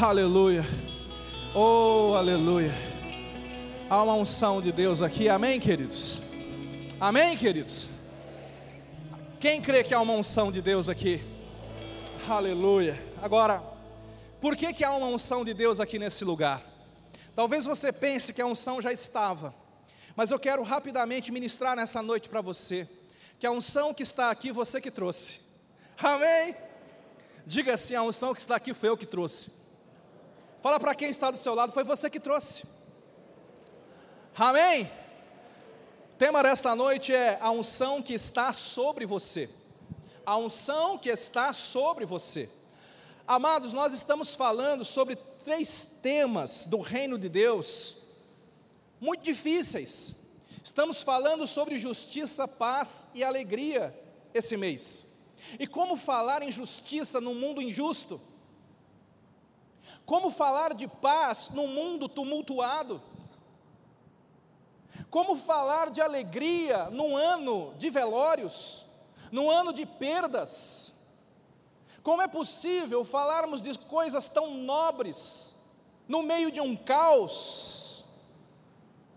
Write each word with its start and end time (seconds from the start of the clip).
Aleluia. 0.00 0.64
Oh, 1.54 2.14
aleluia. 2.16 2.72
Há 3.90 4.02
uma 4.02 4.14
unção 4.14 4.60
de 4.60 4.72
Deus 4.72 5.02
aqui, 5.02 5.28
amém, 5.28 5.60
queridos? 5.60 6.22
Amém, 6.98 7.36
queridos? 7.36 7.88
Quem 9.38 9.60
crê 9.60 9.84
que 9.84 9.92
há 9.92 10.00
uma 10.00 10.14
unção 10.14 10.50
de 10.50 10.62
Deus 10.62 10.88
aqui? 10.88 11.22
Aleluia. 12.26 13.00
Agora, 13.20 13.62
por 14.40 14.56
que, 14.56 14.72
que 14.72 14.82
há 14.82 14.92
uma 14.92 15.06
unção 15.06 15.44
de 15.44 15.52
Deus 15.52 15.78
aqui 15.78 15.98
nesse 15.98 16.24
lugar? 16.24 16.62
Talvez 17.36 17.66
você 17.66 17.92
pense 17.92 18.32
que 18.32 18.40
a 18.40 18.46
unção 18.46 18.80
já 18.80 18.92
estava, 18.92 19.54
mas 20.16 20.30
eu 20.30 20.38
quero 20.38 20.62
rapidamente 20.62 21.30
ministrar 21.30 21.76
nessa 21.76 22.02
noite 22.02 22.30
para 22.30 22.40
você, 22.40 22.88
que 23.38 23.46
a 23.46 23.52
unção 23.52 23.92
que 23.92 24.02
está 24.02 24.30
aqui, 24.30 24.50
você 24.50 24.80
que 24.80 24.90
trouxe. 24.90 25.40
Amém? 25.98 26.56
Diga 27.46 27.74
assim: 27.74 27.94
a 27.94 28.02
unção 28.02 28.32
que 28.32 28.40
está 28.40 28.56
aqui 28.56 28.72
foi 28.72 28.88
eu 28.88 28.96
que 28.96 29.06
trouxe. 29.06 29.61
Fala 30.62 30.78
para 30.78 30.94
quem 30.94 31.10
está 31.10 31.28
do 31.28 31.36
seu 31.36 31.54
lado, 31.54 31.72
foi 31.72 31.82
você 31.82 32.08
que 32.08 32.20
trouxe. 32.20 32.62
Amém? 34.36 34.84
O 36.14 36.18
tema 36.18 36.40
desta 36.40 36.76
noite 36.76 37.12
é 37.12 37.36
a 37.40 37.50
unção 37.50 38.00
que 38.00 38.14
está 38.14 38.52
sobre 38.52 39.04
você. 39.04 39.50
A 40.24 40.36
unção 40.36 40.96
que 40.96 41.08
está 41.08 41.52
sobre 41.52 42.04
você. 42.04 42.48
Amados, 43.26 43.72
nós 43.72 43.92
estamos 43.92 44.36
falando 44.36 44.84
sobre 44.84 45.16
três 45.16 45.84
temas 46.00 46.64
do 46.64 46.80
reino 46.80 47.18
de 47.18 47.28
Deus, 47.28 47.96
muito 49.00 49.24
difíceis. 49.24 50.14
Estamos 50.62 51.02
falando 51.02 51.44
sobre 51.44 51.76
justiça, 51.76 52.46
paz 52.46 53.04
e 53.12 53.24
alegria 53.24 53.92
esse 54.32 54.56
mês. 54.56 55.04
E 55.58 55.66
como 55.66 55.96
falar 55.96 56.40
em 56.40 56.52
justiça 56.52 57.20
num 57.20 57.34
mundo 57.34 57.60
injusto? 57.60 58.20
Como 60.04 60.30
falar 60.30 60.74
de 60.74 60.88
paz 60.88 61.50
num 61.50 61.66
mundo 61.66 62.08
tumultuado? 62.08 63.02
Como 65.10 65.36
falar 65.36 65.90
de 65.90 66.00
alegria 66.00 66.88
num 66.90 67.16
ano 67.16 67.74
de 67.78 67.90
velórios, 67.90 68.84
num 69.30 69.50
ano 69.50 69.72
de 69.72 69.86
perdas? 69.86 70.92
Como 72.02 72.20
é 72.20 72.26
possível 72.26 73.04
falarmos 73.04 73.62
de 73.62 73.78
coisas 73.78 74.28
tão 74.28 74.52
nobres 74.54 75.56
no 76.08 76.22
meio 76.22 76.50
de 76.50 76.60
um 76.60 76.76
caos? 76.76 78.04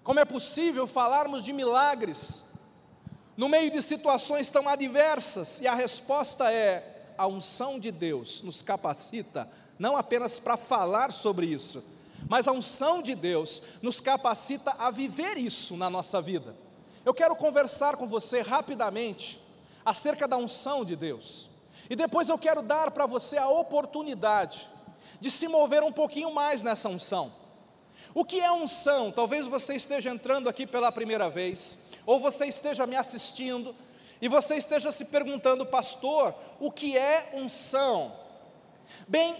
Como 0.03 0.19
é 0.19 0.25
possível 0.25 0.85
falarmos 0.85 1.43
de 1.43 1.51
milagres 1.51 2.45
no 3.35 3.49
meio 3.49 3.71
de 3.71 3.81
situações 3.81 4.51
tão 4.51 4.69
adversas? 4.69 5.59
E 5.59 5.67
a 5.67 5.73
resposta 5.73 6.51
é: 6.51 7.13
a 7.17 7.25
unção 7.25 7.79
de 7.79 7.91
Deus 7.91 8.41
nos 8.43 8.61
capacita 8.61 9.49
não 9.77 9.97
apenas 9.97 10.39
para 10.39 10.57
falar 10.57 11.11
sobre 11.11 11.45
isso, 11.47 11.83
mas 12.27 12.47
a 12.47 12.51
unção 12.51 13.01
de 13.01 13.13
Deus 13.13 13.61
nos 13.81 13.99
capacita 13.99 14.75
a 14.77 14.89
viver 14.89 15.37
isso 15.37 15.77
na 15.77 15.89
nossa 15.89 16.21
vida. 16.21 16.55
Eu 17.03 17.13
quero 17.13 17.35
conversar 17.35 17.97
com 17.97 18.07
você 18.07 18.41
rapidamente 18.41 19.39
acerca 19.85 20.27
da 20.27 20.37
unção 20.37 20.83
de 20.83 20.95
Deus. 20.95 21.49
E 21.89 21.95
depois 21.95 22.29
eu 22.29 22.37
quero 22.37 22.63
dar 22.63 22.89
para 22.89 23.05
você 23.05 23.37
a 23.37 23.47
oportunidade 23.47 24.67
de 25.19 25.29
se 25.29 25.47
mover 25.47 25.83
um 25.83 25.91
pouquinho 25.91 26.33
mais 26.33 26.63
nessa 26.63 26.89
unção. 26.89 27.31
O 28.13 28.25
que 28.25 28.39
é 28.39 28.51
unção? 28.51 29.11
Talvez 29.11 29.45
você 29.45 29.75
esteja 29.75 30.09
entrando 30.09 30.49
aqui 30.49 30.65
pela 30.65 30.91
primeira 30.91 31.29
vez, 31.29 31.77
ou 32.05 32.19
você 32.19 32.45
esteja 32.45 32.87
me 32.87 32.95
assistindo 32.95 33.75
e 34.21 34.27
você 34.27 34.55
esteja 34.55 34.91
se 34.91 35.05
perguntando, 35.05 35.65
pastor, 35.65 36.33
o 36.59 36.71
que 36.71 36.97
é 36.97 37.31
unção? 37.33 38.15
Bem, 39.07 39.35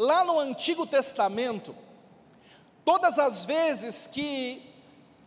lá 0.00 0.24
no 0.24 0.40
Antigo 0.40 0.86
Testamento, 0.86 1.76
todas 2.86 3.18
as 3.18 3.44
vezes 3.44 4.06
que 4.06 4.72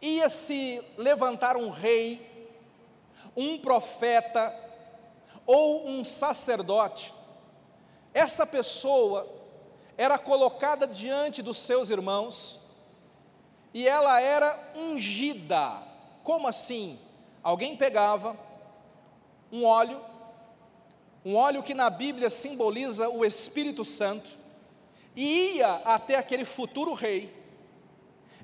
ia 0.02 0.28
se 0.30 0.82
levantar 0.98 1.56
um 1.56 1.70
rei, 1.70 2.50
um 3.38 3.60
profeta 3.60 4.52
ou 5.45 5.88
um 5.88 6.04
sacerdote, 6.04 7.14
essa 8.16 8.48
pessoa 8.48 9.32
era 9.95 10.17
colocada 10.17 10.88
diante 10.88 11.44
dos 11.44 11.58
seus 11.58 11.92
irmãos 11.92 12.60
e 13.76 13.88
ela 13.88 14.20
era 14.20 14.60
ungida. 14.76 15.83
Como 16.23 16.48
assim? 16.48 17.00
Alguém 17.44 17.78
pegava 17.78 18.36
um 19.52 19.66
óleo, 19.66 20.02
um 21.23 21.36
óleo 21.36 21.62
que 21.62 21.76
na 21.76 21.92
Bíblia 21.92 22.32
simboliza 22.32 23.08
o 23.08 23.23
Espírito 23.23 23.86
Santo, 23.86 24.42
e 25.16 25.56
ia 25.56 25.76
até 25.86 26.16
aquele 26.16 26.46
futuro 26.46 26.94
rei, 26.94 27.34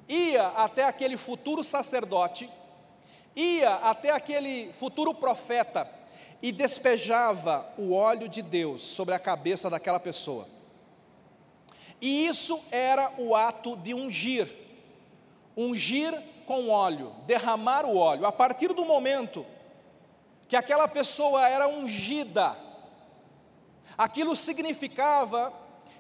ia 0.08 0.48
até 0.48 0.84
aquele 0.84 1.18
futuro 1.18 1.64
sacerdote, 1.64 2.50
ia 3.36 3.76
até 3.76 4.12
aquele 4.12 4.72
futuro 4.74 5.14
profeta 5.14 5.90
e 6.42 6.52
despejava 6.52 7.68
o 7.78 7.94
óleo 7.94 8.30
de 8.30 8.42
Deus 8.42 8.82
sobre 8.82 9.14
a 9.14 9.20
cabeça 9.20 9.70
daquela 9.70 10.00
pessoa. 10.00 10.48
E 12.02 12.26
isso 12.26 12.62
era 12.72 13.14
o 13.18 13.36
ato 13.36 13.76
de 13.76 13.94
ungir, 13.94 14.50
ungir 15.56 16.18
com 16.46 16.70
óleo, 16.70 17.14
derramar 17.26 17.86
o 17.86 17.98
óleo. 17.98 18.26
A 18.26 18.32
partir 18.32 18.74
do 18.74 18.86
momento 18.86 19.46
que 20.48 20.56
aquela 20.56 20.88
pessoa 20.88 21.48
era 21.48 21.68
ungida, 21.68 22.58
aquilo 23.98 24.36
significava 24.36 25.54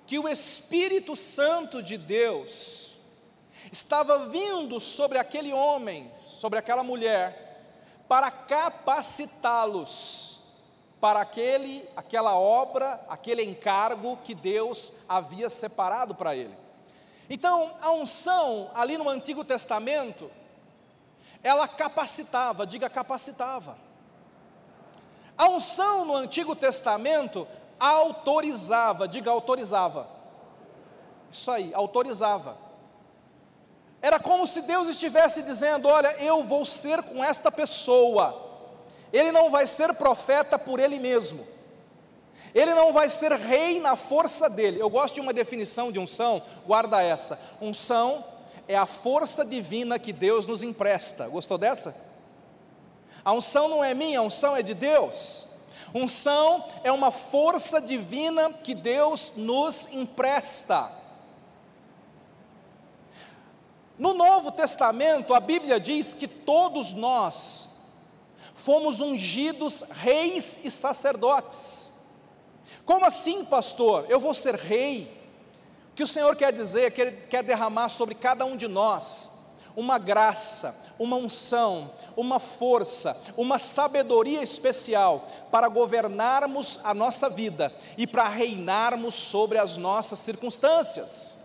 que 0.09 0.17
o 0.17 0.27
Espírito 0.27 1.15
Santo 1.15 1.83
de 1.83 1.95
Deus 1.95 2.97
estava 3.71 4.27
vindo 4.27 4.79
sobre 4.79 5.19
aquele 5.19 5.53
homem, 5.53 6.11
sobre 6.25 6.57
aquela 6.57 6.83
mulher, 6.83 7.61
para 8.07 8.31
capacitá-los 8.31 10.39
para 10.99 11.21
aquele, 11.21 11.87
aquela 11.95 12.33
obra, 12.33 12.99
aquele 13.07 13.43
encargo 13.43 14.17
que 14.17 14.33
Deus 14.33 14.91
havia 15.07 15.47
separado 15.47 16.15
para 16.15 16.35
ele. 16.35 16.57
Então, 17.29 17.75
a 17.79 17.91
unção 17.91 18.71
ali 18.73 18.97
no 18.97 19.07
Antigo 19.07 19.45
Testamento, 19.45 20.31
ela 21.43 21.67
capacitava, 21.67 22.65
diga 22.65 22.89
capacitava. 22.89 23.77
A 25.37 25.47
unção 25.47 26.03
no 26.03 26.15
Antigo 26.15 26.55
Testamento 26.55 27.47
autorizava, 27.79 29.07
diga 29.07 29.31
autorizava. 29.31 30.07
Isso 31.31 31.49
aí, 31.49 31.71
autorizava. 31.73 32.57
Era 34.01 34.19
como 34.19 34.45
se 34.47 34.61
Deus 34.61 34.87
estivesse 34.87 35.41
dizendo: 35.43 35.87
Olha, 35.87 36.15
eu 36.21 36.43
vou 36.43 36.65
ser 36.65 37.03
com 37.03 37.23
esta 37.23 37.51
pessoa 37.51 38.49
ele 39.11 39.31
não 39.31 39.49
vai 39.49 39.65
ser 39.65 39.93
profeta 39.93 40.57
por 40.57 40.79
ele 40.79 40.99
mesmo. 40.99 41.47
Ele 42.53 42.73
não 42.73 42.93
vai 42.93 43.09
ser 43.09 43.33
rei 43.33 43.79
na 43.79 43.95
força 43.95 44.49
dele. 44.49 44.81
Eu 44.81 44.89
gosto 44.89 45.15
de 45.15 45.21
uma 45.21 45.33
definição 45.33 45.91
de 45.91 45.99
unção, 45.99 46.41
guarda 46.65 47.01
essa. 47.01 47.39
Unção 47.61 48.23
é 48.67 48.75
a 48.75 48.85
força 48.85 49.43
divina 49.43 49.99
que 49.99 50.13
Deus 50.13 50.45
nos 50.45 50.63
empresta. 50.63 51.27
Gostou 51.27 51.57
dessa? 51.57 51.95
A 53.23 53.33
unção 53.33 53.67
não 53.67 53.83
é 53.83 53.93
minha, 53.93 54.19
a 54.19 54.23
unção 54.23 54.55
é 54.55 54.61
de 54.61 54.73
Deus. 54.73 55.47
Unção 55.93 56.65
é 56.83 56.91
uma 56.91 57.11
força 57.11 57.81
divina 57.81 58.51
que 58.53 58.75
Deus 58.75 59.33
nos 59.35 59.87
empresta. 59.91 60.91
No 63.97 64.13
Novo 64.13 64.51
Testamento, 64.51 65.33
a 65.33 65.39
Bíblia 65.39 65.79
diz 65.79 66.13
que 66.13 66.27
todos 66.27 66.93
nós 66.93 67.67
fomos 68.53 69.01
ungidos 69.01 69.83
reis 69.89 70.59
e 70.63 70.71
sacerdotes. 70.71 71.91
Como 72.85 73.05
assim, 73.05 73.43
pastor? 73.43 74.05
Eu 74.09 74.19
vou 74.19 74.33
ser 74.33 74.55
rei? 74.55 75.17
O 75.91 75.95
que 75.95 76.03
o 76.03 76.07
Senhor 76.07 76.35
quer 76.35 76.53
dizer 76.53 76.91
que 76.91 77.01
Ele 77.01 77.11
quer 77.27 77.43
derramar 77.43 77.89
sobre 77.89 78.15
cada 78.15 78.45
um 78.45 78.55
de 78.55 78.67
nós 78.67 79.31
uma 79.75 79.97
graça, 79.97 80.75
uma 80.97 81.15
unção, 81.15 81.91
uma 82.15 82.39
força, 82.39 83.17
uma 83.37 83.57
sabedoria 83.57 84.43
especial 84.43 85.27
para 85.51 85.67
governarmos 85.67 86.79
a 86.83 86.93
nossa 86.93 87.29
vida 87.29 87.73
e 87.97 88.05
para 88.05 88.27
reinarmos 88.27 89.15
sobre 89.15 89.57
as 89.57 89.77
nossas 89.77 90.19
circunstâncias. 90.19 91.37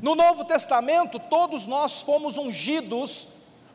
No 0.00 0.14
Novo 0.14 0.44
Testamento, 0.44 1.18
todos 1.18 1.66
nós 1.66 2.02
fomos 2.02 2.36
ungidos 2.36 3.28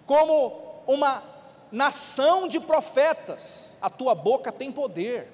como 0.06 0.82
uma 0.86 1.24
nação 1.72 2.48
de 2.48 2.60
profetas, 2.60 3.78
a 3.82 3.90
tua 3.90 4.16
boca 4.16 4.52
tem 4.52 4.72
poder. 4.72 5.32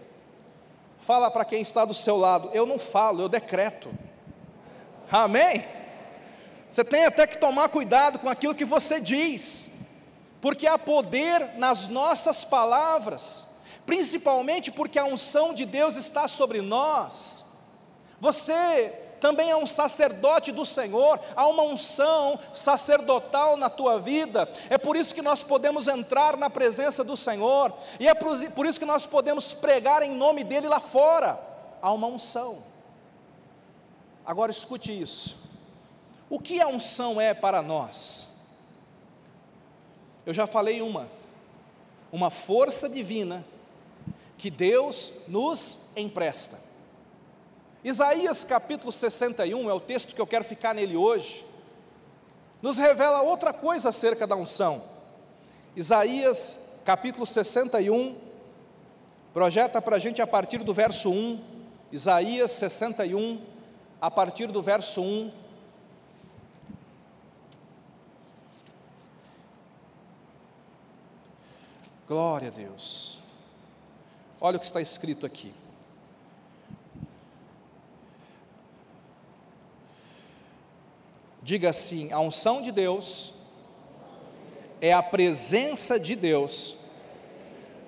Fala 1.00 1.30
para 1.30 1.46
quem 1.46 1.62
está 1.62 1.86
do 1.86 1.94
seu 1.94 2.18
lado, 2.18 2.50
eu 2.54 2.66
não 2.66 2.80
falo, 2.80 3.22
eu 3.22 3.30
decreto. 3.30 3.94
Amém? 5.12 5.66
Você 6.76 6.84
tem 6.84 7.06
até 7.06 7.26
que 7.26 7.38
tomar 7.38 7.70
cuidado 7.70 8.20
com 8.20 8.28
aquilo 8.28 8.54
que 8.54 8.66
você 8.66 9.00
diz, 9.00 9.72
porque 10.42 10.68
há 10.68 10.78
poder 10.78 11.54
nas 11.56 11.88
nossas 11.88 12.44
palavras, 12.44 13.48
principalmente 13.86 14.74
porque 14.74 15.00
a 15.00 15.06
unção 15.06 15.54
de 15.54 15.66
Deus 15.66 15.96
está 15.96 16.28
sobre 16.28 16.62
nós. 16.62 17.46
Você 18.20 18.90
também 19.22 19.52
é 19.52 19.56
um 19.56 19.66
sacerdote 19.66 20.52
do 20.52 20.66
Senhor, 20.66 21.18
há 21.34 21.48
uma 21.48 21.64
unção 21.64 22.38
sacerdotal 22.54 23.56
na 23.56 23.70
tua 23.70 23.98
vida, 23.98 24.52
é 24.70 24.78
por 24.78 24.98
isso 24.98 25.16
que 25.16 25.22
nós 25.22 25.42
podemos 25.42 25.88
entrar 25.88 26.36
na 26.36 26.50
presença 26.50 27.06
do 27.06 27.16
Senhor, 27.16 27.72
e 28.02 28.06
é 28.10 28.14
por 28.14 28.66
isso 28.66 28.80
que 28.82 28.86
nós 28.86 29.06
podemos 29.06 29.54
pregar 29.54 30.04
em 30.04 30.12
nome 30.12 30.44
dEle 30.44 30.68
lá 30.68 30.82
fora, 30.82 31.40
há 31.82 31.90
uma 31.94 32.08
unção. 32.08 32.62
Agora 34.26 34.52
escute 34.52 34.92
isso, 34.92 35.45
o 36.30 36.40
que 36.40 36.62
a 36.62 36.68
unção 36.68 37.20
é 37.20 37.34
para 37.34 37.62
nós? 37.62 38.30
Eu 40.26 40.34
já 40.34 40.48
falei 40.48 40.82
uma, 40.82 41.08
uma 42.12 42.30
força 42.30 42.90
divina 42.90 43.46
que 44.38 44.50
Deus 44.50 45.14
nos 45.28 45.80
empresta. 45.96 46.60
Isaías 47.84 48.44
capítulo 48.44 48.92
61 48.92 49.70
é 49.70 49.74
o 49.74 49.80
texto 49.80 50.16
que 50.16 50.22
eu 50.22 50.26
quero 50.26 50.44
ficar 50.44 50.74
nele 50.74 50.98
hoje, 50.98 51.46
nos 52.62 52.80
revela 52.80 53.22
outra 53.22 53.54
coisa 53.54 53.90
acerca 53.90 54.26
da 54.26 54.36
unção. 54.36 54.82
Isaías 55.76 56.60
capítulo 56.84 57.26
61, 57.26 58.16
projeta 59.34 59.82
para 59.82 59.98
a 59.98 60.00
gente 60.00 60.22
a 60.22 60.28
partir 60.28 60.60
do 60.64 60.74
verso 60.74 61.12
1, 61.12 61.40
Isaías 61.92 62.52
61, 62.52 63.40
a 64.02 64.10
partir 64.10 64.48
do 64.48 64.64
verso 64.64 65.02
1. 65.02 65.32
Glória 72.08 72.50
a 72.50 72.52
Deus. 72.52 73.20
Olha 74.40 74.58
o 74.58 74.60
que 74.60 74.66
está 74.66 74.80
escrito 74.80 75.26
aqui. 75.26 75.52
Diga 81.42 81.70
assim: 81.70 82.12
a 82.12 82.20
unção 82.20 82.62
de 82.62 82.72
Deus 82.72 83.34
é 84.80 84.94
a 84.94 85.02
presença 85.02 86.00
de 86.00 86.16
Deus 86.16 86.78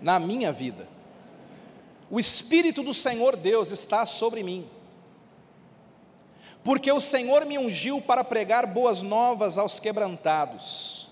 na 0.01 0.19
minha 0.19 0.51
vida. 0.51 0.87
O 2.09 2.19
Espírito 2.19 2.81
do 2.81 2.95
Senhor 2.95 3.35
Deus 3.35 3.69
está 3.71 4.03
sobre 4.03 4.41
mim, 4.41 4.67
porque 6.63 6.91
o 6.91 6.99
Senhor 6.99 7.45
me 7.45 7.59
ungiu 7.59 8.01
para 8.01 8.23
pregar 8.23 8.65
boas 8.65 9.03
novas 9.03 9.59
aos 9.59 9.79
quebrantados, 9.79 11.09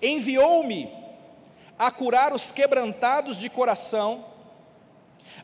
enviou-me 0.00 1.01
a 1.78 1.90
curar 1.90 2.32
os 2.32 2.52
quebrantados 2.52 3.36
de 3.36 3.48
coração, 3.48 4.24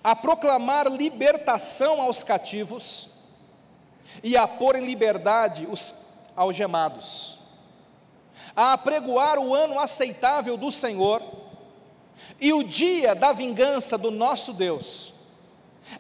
a 0.03 0.15
proclamar 0.15 0.87
libertação 0.87 2.01
aos 2.01 2.23
cativos 2.23 3.11
e 4.23 4.37
a 4.37 4.47
pôr 4.47 4.77
em 4.77 4.85
liberdade 4.85 5.67
os 5.71 5.95
algemados, 6.37 7.39
a 8.55 8.73
apregoar 8.73 9.39
o 9.39 9.55
ano 9.55 9.79
aceitável 9.79 10.57
do 10.57 10.71
Senhor 10.71 11.23
e 12.41 12.53
o 12.53 12.63
dia 12.63 13.15
da 13.15 13.33
vingança 13.33 13.97
do 13.97 14.11
nosso 14.11 14.53
Deus, 14.53 15.15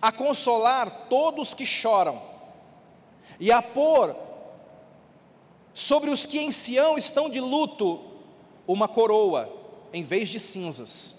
a 0.01 0.13
consolar 0.13 1.07
todos 1.09 1.55
que 1.55 1.65
choram 1.65 2.23
e 3.41 3.51
a 3.51 3.63
pôr 3.63 4.15
sobre 5.73 6.11
os 6.11 6.27
que 6.27 6.39
em 6.39 6.51
Sião 6.51 6.99
estão 6.99 7.29
de 7.29 7.41
luto 7.41 8.05
uma 8.67 8.89
coroa 8.89 9.57
em 9.93 10.02
vez 10.02 10.29
de 10.29 10.38
cinzas, 10.38 11.14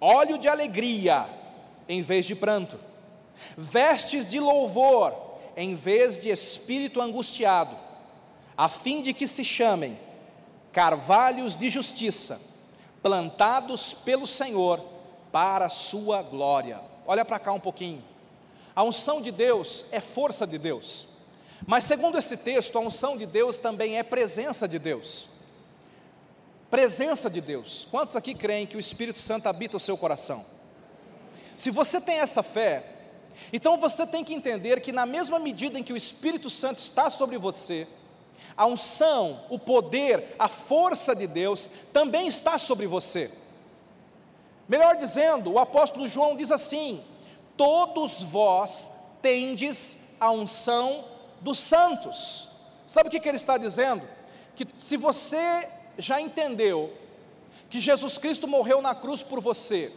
óleo 0.00 0.38
de 0.38 0.48
alegria 0.48 1.28
em 1.88 2.02
vez 2.02 2.26
de 2.26 2.34
pranto, 2.34 2.78
vestes 3.56 4.28
de 4.28 4.40
louvor 4.40 5.14
em 5.56 5.74
vez 5.74 6.20
de 6.20 6.28
espírito 6.28 7.00
angustiado, 7.00 7.76
a 8.56 8.68
fim 8.68 9.02
de 9.02 9.12
que 9.14 9.26
se 9.26 9.44
chamem 9.44 9.98
carvalhos 10.72 11.56
de 11.56 11.70
justiça, 11.70 12.40
plantados 13.02 13.92
pelo 13.92 14.26
Senhor 14.26 14.82
para 15.32 15.66
a 15.66 15.70
sua 15.70 16.22
glória. 16.22 16.80
Olha 17.06 17.24
para 17.24 17.38
cá 17.38 17.52
um 17.52 17.60
pouquinho. 17.60 18.02
A 18.74 18.82
unção 18.82 19.22
de 19.22 19.30
Deus 19.30 19.86
é 19.90 20.00
força 20.00 20.46
de 20.46 20.58
Deus. 20.58 21.08
Mas 21.66 21.84
segundo 21.84 22.18
esse 22.18 22.36
texto, 22.36 22.76
a 22.76 22.80
unção 22.80 23.16
de 23.16 23.24
Deus 23.24 23.58
também 23.58 23.96
é 23.96 24.02
presença 24.02 24.68
de 24.68 24.78
Deus 24.78 25.30
presença 26.70 27.30
de 27.30 27.40
Deus. 27.40 27.86
Quantos 27.90 28.16
aqui 28.16 28.34
creem 28.34 28.66
que 28.66 28.76
o 28.76 28.80
Espírito 28.80 29.18
Santo 29.18 29.46
habita 29.48 29.76
o 29.76 29.80
seu 29.80 29.96
coração? 29.96 30.44
Se 31.56 31.70
você 31.70 32.00
tem 32.00 32.18
essa 32.18 32.42
fé, 32.42 32.84
então 33.52 33.78
você 33.78 34.06
tem 34.06 34.24
que 34.24 34.34
entender 34.34 34.80
que, 34.80 34.92
na 34.92 35.06
mesma 35.06 35.38
medida 35.38 35.78
em 35.78 35.82
que 35.82 35.92
o 35.92 35.96
Espírito 35.96 36.50
Santo 36.50 36.78
está 36.78 37.10
sobre 37.10 37.38
você, 37.38 37.86
a 38.56 38.66
unção, 38.66 39.44
o 39.48 39.58
poder, 39.58 40.34
a 40.38 40.48
força 40.48 41.14
de 41.14 41.26
Deus 41.26 41.70
também 41.92 42.26
está 42.26 42.58
sobre 42.58 42.86
você. 42.86 43.30
Melhor 44.68 44.96
dizendo, 44.96 45.52
o 45.52 45.58
apóstolo 45.58 46.08
João 46.08 46.36
diz 46.36 46.50
assim: 46.50 47.02
Todos 47.56 48.22
vós 48.22 48.90
tendes 49.22 49.98
a 50.18 50.30
unção 50.30 51.04
dos 51.40 51.58
santos. 51.58 52.48
Sabe 52.86 53.08
o 53.08 53.10
que, 53.10 53.20
que 53.20 53.28
ele 53.28 53.36
está 53.36 53.56
dizendo? 53.58 54.02
Que 54.54 54.66
se 54.78 54.96
você 54.96 55.68
já 55.98 56.20
entendeu 56.20 56.92
que 57.68 57.80
Jesus 57.80 58.18
Cristo 58.18 58.46
morreu 58.46 58.80
na 58.80 58.94
cruz 58.94 59.22
por 59.22 59.40
você, 59.40 59.92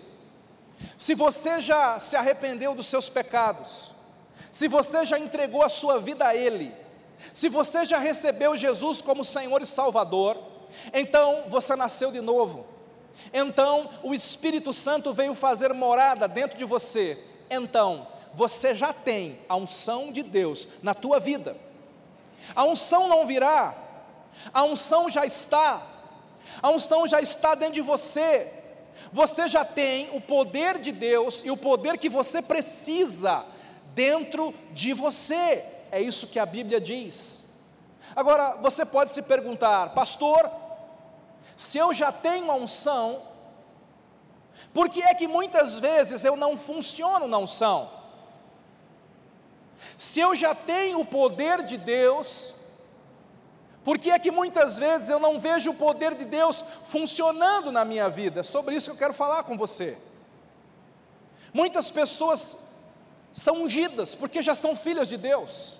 se 0.97 1.13
você 1.13 1.59
já 1.59 1.99
se 1.99 2.15
arrependeu 2.15 2.73
dos 2.73 2.87
seus 2.87 3.09
pecados, 3.09 3.93
se 4.51 4.67
você 4.67 5.05
já 5.05 5.19
entregou 5.19 5.61
a 5.61 5.69
sua 5.69 5.99
vida 5.99 6.25
a 6.25 6.35
Ele, 6.35 6.73
se 7.33 7.49
você 7.49 7.85
já 7.85 7.99
recebeu 7.99 8.55
Jesus 8.55 9.01
como 9.01 9.25
Senhor 9.25 9.61
e 9.61 9.65
Salvador, 9.65 10.37
então 10.93 11.45
você 11.47 11.75
nasceu 11.75 12.11
de 12.11 12.21
novo. 12.21 12.65
Então 13.33 13.89
o 14.01 14.13
Espírito 14.13 14.71
Santo 14.71 15.13
veio 15.13 15.35
fazer 15.35 15.73
morada 15.73 16.27
dentro 16.27 16.57
de 16.57 16.63
você. 16.63 17.21
Então 17.49 18.07
você 18.33 18.73
já 18.73 18.93
tem 18.93 19.39
a 19.49 19.55
unção 19.55 20.11
de 20.11 20.23
Deus 20.23 20.67
na 20.81 20.93
tua 20.93 21.19
vida. 21.19 21.57
A 22.55 22.63
unção 22.63 23.07
não 23.07 23.27
virá 23.27 23.75
a 24.53 24.63
unção 24.63 25.09
já 25.09 25.25
está, 25.25 25.85
a 26.61 26.69
unção 26.69 27.07
já 27.07 27.21
está 27.21 27.55
dentro 27.55 27.75
de 27.75 27.81
você. 27.81 28.53
Você 29.11 29.47
já 29.47 29.63
tem 29.63 30.09
o 30.13 30.19
poder 30.19 30.77
de 30.77 30.91
Deus 30.91 31.41
e 31.45 31.51
o 31.51 31.57
poder 31.57 31.97
que 31.97 32.09
você 32.09 32.41
precisa 32.41 33.45
dentro 33.93 34.53
de 34.71 34.93
você. 34.93 35.65
É 35.91 36.01
isso 36.01 36.27
que 36.27 36.37
a 36.37 36.45
Bíblia 36.45 36.81
diz. 36.81 37.45
Agora, 38.15 38.57
você 38.61 38.85
pode 38.85 39.11
se 39.11 39.21
perguntar, 39.21 39.93
pastor, 39.93 40.51
se 41.55 41.77
eu 41.77 41.93
já 41.93 42.11
tenho 42.11 42.51
a 42.51 42.55
unção, 42.55 43.21
por 44.73 44.89
que 44.89 45.01
é 45.01 45.13
que 45.13 45.27
muitas 45.27 45.79
vezes 45.79 46.23
eu 46.23 46.35
não 46.35 46.57
funciono 46.57 47.27
na 47.27 47.37
unção? 47.37 47.89
Se 49.97 50.19
eu 50.19 50.35
já 50.35 50.53
tenho 50.53 50.99
o 50.99 51.05
poder 51.05 51.63
de 51.63 51.77
Deus, 51.77 52.53
por 53.83 53.97
que 53.97 54.11
é 54.11 54.19
que 54.19 54.31
muitas 54.31 54.77
vezes 54.77 55.09
eu 55.09 55.19
não 55.19 55.39
vejo 55.39 55.71
o 55.71 55.75
poder 55.75 56.13
de 56.15 56.25
Deus 56.25 56.63
funcionando 56.83 57.71
na 57.71 57.85
minha 57.85 58.09
vida? 58.09 58.43
Sobre 58.43 58.75
isso 58.75 58.89
que 58.89 58.95
eu 58.95 58.99
quero 58.99 59.13
falar 59.13 59.43
com 59.43 59.57
você. 59.57 59.97
Muitas 61.53 61.89
pessoas 61.89 62.57
são 63.31 63.63
ungidas 63.63 64.15
porque 64.15 64.41
já 64.41 64.53
são 64.53 64.75
filhas 64.75 65.07
de 65.07 65.17
Deus. 65.17 65.79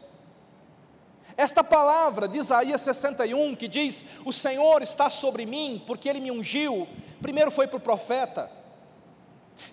Esta 1.36 1.64
palavra 1.64 2.28
de 2.28 2.38
Isaías 2.38 2.82
61 2.82 3.56
que 3.56 3.68
diz: 3.68 4.06
O 4.26 4.34
Senhor 4.34 4.82
está 4.82 5.10
sobre 5.10 5.46
mim 5.46 5.82
porque 5.86 6.10
Ele 6.10 6.20
me 6.20 6.32
ungiu, 6.32 6.88
primeiro 7.22 7.52
foi 7.52 7.68
para 7.68 7.78
o 7.78 7.82
profeta, 7.82 8.52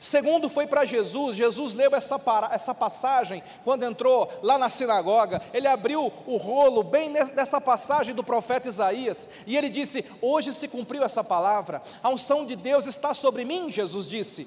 Segundo, 0.01 0.49
foi 0.49 0.67
para 0.67 0.85
Jesus. 0.85 1.37
Jesus 1.37 1.73
leu 1.73 1.95
essa, 1.95 2.21
essa 2.51 2.75
passagem 2.75 3.43
quando 3.65 3.85
entrou 3.85 4.31
lá 4.43 4.59
na 4.59 4.69
sinagoga. 4.69 5.41
Ele 5.53 5.67
abriu 5.67 6.13
o 6.27 6.37
rolo 6.37 6.83
bem 6.83 7.09
nessa 7.09 7.61
passagem 7.61 8.15
do 8.15 8.25
profeta 8.25 8.69
Isaías 8.69 9.29
e 9.47 9.57
ele 9.57 9.69
disse: 9.69 10.05
Hoje 10.21 10.53
se 10.53 10.69
cumpriu 10.69 11.03
essa 11.03 11.23
palavra. 11.23 11.83
A 12.03 12.11
unção 12.11 12.45
de 12.45 12.57
Deus 12.57 12.87
está 12.87 13.15
sobre 13.15 13.45
mim, 13.45 13.71
Jesus 13.71 14.07
disse. 14.07 14.47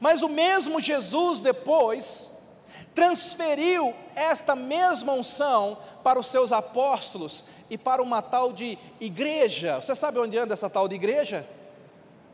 Mas 0.00 0.22
o 0.22 0.28
mesmo 0.28 0.80
Jesus 0.80 1.40
depois 1.40 2.32
transferiu 2.94 3.94
esta 4.14 4.54
mesma 4.54 5.12
unção 5.12 5.78
para 6.02 6.18
os 6.18 6.26
seus 6.26 6.52
apóstolos 6.52 7.44
e 7.68 7.76
para 7.76 8.02
uma 8.02 8.22
tal 8.22 8.52
de 8.52 8.78
igreja. 9.00 9.80
Você 9.80 9.94
sabe 9.94 10.18
onde 10.18 10.38
anda 10.38 10.54
essa 10.54 10.70
tal 10.70 10.86
de 10.86 10.94
igreja? 10.94 11.46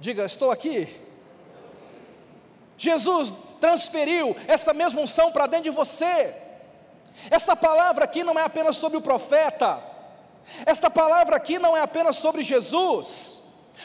Diga, 0.00 0.24
estou 0.24 0.50
aqui. 0.50 1.07
Jesus 2.78 3.34
transferiu 3.60 4.34
essa 4.46 4.72
mesma 4.72 5.00
unção 5.00 5.30
para 5.32 5.46
dentro 5.46 5.64
de 5.64 5.76
você. 5.76 6.34
Essa 7.28 7.56
palavra 7.56 8.04
aqui 8.04 8.22
não 8.24 8.38
é 8.38 8.44
apenas 8.44 8.76
sobre 8.76 8.96
o 8.96 9.02
profeta, 9.02 9.82
esta 10.64 10.88
palavra 10.88 11.36
aqui 11.36 11.58
não 11.58 11.76
é 11.76 11.80
apenas 11.80 12.16
sobre 12.16 12.42
Jesus. 12.42 13.42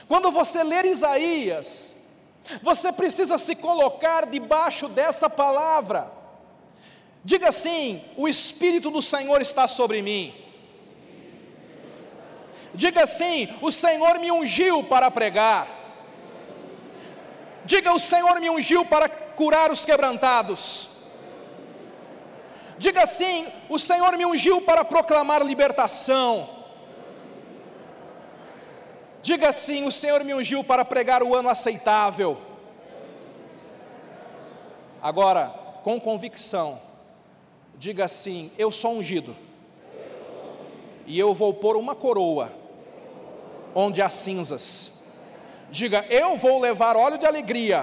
Quando 0.08 0.32
você 0.32 0.64
ler 0.64 0.86
Isaías, 0.86 1.94
você 2.62 2.92
precisa 2.92 3.38
se 3.38 3.56
colocar 3.56 4.26
debaixo 4.26 4.88
dessa 4.88 5.30
palavra. 5.30 6.12
Diga 7.24 7.50
assim: 7.50 8.04
o 8.16 8.28
Espírito 8.28 8.90
do 8.90 9.02
Senhor 9.02 9.42
está 9.42 9.68
sobre 9.68 10.02
mim. 10.02 10.34
Diga 12.74 13.04
assim: 13.04 13.50
o 13.62 13.72
Senhor 13.72 14.20
me 14.20 14.32
ungiu 14.32 14.84
para 14.84 15.10
pregar. 15.12 15.83
Diga: 17.66 17.94
o 17.94 18.00
Senhor 18.00 18.40
me 18.40 18.50
ungiu 18.50 18.86
para 18.86 19.08
curar 19.10 19.72
os 19.72 19.86
quebrantados. 19.86 20.90
Diga 22.78 23.04
assim: 23.04 23.48
o 23.70 23.80
Senhor 23.80 24.18
me 24.18 24.26
ungiu 24.26 24.62
para 24.62 24.84
proclamar 24.84 25.42
libertação. 25.46 26.50
Diga 29.22 29.50
assim: 29.50 29.86
o 29.86 29.92
Senhor 29.92 30.24
me 30.24 30.34
ungiu 30.34 30.64
para 30.64 30.84
pregar 30.84 31.24
o 31.24 31.36
ano 31.36 31.50
aceitável. 31.50 32.38
Agora, 35.02 35.50
com 35.84 36.00
convicção, 36.00 36.80
diga 37.76 38.06
assim: 38.06 38.52
eu 38.58 38.72
sou 38.72 38.94
ungido. 38.94 39.36
E 41.06 41.20
eu 41.20 41.34
vou 41.34 41.54
pôr 41.54 41.76
uma 41.76 41.94
coroa 41.94 42.52
onde 43.76 44.02
há 44.02 44.10
cinzas. 44.10 44.93
Diga: 45.80 46.06
eu 46.22 46.36
vou 46.36 46.60
levar 46.68 46.96
óleo 46.96 47.18
de 47.18 47.26
alegria 47.26 47.80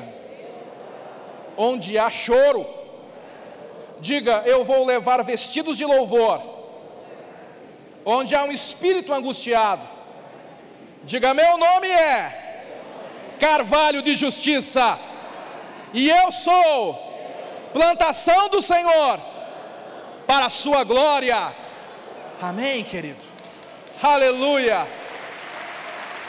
onde 1.68 1.98
há 1.98 2.08
choro. 2.24 2.62
Diga: 4.08 4.42
Eu 4.46 4.60
vou 4.64 4.84
levar 4.92 5.22
vestidos 5.24 5.76
de 5.76 5.84
louvor, 5.84 6.38
onde 8.04 8.34
há 8.34 8.44
um 8.44 8.52
espírito 8.52 9.12
angustiado. 9.12 9.86
Diga: 11.02 11.34
Meu 11.34 11.58
nome 11.58 11.88
é 11.88 12.16
Carvalho 13.40 14.02
de 14.02 14.14
Justiça, 14.14 14.86
e 15.92 16.08
eu 16.08 16.30
sou 16.30 16.98
plantação 17.72 18.48
do 18.48 18.62
Senhor 18.62 19.20
para 20.28 20.46
a 20.46 20.50
Sua 20.62 20.84
glória. 20.84 21.40
Amém, 22.40 22.84
querido. 22.84 23.24
Aleluia. 24.00 24.88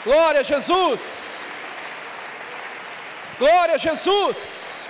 Glória 0.04 0.40
a 0.40 0.44
Jesus. 0.44 1.46
Glória 3.38 3.74
a 3.74 3.78
Jesus. 3.78 4.84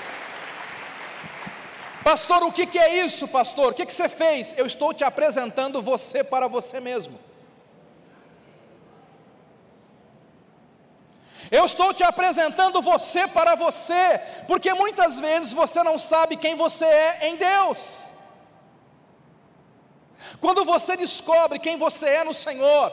Pastor, 2.02 2.42
o 2.42 2.52
que, 2.52 2.66
que 2.66 2.78
é 2.78 3.04
isso, 3.04 3.28
pastor? 3.28 3.72
O 3.72 3.74
que, 3.74 3.86
que 3.86 3.92
você 3.92 4.08
fez? 4.08 4.54
Eu 4.56 4.66
estou 4.66 4.92
te 4.92 5.04
apresentando 5.04 5.80
você 5.80 6.24
para 6.24 6.48
você 6.48 6.80
mesmo. 6.80 7.18
Eu 11.50 11.64
estou 11.66 11.92
te 11.92 12.02
apresentando 12.02 12.80
você 12.80 13.28
para 13.28 13.54
você, 13.54 14.20
porque 14.48 14.72
muitas 14.72 15.20
vezes 15.20 15.52
você 15.52 15.82
não 15.82 15.96
sabe 15.98 16.36
quem 16.36 16.54
você 16.56 16.86
é 16.86 17.28
em 17.28 17.36
Deus. 17.36 18.10
Quando 20.40 20.64
você 20.64 20.96
descobre 20.96 21.58
quem 21.58 21.76
você 21.76 22.08
é 22.08 22.24
no 22.24 22.34
Senhor, 22.34 22.90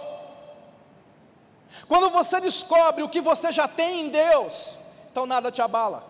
quando 1.88 2.10
você 2.10 2.40
descobre 2.40 3.02
o 3.04 3.10
que 3.10 3.22
você 3.22 3.52
já 3.52 3.68
tem 3.68 4.02
em 4.02 4.10
Deus, 4.10 4.78
então 5.20 5.26
nada 5.26 5.52
te 5.52 5.62
abala. 5.62 6.10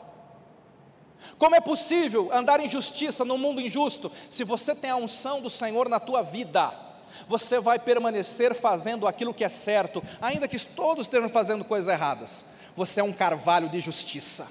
Como 1.39 1.55
é 1.55 1.59
possível 1.59 2.29
andar 2.31 2.59
em 2.59 2.69
justiça 2.69 3.25
no 3.25 3.39
mundo 3.39 3.59
injusto 3.59 4.11
se 4.29 4.43
você 4.43 4.75
tem 4.75 4.91
a 4.91 4.95
unção 4.95 5.41
do 5.41 5.49
Senhor 5.49 5.89
na 5.89 5.99
tua 5.99 6.21
vida? 6.21 6.71
Você 7.27 7.59
vai 7.59 7.79
permanecer 7.79 8.53
fazendo 8.53 9.07
aquilo 9.07 9.33
que 9.33 9.43
é 9.43 9.49
certo, 9.49 10.03
ainda 10.21 10.47
que 10.47 10.63
todos 10.63 11.07
estejam 11.07 11.27
fazendo 11.27 11.65
coisas 11.65 11.91
erradas. 11.91 12.45
Você 12.75 12.99
é 12.99 13.03
um 13.03 13.11
carvalho 13.11 13.67
de 13.67 13.79
justiça. 13.79 14.47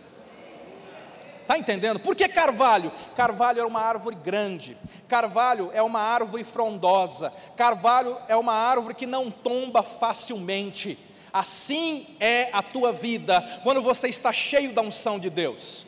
Está 1.43 1.57
entendendo? 1.57 2.01
Por 2.01 2.17
que 2.17 2.29
carvalho? 2.29 2.91
Carvalho 3.17 3.61
é 3.61 3.65
uma 3.65 3.81
árvore 3.81 4.17
grande, 4.17 4.77
carvalho 5.07 5.71
é 5.73 5.81
uma 5.81 6.01
árvore 6.01 6.43
frondosa, 6.43 7.33
carvalho 7.57 8.19
é 8.27 8.37
uma 8.37 8.53
árvore 8.53 8.95
que 8.95 9.07
não 9.07 9.31
tomba 9.31 9.85
facilmente. 9.85 10.99
Assim 11.33 12.17
é 12.19 12.49
a 12.53 12.63
tua 12.63 12.93
vida 12.93 13.41
quando 13.63 13.83
você 13.83 14.09
está 14.09 14.33
cheio 14.33 14.73
da 14.73 14.83
unção 14.83 15.19
de 15.19 15.29
Deus. 15.29 15.87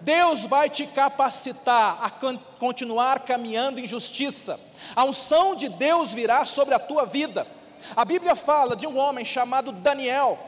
Deus 0.00 0.46
vai 0.46 0.70
te 0.70 0.86
capacitar 0.86 1.98
a 2.02 2.10
continuar 2.58 3.20
caminhando 3.20 3.78
em 3.78 3.86
justiça. 3.86 4.58
A 4.96 5.04
unção 5.04 5.54
de 5.54 5.68
Deus 5.68 6.14
virá 6.14 6.46
sobre 6.46 6.74
a 6.74 6.78
tua 6.78 7.04
vida. 7.04 7.46
A 7.94 8.04
Bíblia 8.04 8.34
fala 8.34 8.74
de 8.74 8.86
um 8.86 8.98
homem 8.98 9.24
chamado 9.24 9.72
Daniel. 9.72 10.38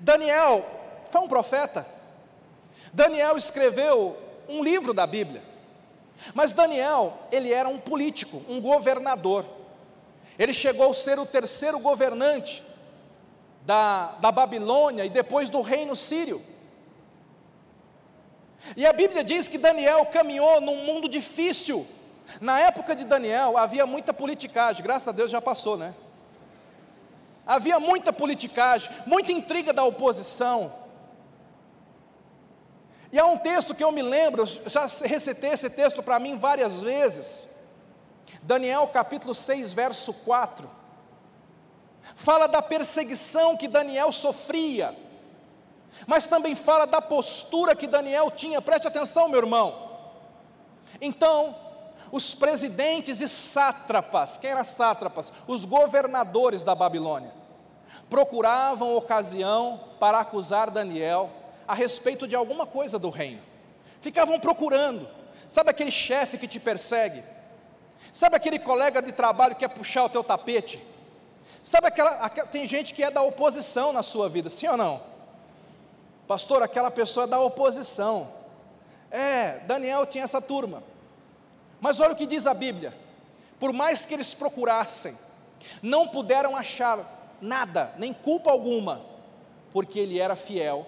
Daniel 0.00 0.64
foi 1.10 1.20
um 1.20 1.28
profeta. 1.28 1.86
Daniel 2.92 3.36
escreveu 3.36 4.16
um 4.48 4.62
livro 4.62 4.94
da 4.94 5.06
Bíblia. 5.06 5.42
Mas 6.32 6.52
Daniel, 6.52 7.18
ele 7.32 7.52
era 7.52 7.68
um 7.68 7.78
político, 7.78 8.42
um 8.48 8.60
governador. 8.60 9.44
Ele 10.38 10.54
chegou 10.54 10.90
a 10.90 10.94
ser 10.94 11.18
o 11.18 11.26
terceiro 11.26 11.78
governante 11.78 12.62
da, 13.64 14.12
da 14.20 14.30
Babilônia 14.30 15.04
e 15.04 15.08
depois 15.08 15.50
do 15.50 15.60
reino 15.60 15.96
sírio. 15.96 16.42
E 18.76 18.86
a 18.86 18.92
Bíblia 18.92 19.24
diz 19.24 19.48
que 19.48 19.58
Daniel 19.58 20.06
caminhou 20.06 20.60
num 20.60 20.84
mundo 20.84 21.08
difícil. 21.08 21.86
Na 22.40 22.58
época 22.58 22.94
de 22.94 23.04
Daniel 23.04 23.58
havia 23.58 23.86
muita 23.86 24.12
politicagem, 24.12 24.82
graças 24.82 25.08
a 25.08 25.12
Deus 25.12 25.30
já 25.30 25.40
passou, 25.40 25.76
né? 25.76 25.94
Havia 27.46 27.78
muita 27.78 28.12
politicagem, 28.12 28.90
muita 29.04 29.30
intriga 29.30 29.72
da 29.72 29.84
oposição. 29.84 30.72
E 33.12 33.18
há 33.18 33.26
um 33.26 33.36
texto 33.36 33.74
que 33.74 33.84
eu 33.84 33.92
me 33.92 34.02
lembro, 34.02 34.44
já 34.46 34.86
recitei 35.04 35.50
esse 35.50 35.68
texto 35.68 36.02
para 36.02 36.18
mim 36.18 36.38
várias 36.38 36.82
vezes. 36.82 37.48
Daniel 38.42 38.88
capítulo 38.88 39.34
6, 39.34 39.74
verso 39.74 40.12
4. 40.12 40.68
Fala 42.14 42.46
da 42.46 42.60
perseguição 42.60 43.56
que 43.56 43.68
Daniel 43.68 44.12
sofria 44.12 44.94
mas 46.06 46.26
também 46.26 46.54
fala 46.54 46.86
da 46.86 47.00
postura 47.00 47.74
que 47.76 47.86
Daniel 47.86 48.30
tinha, 48.30 48.60
preste 48.60 48.88
atenção, 48.88 49.28
meu 49.28 49.38
irmão. 49.38 49.92
Então, 51.00 51.56
os 52.10 52.34
presidentes 52.34 53.20
e 53.20 53.28
sátrapas, 53.28 54.38
quem 54.38 54.50
eram 54.50 54.64
sátrapas? 54.64 55.32
Os 55.46 55.64
governadores 55.64 56.62
da 56.62 56.74
Babilônia, 56.74 57.32
procuravam 58.10 58.96
ocasião 58.96 59.80
para 60.00 60.18
acusar 60.18 60.70
Daniel 60.70 61.30
a 61.66 61.74
respeito 61.74 62.26
de 62.26 62.34
alguma 62.34 62.66
coisa 62.66 62.98
do 62.98 63.08
reino. 63.08 63.42
Ficavam 64.00 64.38
procurando. 64.38 65.08
Sabe 65.48 65.70
aquele 65.70 65.90
chefe 65.90 66.36
que 66.36 66.48
te 66.48 66.60
persegue? 66.60 67.22
Sabe 68.12 68.36
aquele 68.36 68.58
colega 68.58 69.00
de 69.00 69.12
trabalho 69.12 69.54
que 69.54 69.66
quer 69.66 69.74
puxar 69.74 70.04
o 70.04 70.08
teu 70.08 70.22
tapete? 70.22 70.84
Sabe 71.62 71.88
aquela, 71.88 72.10
aquela 72.12 72.46
tem 72.46 72.66
gente 72.66 72.92
que 72.94 73.02
é 73.02 73.10
da 73.10 73.22
oposição 73.22 73.92
na 73.92 74.02
sua 74.02 74.28
vida, 74.28 74.50
sim 74.50 74.66
ou 74.68 74.76
não? 74.76 75.02
Pastor, 76.26 76.62
aquela 76.62 76.90
pessoa 76.90 77.24
é 77.24 77.26
da 77.26 77.40
oposição. 77.40 78.28
É, 79.10 79.58
Daniel 79.60 80.06
tinha 80.06 80.24
essa 80.24 80.40
turma. 80.40 80.82
Mas 81.80 82.00
olha 82.00 82.12
o 82.12 82.16
que 82.16 82.26
diz 82.26 82.46
a 82.46 82.54
Bíblia: 82.54 82.94
por 83.60 83.72
mais 83.72 84.04
que 84.04 84.14
eles 84.14 84.34
procurassem, 84.34 85.16
não 85.82 86.08
puderam 86.08 86.56
achar 86.56 87.36
nada, 87.40 87.94
nem 87.98 88.12
culpa 88.12 88.50
alguma, 88.50 89.02
porque 89.72 89.98
ele 89.98 90.18
era 90.18 90.36
fiel 90.36 90.86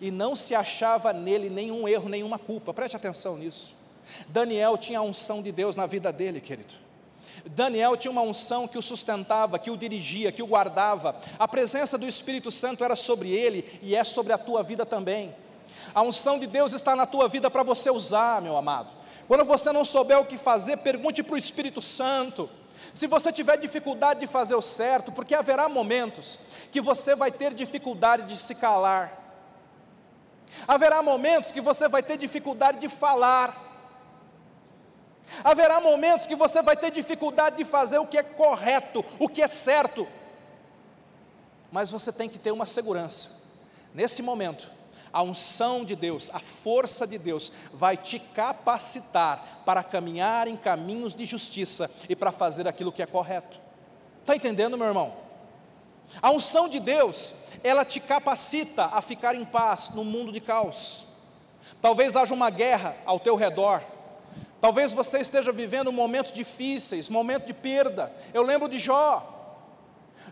e 0.00 0.10
não 0.10 0.34
se 0.34 0.54
achava 0.54 1.12
nele 1.12 1.48
nenhum 1.48 1.88
erro, 1.88 2.08
nenhuma 2.08 2.38
culpa. 2.38 2.74
Preste 2.74 2.96
atenção 2.96 3.36
nisso. 3.36 3.76
Daniel 4.28 4.76
tinha 4.78 4.98
a 4.98 5.02
unção 5.02 5.42
de 5.42 5.52
Deus 5.52 5.76
na 5.76 5.86
vida 5.86 6.12
dele, 6.12 6.40
querido. 6.40 6.74
Daniel 7.46 7.96
tinha 7.96 8.10
uma 8.10 8.22
unção 8.22 8.66
que 8.66 8.78
o 8.78 8.82
sustentava, 8.82 9.58
que 9.58 9.70
o 9.70 9.76
dirigia, 9.76 10.32
que 10.32 10.42
o 10.42 10.46
guardava. 10.46 11.16
A 11.38 11.46
presença 11.46 11.98
do 11.98 12.06
Espírito 12.06 12.50
Santo 12.50 12.84
era 12.84 12.96
sobre 12.96 13.30
ele 13.30 13.78
e 13.82 13.94
é 13.94 14.04
sobre 14.04 14.32
a 14.32 14.38
tua 14.38 14.62
vida 14.62 14.84
também. 14.84 15.34
A 15.94 16.02
unção 16.02 16.38
de 16.38 16.46
Deus 16.46 16.72
está 16.72 16.96
na 16.96 17.06
tua 17.06 17.28
vida 17.28 17.50
para 17.50 17.62
você 17.62 17.90
usar, 17.90 18.42
meu 18.42 18.56
amado. 18.56 18.90
Quando 19.26 19.44
você 19.44 19.70
não 19.72 19.84
souber 19.84 20.18
o 20.18 20.24
que 20.24 20.38
fazer, 20.38 20.78
pergunte 20.78 21.22
para 21.22 21.34
o 21.34 21.38
Espírito 21.38 21.82
Santo. 21.82 22.48
Se 22.94 23.06
você 23.06 23.30
tiver 23.30 23.58
dificuldade 23.58 24.20
de 24.20 24.26
fazer 24.26 24.54
o 24.54 24.62
certo, 24.62 25.12
porque 25.12 25.34
haverá 25.34 25.68
momentos 25.68 26.38
que 26.72 26.80
você 26.80 27.14
vai 27.14 27.30
ter 27.30 27.52
dificuldade 27.52 28.22
de 28.22 28.40
se 28.40 28.54
calar, 28.54 29.18
haverá 30.66 31.02
momentos 31.02 31.52
que 31.52 31.60
você 31.60 31.88
vai 31.88 32.02
ter 32.02 32.16
dificuldade 32.16 32.78
de 32.78 32.88
falar, 32.88 33.67
Haverá 35.44 35.80
momentos 35.80 36.26
que 36.26 36.34
você 36.34 36.62
vai 36.62 36.76
ter 36.76 36.90
dificuldade 36.90 37.56
de 37.56 37.64
fazer 37.64 37.98
o 37.98 38.06
que 38.06 38.18
é 38.18 38.22
correto, 38.22 39.04
o 39.18 39.28
que 39.28 39.42
é 39.42 39.46
certo. 39.46 40.06
Mas 41.70 41.90
você 41.90 42.12
tem 42.12 42.28
que 42.28 42.38
ter 42.38 42.50
uma 42.50 42.66
segurança. 42.66 43.30
Nesse 43.94 44.22
momento, 44.22 44.70
a 45.12 45.22
unção 45.22 45.84
de 45.84 45.96
Deus, 45.96 46.30
a 46.32 46.38
força 46.38 47.06
de 47.06 47.18
Deus 47.18 47.52
vai 47.72 47.96
te 47.96 48.18
capacitar 48.18 49.62
para 49.64 49.82
caminhar 49.82 50.46
em 50.48 50.56
caminhos 50.56 51.14
de 51.14 51.24
justiça 51.24 51.90
e 52.08 52.16
para 52.16 52.32
fazer 52.32 52.68
aquilo 52.68 52.92
que 52.92 53.02
é 53.02 53.06
correto. 53.06 53.60
Está 54.20 54.36
entendendo, 54.36 54.76
meu 54.76 54.86
irmão? 54.86 55.16
A 56.22 56.30
unção 56.30 56.68
de 56.68 56.80
Deus, 56.80 57.34
ela 57.62 57.84
te 57.84 58.00
capacita 58.00 58.86
a 58.86 59.02
ficar 59.02 59.34
em 59.34 59.44
paz 59.44 59.90
no 59.90 60.04
mundo 60.04 60.32
de 60.32 60.40
caos. 60.40 61.04
Talvez 61.80 62.16
haja 62.16 62.34
uma 62.34 62.50
guerra 62.50 62.96
ao 63.04 63.20
teu 63.20 63.36
redor, 63.36 63.82
Talvez 64.60 64.92
você 64.92 65.18
esteja 65.18 65.52
vivendo 65.52 65.92
momentos 65.92 66.32
difíceis, 66.32 67.08
momento 67.08 67.46
de 67.46 67.54
perda. 67.54 68.12
Eu 68.34 68.42
lembro 68.42 68.68
de 68.68 68.78
Jó. 68.78 69.34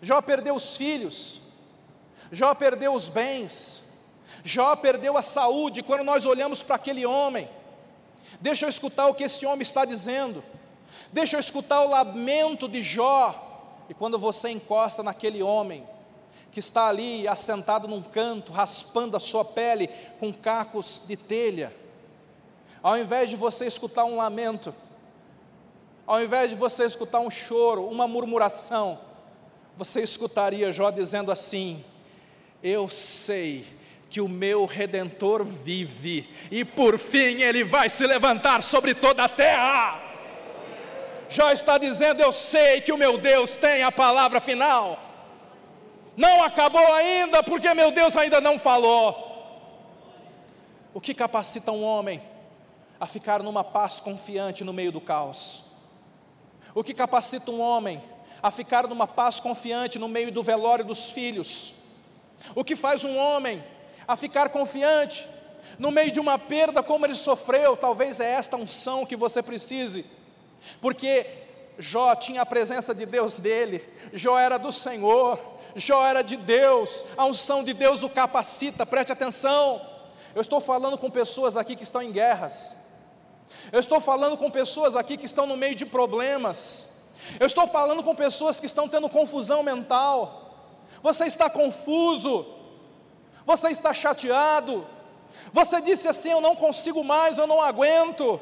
Jó 0.02 0.20
perdeu 0.20 0.54
os 0.54 0.76
filhos, 0.76 1.40
Jó 2.30 2.54
perdeu 2.54 2.92
os 2.92 3.08
bens, 3.08 3.82
Jó 4.44 4.74
perdeu 4.76 5.16
a 5.16 5.22
saúde. 5.22 5.82
Quando 5.82 6.04
nós 6.04 6.26
olhamos 6.26 6.62
para 6.62 6.74
aquele 6.74 7.06
homem, 7.06 7.48
deixa 8.40 8.66
eu 8.66 8.68
escutar 8.68 9.06
o 9.06 9.14
que 9.14 9.24
esse 9.24 9.46
homem 9.46 9.62
está 9.62 9.84
dizendo, 9.84 10.42
deixa 11.12 11.36
eu 11.36 11.40
escutar 11.40 11.82
o 11.82 11.90
lamento 11.90 12.68
de 12.68 12.82
Jó. 12.82 13.42
E 13.88 13.94
quando 13.94 14.18
você 14.18 14.50
encosta 14.50 15.02
naquele 15.02 15.42
homem, 15.42 15.86
que 16.50 16.60
está 16.60 16.88
ali 16.88 17.28
assentado 17.28 17.86
num 17.86 18.02
canto, 18.02 18.52
raspando 18.52 19.16
a 19.16 19.20
sua 19.20 19.44
pele 19.44 19.88
com 20.18 20.32
cacos 20.32 21.02
de 21.06 21.16
telha, 21.16 21.72
ao 22.82 22.98
invés 22.98 23.30
de 23.30 23.36
você 23.36 23.66
escutar 23.66 24.04
um 24.04 24.16
lamento, 24.16 24.74
ao 26.06 26.22
invés 26.22 26.50
de 26.50 26.56
você 26.56 26.84
escutar 26.84 27.20
um 27.20 27.30
choro, 27.30 27.86
uma 27.86 28.06
murmuração, 28.06 29.00
você 29.76 30.02
escutaria 30.02 30.72
Jó 30.72 30.90
dizendo 30.90 31.32
assim: 31.32 31.84
Eu 32.62 32.88
sei 32.88 33.66
que 34.08 34.20
o 34.20 34.28
meu 34.28 34.64
redentor 34.64 35.44
vive, 35.44 36.28
e 36.50 36.64
por 36.64 36.98
fim 36.98 37.42
ele 37.42 37.64
vai 37.64 37.90
se 37.90 38.06
levantar 38.06 38.62
sobre 38.62 38.94
toda 38.94 39.24
a 39.24 39.28
terra. 39.28 40.00
Jó 41.28 41.50
está 41.50 41.76
dizendo: 41.76 42.22
Eu 42.22 42.32
sei 42.32 42.80
que 42.80 42.92
o 42.92 42.98
meu 42.98 43.18
Deus 43.18 43.56
tem 43.56 43.82
a 43.82 43.90
palavra 43.90 44.40
final. 44.40 44.98
Não 46.16 46.42
acabou 46.42 46.92
ainda, 46.94 47.42
porque 47.42 47.74
meu 47.74 47.90
Deus 47.90 48.16
ainda 48.16 48.40
não 48.40 48.58
falou. 48.58 49.24
O 50.94 51.00
que 51.00 51.12
capacita 51.12 51.72
um 51.72 51.82
homem 51.82 52.22
a 52.98 53.06
ficar 53.06 53.42
numa 53.42 53.62
paz 53.62 54.00
confiante 54.00 54.64
no 54.64 54.72
meio 54.72 54.92
do 54.92 55.00
caos? 55.00 55.64
O 56.74 56.84
que 56.84 56.94
capacita 56.94 57.50
um 57.50 57.60
homem 57.60 58.02
a 58.42 58.50
ficar 58.50 58.86
numa 58.86 59.06
paz 59.06 59.40
confiante 59.40 59.98
no 59.98 60.08
meio 60.08 60.30
do 60.30 60.42
velório 60.42 60.84
dos 60.84 61.10
filhos? 61.10 61.74
O 62.54 62.64
que 62.64 62.76
faz 62.76 63.04
um 63.04 63.16
homem 63.16 63.64
a 64.06 64.16
ficar 64.16 64.50
confiante 64.50 65.26
no 65.78 65.90
meio 65.90 66.10
de 66.10 66.20
uma 66.20 66.38
perda 66.38 66.82
como 66.82 67.06
ele 67.06 67.14
sofreu? 67.14 67.76
Talvez 67.76 68.20
é 68.20 68.30
esta 68.30 68.56
unção 68.56 69.06
que 69.06 69.16
você 69.16 69.42
precise, 69.42 70.04
porque 70.80 71.26
Jó 71.78 72.14
tinha 72.14 72.42
a 72.42 72.46
presença 72.46 72.94
de 72.94 73.04
Deus 73.04 73.36
dele, 73.36 73.86
Jó 74.12 74.38
era 74.38 74.58
do 74.58 74.72
Senhor, 74.72 75.38
Jó 75.74 76.04
era 76.04 76.22
de 76.22 76.36
Deus, 76.36 77.04
a 77.16 77.26
unção 77.26 77.62
de 77.62 77.74
Deus 77.74 78.02
o 78.02 78.08
capacita, 78.08 78.86
preste 78.86 79.12
atenção. 79.12 79.80
Eu 80.34 80.40
estou 80.40 80.60
falando 80.60 80.98
com 80.98 81.10
pessoas 81.10 81.56
aqui 81.56 81.76
que 81.76 81.82
estão 81.82 82.02
em 82.02 82.12
guerras, 82.12 82.76
eu 83.72 83.80
estou 83.80 84.00
falando 84.00 84.36
com 84.36 84.50
pessoas 84.50 84.96
aqui 84.96 85.16
que 85.16 85.26
estão 85.26 85.46
no 85.46 85.56
meio 85.56 85.74
de 85.74 85.86
problemas, 85.86 86.90
eu 87.40 87.46
estou 87.46 87.66
falando 87.66 88.02
com 88.02 88.14
pessoas 88.14 88.60
que 88.60 88.66
estão 88.66 88.88
tendo 88.88 89.08
confusão 89.08 89.62
mental. 89.62 90.42
Você 91.02 91.24
está 91.24 91.48
confuso, 91.48 92.46
você 93.44 93.68
está 93.68 93.92
chateado, 93.92 94.86
você 95.52 95.80
disse 95.80 96.08
assim: 96.08 96.30
Eu 96.30 96.40
não 96.40 96.54
consigo 96.54 97.02
mais, 97.02 97.38
eu 97.38 97.46
não 97.46 97.60
aguento. 97.60 98.40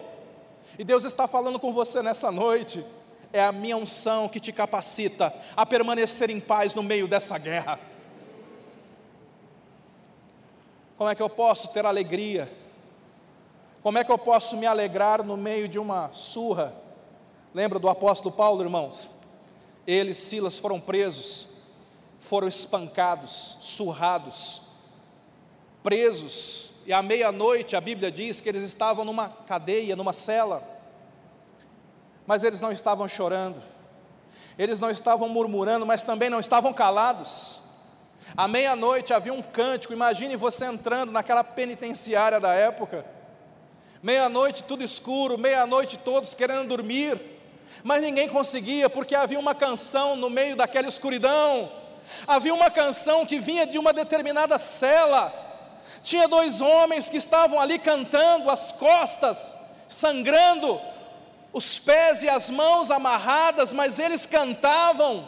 E 0.78 0.84
Deus 0.84 1.04
está 1.04 1.28
falando 1.28 1.58
com 1.60 1.72
você 1.72 2.02
nessa 2.02 2.30
noite 2.30 2.84
é 3.34 3.42
a 3.42 3.50
minha 3.50 3.76
unção 3.76 4.28
que 4.28 4.38
te 4.38 4.52
capacita 4.52 5.34
a 5.56 5.66
permanecer 5.66 6.30
em 6.30 6.38
paz 6.38 6.72
no 6.72 6.84
meio 6.84 7.08
dessa 7.08 7.36
guerra. 7.36 7.80
Como 10.96 11.10
é 11.10 11.16
que 11.16 11.22
eu 11.22 11.28
posso 11.28 11.66
ter 11.72 11.84
alegria? 11.84 12.48
Como 13.84 13.98
é 13.98 14.02
que 14.02 14.10
eu 14.10 14.16
posso 14.16 14.56
me 14.56 14.64
alegrar 14.64 15.22
no 15.22 15.36
meio 15.36 15.68
de 15.68 15.78
uma 15.78 16.10
surra? 16.10 16.74
Lembra 17.52 17.78
do 17.78 17.86
apóstolo 17.86 18.34
Paulo, 18.34 18.62
irmãos? 18.62 19.10
Ele 19.86 20.14
Silas 20.14 20.58
foram 20.58 20.80
presos, 20.80 21.48
foram 22.18 22.48
espancados, 22.48 23.58
surrados, 23.60 24.62
presos, 25.82 26.70
e 26.86 26.94
à 26.94 27.02
meia-noite 27.02 27.76
a 27.76 27.80
Bíblia 27.82 28.10
diz 28.10 28.40
que 28.40 28.48
eles 28.48 28.62
estavam 28.62 29.04
numa 29.04 29.28
cadeia, 29.28 29.94
numa 29.94 30.14
cela. 30.14 30.66
Mas 32.26 32.42
eles 32.42 32.62
não 32.62 32.72
estavam 32.72 33.06
chorando, 33.06 33.62
eles 34.58 34.80
não 34.80 34.90
estavam 34.90 35.28
murmurando, 35.28 35.84
mas 35.84 36.02
também 36.02 36.30
não 36.30 36.40
estavam 36.40 36.72
calados. 36.72 37.60
À 38.34 38.48
meia-noite 38.48 39.12
havia 39.12 39.34
um 39.34 39.42
cântico, 39.42 39.92
imagine 39.92 40.36
você 40.36 40.64
entrando 40.64 41.12
naquela 41.12 41.44
penitenciária 41.44 42.40
da 42.40 42.54
época. 42.54 43.12
Meia-noite 44.04 44.64
tudo 44.64 44.84
escuro, 44.84 45.38
meia-noite 45.38 45.96
todos 45.96 46.34
querendo 46.34 46.68
dormir, 46.68 47.18
mas 47.82 48.02
ninguém 48.02 48.28
conseguia, 48.28 48.90
porque 48.90 49.14
havia 49.14 49.38
uma 49.38 49.54
canção 49.54 50.14
no 50.14 50.28
meio 50.28 50.54
daquela 50.54 50.86
escuridão. 50.86 51.72
Havia 52.26 52.52
uma 52.52 52.70
canção 52.70 53.24
que 53.24 53.38
vinha 53.38 53.66
de 53.66 53.78
uma 53.78 53.94
determinada 53.94 54.58
cela. 54.58 55.32
Tinha 56.02 56.28
dois 56.28 56.60
homens 56.60 57.08
que 57.08 57.16
estavam 57.16 57.58
ali 57.58 57.78
cantando, 57.78 58.50
as 58.50 58.74
costas 58.74 59.56
sangrando, 59.88 60.78
os 61.50 61.78
pés 61.78 62.22
e 62.22 62.28
as 62.28 62.50
mãos 62.50 62.90
amarradas, 62.90 63.72
mas 63.72 63.98
eles 63.98 64.26
cantavam. 64.26 65.26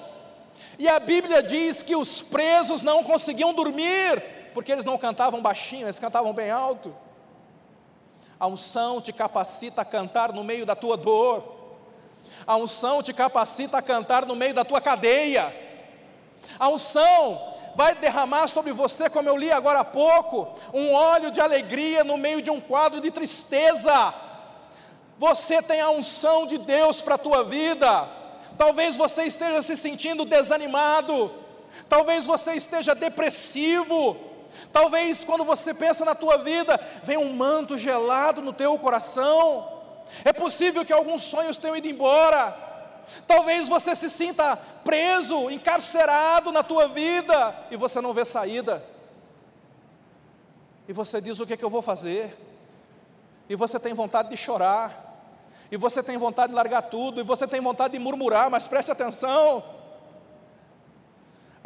E 0.78 0.86
a 0.86 1.00
Bíblia 1.00 1.42
diz 1.42 1.82
que 1.82 1.96
os 1.96 2.20
presos 2.20 2.82
não 2.82 3.02
conseguiam 3.02 3.54
dormir, 3.54 4.22
porque 4.52 4.70
eles 4.70 4.84
não 4.84 4.98
cantavam 4.98 5.40
baixinho, 5.40 5.86
eles 5.86 5.98
cantavam 5.98 6.34
bem 6.34 6.50
alto. 6.50 7.05
A 8.38 8.46
unção 8.46 9.00
te 9.00 9.12
capacita 9.12 9.82
a 9.82 9.84
cantar 9.84 10.32
no 10.32 10.44
meio 10.44 10.66
da 10.66 10.76
tua 10.76 10.96
dor. 10.96 11.56
A 12.46 12.56
unção 12.56 13.02
te 13.02 13.12
capacita 13.12 13.78
a 13.78 13.82
cantar 13.82 14.26
no 14.26 14.36
meio 14.36 14.52
da 14.52 14.64
tua 14.64 14.80
cadeia. 14.80 15.54
A 16.58 16.68
unção 16.68 17.54
vai 17.74 17.94
derramar 17.94 18.48
sobre 18.48 18.72
você, 18.72 19.08
como 19.08 19.28
eu 19.28 19.36
li 19.36 19.50
agora 19.50 19.80
há 19.80 19.84
pouco, 19.84 20.54
um 20.72 20.92
óleo 20.92 21.30
de 21.30 21.40
alegria 21.40 22.02
no 22.04 22.16
meio 22.16 22.40
de 22.40 22.50
um 22.50 22.60
quadro 22.60 23.00
de 23.00 23.10
tristeza. 23.10 24.14
Você 25.18 25.62
tem 25.62 25.80
a 25.80 25.90
unção 25.90 26.46
de 26.46 26.58
Deus 26.58 27.00
para 27.00 27.14
a 27.14 27.18
tua 27.18 27.42
vida. 27.42 28.08
Talvez 28.58 28.96
você 28.96 29.24
esteja 29.24 29.62
se 29.62 29.76
sentindo 29.76 30.24
desanimado. 30.24 31.30
Talvez 31.88 32.26
você 32.26 32.52
esteja 32.52 32.94
depressivo. 32.94 34.16
Talvez 34.72 35.24
quando 35.24 35.44
você 35.44 35.72
pensa 35.72 36.04
na 36.04 36.14
tua 36.14 36.38
vida, 36.38 36.78
vem 37.02 37.16
um 37.16 37.32
manto 37.32 37.76
gelado 37.76 38.42
no 38.42 38.52
teu 38.52 38.78
coração. 38.78 39.72
É 40.24 40.32
possível 40.32 40.84
que 40.84 40.92
alguns 40.92 41.22
sonhos 41.22 41.56
tenham 41.56 41.76
ido 41.76 41.88
embora. 41.88 42.56
Talvez 43.26 43.68
você 43.68 43.94
se 43.94 44.10
sinta 44.10 44.56
preso, 44.84 45.50
encarcerado 45.50 46.50
na 46.50 46.62
tua 46.62 46.88
vida 46.88 47.56
e 47.70 47.76
você 47.76 48.00
não 48.00 48.12
vê 48.12 48.24
saída. 48.24 48.84
E 50.88 50.92
você 50.92 51.20
diz: 51.20 51.40
o 51.40 51.46
que, 51.46 51.54
é 51.54 51.56
que 51.56 51.64
eu 51.64 51.70
vou 51.70 51.82
fazer? 51.82 52.36
E 53.48 53.54
você 53.54 53.78
tem 53.78 53.94
vontade 53.94 54.30
de 54.30 54.36
chorar 54.36 55.06
e 55.70 55.76
você 55.76 56.02
tem 56.02 56.16
vontade 56.16 56.50
de 56.50 56.54
largar 56.54 56.82
tudo, 56.82 57.20
e 57.20 57.24
você 57.24 57.46
tem 57.46 57.60
vontade 57.60 57.94
de 57.94 57.98
murmurar, 57.98 58.50
mas 58.50 58.68
preste 58.68 58.90
atenção. 58.90 59.64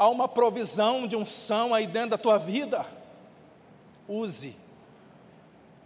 Há 0.00 0.08
uma 0.08 0.26
provisão 0.26 1.06
de 1.06 1.14
unção 1.14 1.74
aí 1.74 1.86
dentro 1.86 2.12
da 2.12 2.16
tua 2.16 2.38
vida. 2.38 2.86
Use, 4.08 4.56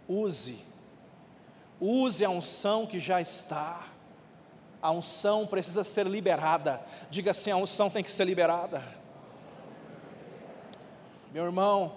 use, 0.07 0.63
use 1.81 2.23
a 2.23 2.29
unção 2.29 2.87
que 2.87 2.97
já 2.97 3.19
está. 3.19 3.81
A 4.81 4.89
unção 4.89 5.45
precisa 5.45 5.83
ser 5.83 6.07
liberada. 6.07 6.81
Diga 7.09 7.31
assim: 7.31 7.51
a 7.51 7.57
unção 7.57 7.89
tem 7.89 8.01
que 8.01 8.09
ser 8.09 8.23
liberada. 8.23 8.81
Meu 11.33 11.43
irmão, 11.43 11.91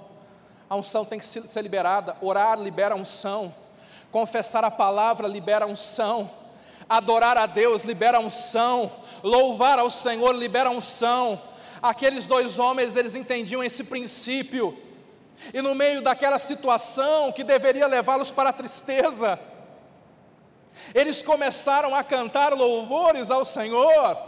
a 0.68 0.74
unção 0.74 1.04
tem 1.04 1.20
que 1.20 1.24
ser 1.24 1.62
liberada. 1.62 2.16
Orar 2.20 2.60
libera 2.60 2.96
a 2.96 2.98
unção. 2.98 3.54
Confessar 4.10 4.64
a 4.64 4.72
palavra 4.72 5.28
libera 5.28 5.68
unção. 5.68 6.28
Adorar 6.88 7.38
a 7.38 7.46
Deus 7.46 7.84
libera 7.84 8.18
unção. 8.18 8.90
Louvar 9.22 9.78
ao 9.78 9.88
Senhor 9.88 10.34
libera 10.34 10.68
unção. 10.68 11.46
Aqueles 11.82 12.26
dois 12.26 12.58
homens, 12.58 12.96
eles 12.96 13.14
entendiam 13.14 13.62
esse 13.62 13.84
princípio. 13.84 14.76
E 15.54 15.62
no 15.62 15.74
meio 15.74 16.02
daquela 16.02 16.38
situação 16.38 17.30
que 17.30 17.44
deveria 17.44 17.86
levá-los 17.86 18.30
para 18.30 18.50
a 18.50 18.52
tristeza, 18.52 19.38
eles 20.94 21.22
começaram 21.22 21.94
a 21.94 22.02
cantar 22.02 22.52
louvores 22.52 23.30
ao 23.30 23.44
Senhor. 23.44 24.18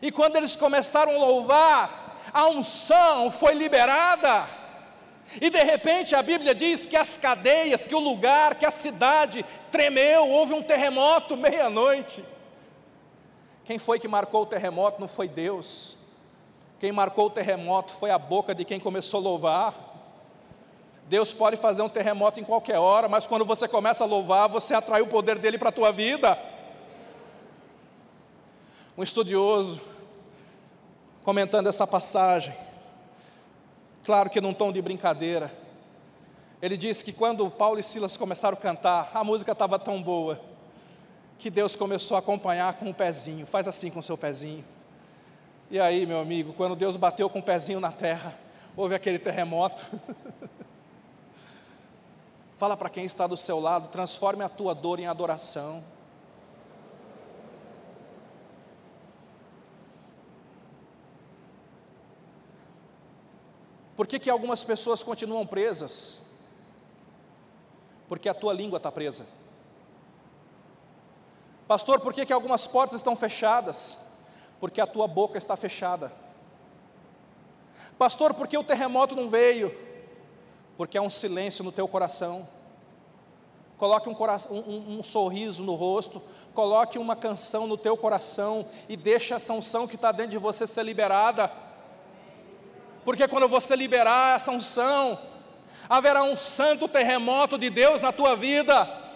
E 0.00 0.10
quando 0.10 0.36
eles 0.36 0.56
começaram 0.56 1.12
a 1.12 1.18
louvar, 1.18 2.30
a 2.32 2.48
unção 2.48 3.30
foi 3.30 3.54
liberada. 3.54 4.48
E 5.40 5.50
de 5.50 5.62
repente 5.62 6.14
a 6.14 6.22
Bíblia 6.22 6.54
diz 6.54 6.86
que 6.86 6.96
as 6.96 7.18
cadeias, 7.18 7.84
que 7.84 7.94
o 7.94 7.98
lugar, 7.98 8.54
que 8.54 8.64
a 8.64 8.70
cidade 8.70 9.44
tremeu, 9.70 10.26
houve 10.26 10.54
um 10.54 10.62
terremoto 10.62 11.36
meia-noite. 11.36 12.24
Quem 13.64 13.78
foi 13.78 13.98
que 13.98 14.08
marcou 14.08 14.42
o 14.42 14.46
terremoto 14.46 14.98
não 14.98 15.08
foi 15.08 15.28
Deus. 15.28 15.97
Quem 16.78 16.92
marcou 16.92 17.26
o 17.26 17.30
terremoto 17.30 17.92
foi 17.92 18.10
a 18.10 18.18
boca 18.18 18.54
de 18.54 18.64
quem 18.64 18.78
começou 18.78 19.18
a 19.18 19.22
louvar. 19.22 19.74
Deus 21.08 21.32
pode 21.32 21.56
fazer 21.56 21.82
um 21.82 21.88
terremoto 21.88 22.38
em 22.38 22.44
qualquer 22.44 22.78
hora, 22.78 23.08
mas 23.08 23.26
quando 23.26 23.44
você 23.44 23.66
começa 23.66 24.04
a 24.04 24.06
louvar, 24.06 24.48
você 24.48 24.74
atrai 24.74 25.00
o 25.00 25.06
poder 25.06 25.38
dele 25.38 25.58
para 25.58 25.70
a 25.70 25.72
tua 25.72 25.90
vida. 25.90 26.38
Um 28.96 29.02
estudioso, 29.02 29.80
comentando 31.24 31.68
essa 31.68 31.86
passagem, 31.86 32.54
claro 34.04 34.28
que 34.28 34.40
num 34.40 34.52
tom 34.52 34.70
de 34.70 34.82
brincadeira, 34.82 35.52
ele 36.60 36.76
disse 36.76 37.04
que 37.04 37.12
quando 37.12 37.48
Paulo 37.50 37.80
e 37.80 37.82
Silas 37.82 38.16
começaram 38.16 38.58
a 38.58 38.60
cantar, 38.60 39.10
a 39.14 39.24
música 39.24 39.52
estava 39.52 39.78
tão 39.78 40.02
boa, 40.02 40.40
que 41.38 41.48
Deus 41.48 41.74
começou 41.74 42.16
a 42.16 42.18
acompanhar 42.18 42.74
com 42.74 42.90
o 42.90 42.94
pezinho, 42.94 43.46
faz 43.46 43.66
assim 43.66 43.90
com 43.90 44.00
o 44.00 44.02
seu 44.02 44.18
pezinho. 44.18 44.64
E 45.70 45.78
aí, 45.78 46.06
meu 46.06 46.18
amigo, 46.18 46.54
quando 46.54 46.74
Deus 46.74 46.96
bateu 46.96 47.28
com 47.28 47.40
o 47.40 47.42
pezinho 47.42 47.78
na 47.78 47.92
terra, 47.92 48.38
houve 48.74 48.94
aquele 48.94 49.18
terremoto. 49.18 49.84
Fala 52.56 52.74
para 52.74 52.88
quem 52.88 53.04
está 53.04 53.26
do 53.26 53.36
seu 53.36 53.60
lado, 53.60 53.88
transforme 53.88 54.42
a 54.42 54.48
tua 54.48 54.74
dor 54.74 54.98
em 54.98 55.06
adoração. 55.06 55.84
Por 63.94 64.06
que, 64.06 64.18
que 64.18 64.30
algumas 64.30 64.64
pessoas 64.64 65.02
continuam 65.02 65.46
presas? 65.46 66.22
Porque 68.08 68.28
a 68.28 68.34
tua 68.34 68.54
língua 68.54 68.78
está 68.78 68.90
presa. 68.90 69.26
Pastor, 71.66 72.00
por 72.00 72.14
que, 72.14 72.24
que 72.24 72.32
algumas 72.32 72.66
portas 72.66 73.00
estão 73.00 73.14
fechadas? 73.14 73.98
Porque 74.60 74.80
a 74.80 74.86
tua 74.86 75.06
boca 75.06 75.38
está 75.38 75.56
fechada. 75.56 76.12
Pastor, 77.98 78.34
por 78.34 78.46
que 78.48 78.58
o 78.58 78.64
terremoto 78.64 79.14
não 79.14 79.28
veio? 79.28 79.74
Porque 80.76 80.98
há 80.98 81.02
um 81.02 81.10
silêncio 81.10 81.64
no 81.64 81.72
teu 81.72 81.86
coração. 81.86 82.48
Coloque 83.76 84.08
um, 84.08 84.14
coração, 84.14 84.52
um, 84.52 84.98
um, 84.98 85.02
sorriso 85.04 85.62
no 85.62 85.76
rosto, 85.76 86.20
coloque 86.52 86.98
uma 86.98 87.14
canção 87.14 87.66
no 87.66 87.76
teu 87.76 87.96
coração 87.96 88.66
e 88.88 88.96
deixe 88.96 89.32
essa 89.32 89.52
unção 89.52 89.86
que 89.86 89.94
está 89.94 90.10
dentro 90.10 90.32
de 90.32 90.38
você 90.38 90.66
ser 90.66 90.82
liberada. 90.82 91.52
Porque 93.04 93.28
quando 93.28 93.48
você 93.48 93.76
liberar 93.76 94.36
essa 94.36 94.50
unção, 94.50 95.16
haverá 95.88 96.24
um 96.24 96.36
santo 96.36 96.88
terremoto 96.88 97.56
de 97.56 97.70
Deus 97.70 98.02
na 98.02 98.10
tua 98.10 98.34
vida 98.34 99.06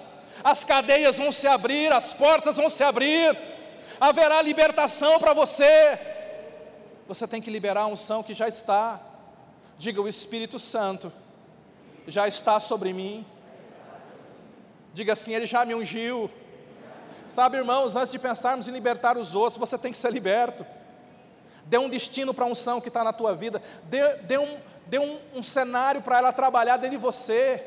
as 0.45 0.65
cadeias 0.65 1.19
vão 1.19 1.31
se 1.31 1.47
abrir, 1.47 1.93
as 1.93 2.13
portas 2.13 2.57
vão 2.57 2.69
se 2.69 2.83
abrir, 2.83 3.37
haverá 4.09 4.43
libertação 4.43 5.21
para 5.21 5.33
você. 5.33 5.97
Você 7.07 7.25
tem 7.29 7.41
que 7.41 7.51
liberar 7.51 7.83
a 7.83 7.87
unção 7.87 8.23
que 8.23 8.35
já 8.35 8.49
está. 8.49 9.01
Diga: 9.79 10.03
o 10.03 10.09
Espírito 10.09 10.59
Santo 10.59 11.13
já 12.07 12.27
está 12.27 12.59
sobre 12.59 12.93
mim. 12.93 13.25
Diga 14.93 15.13
assim: 15.13 15.33
Ele 15.33 15.47
já 15.47 15.65
me 15.65 15.75
ungiu. 15.75 16.29
Sabe, 17.29 17.57
irmãos, 17.57 17.95
antes 17.95 18.11
de 18.11 18.19
pensarmos 18.19 18.67
em 18.67 18.73
libertar 18.73 19.17
os 19.17 19.37
outros, 19.37 19.59
você 19.59 19.79
tem 19.79 19.93
que 19.93 19.99
ser 19.99 20.13
liberto. 20.13 20.67
Dê 21.65 21.79
um 21.79 21.89
destino 21.89 22.35
para 22.35 22.45
a 22.45 22.49
unção 22.49 22.81
que 22.81 22.89
está 22.89 23.05
na 23.05 23.13
tua 23.13 23.35
vida. 23.37 23.63
Dê, 23.85 24.17
dê, 24.17 24.37
um, 24.37 24.59
dê 24.87 24.99
um, 24.99 25.19
um 25.33 25.43
cenário 25.45 26.03
para 26.03 26.19
ela 26.19 26.33
trabalhar 26.33 26.77
dentro 26.77 26.99
de 26.99 27.03
você. 27.03 27.65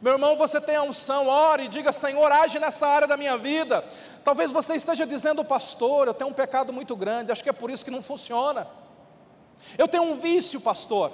Meu 0.00 0.12
irmão, 0.12 0.36
você 0.36 0.60
tem 0.60 0.76
a 0.76 0.82
unção, 0.82 1.28
ore 1.28 1.64
e 1.64 1.68
diga: 1.68 1.92
Senhor, 1.92 2.30
age 2.30 2.58
nessa 2.58 2.86
área 2.86 3.08
da 3.08 3.16
minha 3.16 3.36
vida. 3.36 3.84
Talvez 4.22 4.50
você 4.50 4.74
esteja 4.74 5.06
dizendo, 5.06 5.44
pastor, 5.44 6.08
eu 6.08 6.14
tenho 6.14 6.30
um 6.30 6.34
pecado 6.34 6.72
muito 6.72 6.96
grande, 6.96 7.32
acho 7.32 7.42
que 7.42 7.50
é 7.50 7.52
por 7.52 7.70
isso 7.70 7.84
que 7.84 7.90
não 7.90 8.02
funciona. 8.02 8.66
Eu 9.78 9.88
tenho 9.88 10.02
um 10.02 10.16
vício, 10.18 10.60
pastor. 10.60 11.12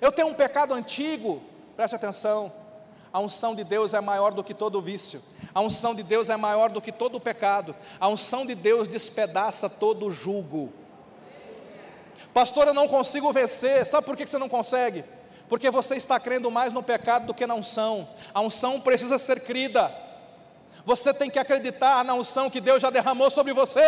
Eu 0.00 0.12
tenho 0.12 0.28
um 0.28 0.34
pecado 0.34 0.74
antigo. 0.74 1.42
Preste 1.76 1.94
atenção. 1.94 2.52
A 3.12 3.18
unção 3.18 3.54
de 3.54 3.64
Deus 3.64 3.92
é 3.92 4.00
maior 4.00 4.32
do 4.32 4.44
que 4.44 4.54
todo 4.54 4.80
vício. 4.80 5.22
A 5.52 5.60
unção 5.60 5.94
de 5.94 6.02
Deus 6.02 6.30
é 6.30 6.36
maior 6.36 6.70
do 6.70 6.80
que 6.80 6.92
todo 6.92 7.18
pecado. 7.18 7.74
A 7.98 8.08
unção 8.08 8.46
de 8.46 8.54
Deus 8.54 8.86
despedaça 8.86 9.68
todo 9.68 10.10
julgo. 10.10 10.72
Pastor, 12.32 12.68
eu 12.68 12.74
não 12.74 12.86
consigo 12.86 13.32
vencer. 13.32 13.84
Sabe 13.86 14.06
por 14.06 14.16
que 14.16 14.26
você 14.26 14.38
não 14.38 14.48
consegue? 14.48 15.04
Porque 15.50 15.68
você 15.68 15.96
está 15.96 16.18
crendo 16.20 16.48
mais 16.48 16.72
no 16.72 16.80
pecado 16.80 17.26
do 17.26 17.34
que 17.34 17.44
na 17.44 17.56
unção. 17.56 18.08
A 18.32 18.40
unção 18.40 18.80
precisa 18.80 19.18
ser 19.18 19.40
crida. 19.40 19.92
Você 20.84 21.12
tem 21.12 21.28
que 21.28 21.40
acreditar 21.40 22.04
na 22.04 22.14
unção 22.14 22.48
que 22.48 22.60
Deus 22.60 22.80
já 22.80 22.88
derramou 22.88 23.28
sobre 23.32 23.52
você. 23.52 23.82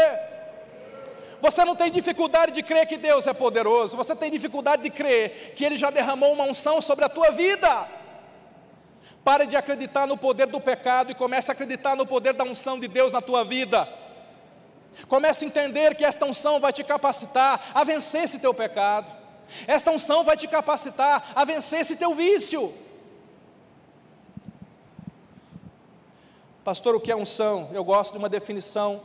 Você 1.41 1.65
não 1.65 1.77
tem 1.77 1.89
dificuldade 1.89 2.51
de 2.51 2.65
crer 2.65 2.87
que 2.87 2.97
Deus 2.97 3.29
é 3.29 3.33
poderoso, 3.33 3.97
você 3.97 4.15
tem 4.15 4.31
dificuldade 4.31 4.83
de 4.83 4.91
crer 4.91 5.55
que 5.57 5.65
Ele 5.65 5.77
já 5.77 5.91
derramou 5.91 6.33
uma 6.33 6.45
unção 6.45 6.81
sobre 6.81 7.05
a 7.05 7.09
tua 7.09 7.31
vida. 7.31 7.87
Pare 9.23 9.47
de 9.47 9.57
acreditar 9.57 10.05
no 10.05 10.17
poder 10.17 10.47
do 10.49 10.61
pecado 10.61 11.13
e 11.13 11.15
comece 11.15 11.49
a 11.49 11.55
acreditar 11.55 11.95
no 11.95 12.05
poder 12.05 12.33
da 12.33 12.43
unção 12.43 12.79
de 12.79 12.89
Deus 12.89 13.13
na 13.13 13.21
tua 13.21 13.45
vida. 13.45 13.89
Comece 15.09 15.45
a 15.45 15.49
entender 15.49 15.95
que 15.95 16.05
esta 16.05 16.27
unção 16.27 16.59
vai 16.59 16.73
te 16.73 16.83
capacitar 16.83 17.71
a 17.73 17.85
vencer 17.85 18.25
esse 18.25 18.41
teu 18.41 18.53
pecado. 18.53 19.22
Esta 19.67 19.91
unção 19.91 20.25
vai 20.25 20.37
te 20.37 20.49
capacitar 20.49 21.33
a 21.35 21.45
vencer 21.45 21.81
esse 21.81 21.97
teu 21.97 22.15
vício. 22.15 22.73
Pastor, 26.65 26.95
o 26.95 27.01
que 27.01 27.11
é 27.11 27.17
unção? 27.17 27.71
Eu 27.73 27.83
gosto 27.83 28.13
de 28.13 28.19
uma 28.19 28.29
definição 28.29 29.03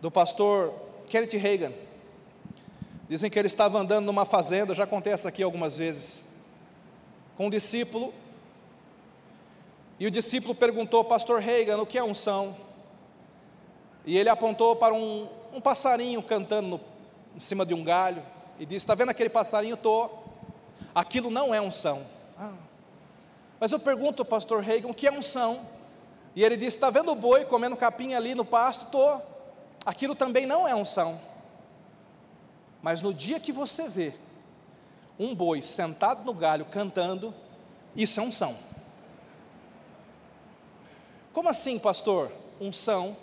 do 0.00 0.10
pastor 0.10 0.72
Kenneth 1.08 1.36
Reagan. 1.36 1.72
Dizem 3.08 3.30
que 3.30 3.38
ele 3.38 3.48
estava 3.48 3.78
andando 3.78 4.06
numa 4.06 4.24
fazenda, 4.24 4.72
já 4.74 4.86
contei 4.86 5.12
essa 5.12 5.28
aqui 5.28 5.42
algumas 5.42 5.76
vezes, 5.76 6.24
com 7.36 7.46
um 7.46 7.50
discípulo, 7.50 8.14
e 9.98 10.06
o 10.06 10.10
discípulo 10.10 10.54
perguntou, 10.54 11.04
pastor 11.04 11.40
Reagan, 11.40 11.78
o 11.78 11.86
que 11.86 11.98
é 11.98 12.02
unção? 12.02 12.56
E 14.04 14.16
ele 14.16 14.28
apontou 14.28 14.76
para 14.76 14.92
um, 14.94 15.28
um 15.52 15.60
passarinho 15.60 16.22
cantando 16.22 16.68
no, 16.68 16.80
em 17.36 17.40
cima 17.40 17.64
de 17.64 17.74
um 17.74 17.82
galho 17.82 18.22
e 18.58 18.66
disse: 18.66 18.84
Está 18.84 18.94
vendo 18.94 19.10
aquele 19.10 19.28
passarinho? 19.28 19.74
Estou. 19.74 20.24
Aquilo 20.94 21.30
não 21.30 21.54
é 21.54 21.60
unção. 21.60 22.06
Ah. 22.38 22.52
Mas 23.58 23.72
eu 23.72 23.78
pergunto 23.78 24.22
ao 24.22 24.26
pastor 24.26 24.62
Reagan: 24.62 24.88
o 24.88 24.94
que 24.94 25.06
é 25.06 25.12
unção? 25.12 25.66
E 26.34 26.42
ele 26.42 26.56
disse: 26.56 26.76
Está 26.76 26.90
vendo 26.90 27.12
o 27.12 27.14
boi 27.14 27.44
comendo 27.44 27.76
capim 27.76 28.14
ali 28.14 28.34
no 28.34 28.44
pasto? 28.44 28.84
Estou. 28.84 29.22
Aquilo 29.84 30.14
também 30.14 30.46
não 30.46 30.66
é 30.66 30.74
unção. 30.74 31.20
Mas 32.82 33.00
no 33.02 33.12
dia 33.14 33.40
que 33.40 33.52
você 33.52 33.88
vê 33.88 34.14
um 35.18 35.34
boi 35.34 35.62
sentado 35.62 36.24
no 36.24 36.34
galho 36.34 36.64
cantando, 36.66 37.34
isso 37.94 38.20
é 38.20 38.22
unção. 38.22 38.56
Como 41.32 41.48
assim, 41.48 41.78
pastor? 41.78 42.30
Unção 42.60 43.16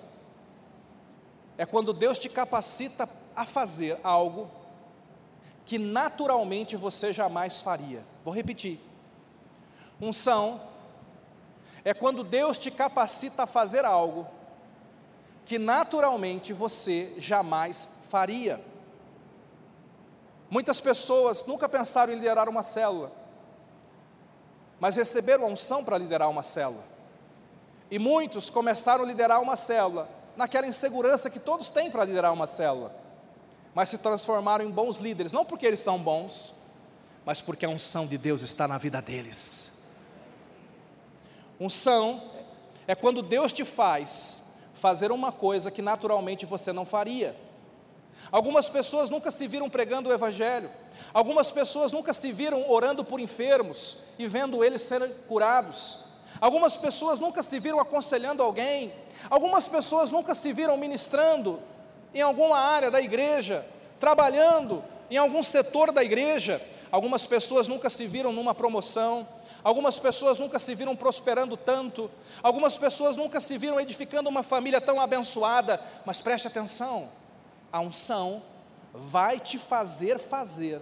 é 1.57 1.65
quando 1.65 1.93
Deus 1.93 2.19
te 2.19 2.27
capacita 2.27 3.07
a 3.35 3.45
fazer 3.45 3.97
algo 4.03 4.49
que 5.65 5.77
naturalmente 5.77 6.75
você 6.75 7.13
jamais 7.13 7.61
faria. 7.61 8.03
Vou 8.23 8.33
repetir. 8.33 8.79
Unção 9.99 10.61
é 11.83 11.93
quando 11.93 12.23
Deus 12.23 12.57
te 12.57 12.71
capacita 12.71 13.43
a 13.43 13.47
fazer 13.47 13.85
algo 13.85 14.27
que 15.45 15.57
naturalmente 15.57 16.53
você 16.53 17.13
jamais 17.17 17.89
faria. 18.09 18.63
Muitas 20.49 20.81
pessoas 20.81 21.45
nunca 21.45 21.69
pensaram 21.69 22.11
em 22.11 22.15
liderar 22.15 22.49
uma 22.49 22.63
célula, 22.63 23.11
mas 24.79 24.95
receberam 24.95 25.45
a 25.45 25.47
unção 25.47 25.83
para 25.83 25.97
liderar 25.97 26.29
uma 26.29 26.43
célula. 26.43 26.83
E 27.89 27.97
muitos 27.97 28.49
começaram 28.49 29.03
a 29.03 29.07
liderar 29.07 29.41
uma 29.41 29.55
célula 29.55 30.09
naquela 30.35 30.67
insegurança 30.67 31.29
que 31.29 31.39
todos 31.39 31.69
têm 31.69 31.91
para 31.91 32.05
liderar 32.05 32.33
uma 32.33 32.47
célula 32.47 32.95
mas 33.73 33.89
se 33.89 33.97
transformaram 33.97 34.65
em 34.65 34.71
bons 34.71 34.97
líderes, 34.97 35.31
não 35.31 35.45
porque 35.45 35.65
eles 35.65 35.79
são 35.79 35.97
bons, 35.97 36.53
mas 37.25 37.41
porque 37.41 37.65
a 37.65 37.69
unção 37.69 38.05
de 38.05 38.17
Deus 38.17 38.41
está 38.41 38.67
na 38.67 38.77
vida 38.77 39.01
deles. 39.01 39.71
Unção 41.59 42.31
é 42.87 42.95
quando 42.95 43.21
Deus 43.21 43.53
te 43.53 43.63
faz 43.63 44.41
fazer 44.73 45.11
uma 45.11 45.31
coisa 45.31 45.69
que 45.69 45.81
naturalmente 45.81 46.45
você 46.45 46.73
não 46.73 46.85
faria. 46.85 47.35
Algumas 48.31 48.67
pessoas 48.67 49.09
nunca 49.09 49.31
se 49.31 49.47
viram 49.47 49.69
pregando 49.69 50.09
o 50.09 50.13
Evangelho, 50.13 50.69
algumas 51.13 51.51
pessoas 51.51 51.91
nunca 51.91 52.13
se 52.13 52.31
viram 52.31 52.69
orando 52.69 53.03
por 53.03 53.19
enfermos 53.19 53.97
e 54.17 54.27
vendo 54.27 54.63
eles 54.63 54.81
serem 54.81 55.13
curados, 55.27 55.99
algumas 56.39 56.75
pessoas 56.75 57.19
nunca 57.19 57.41
se 57.41 57.59
viram 57.59 57.79
aconselhando 57.79 58.43
alguém, 58.43 58.93
algumas 59.29 59.67
pessoas 59.67 60.11
nunca 60.11 60.35
se 60.35 60.51
viram 60.51 60.77
ministrando 60.77 61.59
em 62.13 62.21
alguma 62.21 62.57
área 62.57 62.91
da 62.91 63.01
igreja, 63.01 63.65
trabalhando 63.99 64.83
em 65.09 65.17
algum 65.17 65.43
setor 65.43 65.91
da 65.91 66.03
igreja. 66.03 66.61
Algumas 66.91 67.25
pessoas 67.25 67.67
nunca 67.67 67.89
se 67.89 68.05
viram 68.05 68.33
numa 68.33 68.53
promoção, 68.53 69.27
algumas 69.63 69.97
pessoas 69.97 70.37
nunca 70.37 70.59
se 70.59 70.75
viram 70.75 70.95
prosperando 70.95 71.55
tanto, 71.55 72.11
algumas 72.43 72.77
pessoas 72.77 73.15
nunca 73.15 73.39
se 73.39 73.57
viram 73.57 73.79
edificando 73.79 74.29
uma 74.29 74.43
família 74.43 74.81
tão 74.81 74.99
abençoada, 74.99 75.81
mas 76.05 76.19
preste 76.19 76.47
atenção: 76.47 77.09
a 77.71 77.79
unção 77.79 78.43
vai 78.93 79.39
te 79.39 79.57
fazer 79.57 80.19
fazer 80.19 80.81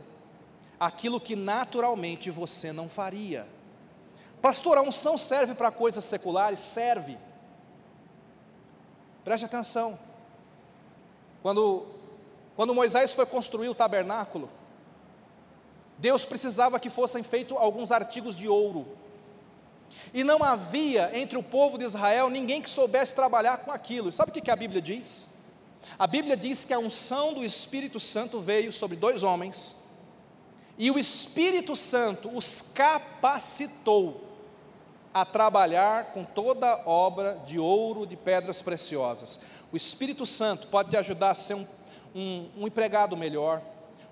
aquilo 0.79 1.19
que 1.19 1.35
naturalmente 1.35 2.31
você 2.31 2.71
não 2.71 2.89
faria. 2.89 3.45
Pastor, 4.41 4.77
a 4.77 4.81
unção 4.81 5.17
serve 5.17 5.53
para 5.53 5.69
coisas 5.69 6.05
seculares? 6.05 6.61
Serve. 6.61 7.17
Preste 9.23 9.45
atenção. 9.45 9.99
Quando, 11.41 11.85
quando 12.55 12.75
Moisés 12.75 13.13
foi 13.13 13.25
construir 13.25 13.69
o 13.69 13.75
tabernáculo, 13.75 14.49
Deus 15.97 16.23
precisava 16.25 16.79
que 16.79 16.89
fossem 16.89 17.23
feitos 17.23 17.57
alguns 17.57 17.91
artigos 17.91 18.35
de 18.35 18.47
ouro. 18.47 18.87
E 20.13 20.23
não 20.23 20.43
havia 20.43 21.17
entre 21.17 21.37
o 21.37 21.43
povo 21.43 21.77
de 21.77 21.83
Israel 21.83 22.29
ninguém 22.29 22.61
que 22.61 22.69
soubesse 22.69 23.15
trabalhar 23.15 23.57
com 23.57 23.71
aquilo. 23.71 24.11
Sabe 24.11 24.31
o 24.31 24.33
que 24.33 24.51
a 24.51 24.55
Bíblia 24.55 24.81
diz? 24.81 25.27
A 25.97 26.05
Bíblia 26.07 26.37
diz 26.37 26.65
que 26.65 26.73
a 26.73 26.79
unção 26.79 27.33
do 27.33 27.43
Espírito 27.43 27.99
Santo 27.99 28.39
veio 28.39 28.71
sobre 28.71 28.95
dois 28.95 29.23
homens, 29.23 29.75
e 30.77 30.89
o 30.91 30.99
Espírito 30.99 31.75
Santo 31.75 32.29
os 32.33 32.61
capacitou 32.61 34.23
a 35.13 35.25
trabalhar 35.25 36.13
com 36.13 36.23
toda 36.23 36.81
obra 36.85 37.41
de 37.45 37.59
ouro, 37.59 38.05
de 38.05 38.15
pedras 38.15 38.61
preciosas. 38.61 39.41
O 39.71 39.77
Espírito 39.77 40.25
Santo 40.25 40.67
pode 40.67 40.89
te 40.89 40.97
ajudar 40.97 41.31
a 41.31 41.35
ser 41.35 41.53
um, 41.53 41.67
um, 42.15 42.49
um 42.57 42.67
empregado 42.67 43.15
melhor, 43.15 43.61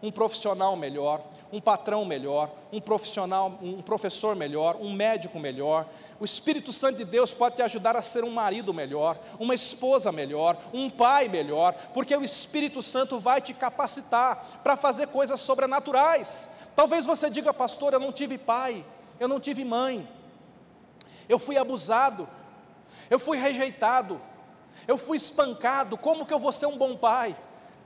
um 0.02 0.12
profissional 0.12 0.76
melhor, 0.76 1.24
um 1.52 1.60
patrão 1.60 2.06
melhor, 2.06 2.52
um 2.72 2.80
profissional, 2.80 3.58
um 3.62 3.82
professor 3.82 4.36
melhor, 4.36 4.78
um 4.80 4.94
médico 4.94 5.40
melhor. 5.40 5.88
O 6.20 6.26
Espírito 6.26 6.72
Santo 6.72 6.98
de 6.98 7.06
Deus 7.06 7.34
pode 7.34 7.56
te 7.56 7.62
ajudar 7.64 7.96
a 7.96 8.02
ser 8.02 8.24
um 8.24 8.30
marido 8.30 8.74
melhor, 8.74 9.18
uma 9.40 9.56
esposa 9.56 10.12
melhor, 10.12 10.58
um 10.72 10.90
pai 10.90 11.28
melhor, 11.28 11.74
porque 11.94 12.16
o 12.16 12.24
Espírito 12.24 12.82
Santo 12.84 13.18
vai 13.18 13.42
te 13.42 13.54
capacitar 13.54 14.62
para 14.64 14.78
fazer 14.78 15.08
coisas 15.08 15.42
sobrenaturais. 15.42 16.50
Talvez 16.76 17.06
você 17.06 17.30
diga, 17.30 17.52
pastor, 17.52 17.94
eu 17.94 18.00
não 18.00 18.12
tive 18.12 18.38
pai, 18.38 18.86
eu 19.20 19.28
não 19.28 19.40
tive 19.40 19.66
mãe, 19.66 20.08
eu 21.28 21.40
fui 21.40 21.58
abusado, 21.58 22.30
eu 23.10 23.18
fui 23.18 23.38
rejeitado, 23.38 24.22
eu 24.86 24.98
fui 24.98 25.18
espancado, 25.18 25.98
como 25.98 26.26
que 26.26 26.34
eu 26.34 26.40
vou 26.40 26.52
ser 26.52 26.66
um 26.66 26.78
bom 26.78 26.96
pai? 26.96 27.36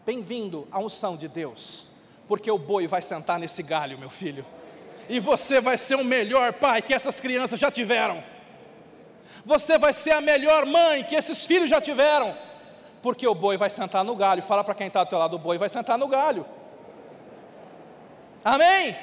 Bem-vindo 0.06 0.68
à 0.72 0.80
unção 0.80 1.16
de 1.16 1.28
Deus, 1.28 1.86
porque 2.28 2.50
o 2.50 2.58
boi 2.58 2.88
vai 2.88 3.02
sentar 3.02 3.38
nesse 3.38 3.62
galho, 3.62 4.00
meu 4.00 4.10
filho, 4.10 4.44
e 5.08 5.20
você 5.20 5.62
vai 5.62 5.78
ser 5.78 5.96
o 5.96 6.04
melhor 6.04 6.54
pai 6.54 6.82
que 6.82 6.94
essas 6.94 7.20
crianças 7.20 7.60
já 7.60 7.70
tiveram, 7.70 8.24
você 9.46 9.78
vai 9.78 9.94
ser 9.94 10.12
a 10.12 10.22
melhor 10.22 10.66
mãe 10.66 11.04
que 11.04 11.16
esses 11.16 11.46
filhos 11.46 11.70
já 11.70 11.80
tiveram, 11.80 12.36
porque 13.04 13.28
o 13.28 13.36
boi 13.36 13.58
vai 13.58 13.70
sentar 13.70 14.04
no 14.04 14.16
galho, 14.16 14.42
fala 14.42 14.64
para 14.64 14.76
quem 14.76 14.88
está 14.88 15.02
ao 15.02 15.06
teu 15.06 15.20
lado, 15.20 15.36
o 15.36 15.40
boi 15.40 15.58
vai 15.58 15.70
sentar 15.70 15.98
no 15.98 16.08
galho, 16.08 16.46
amém? 18.44 18.96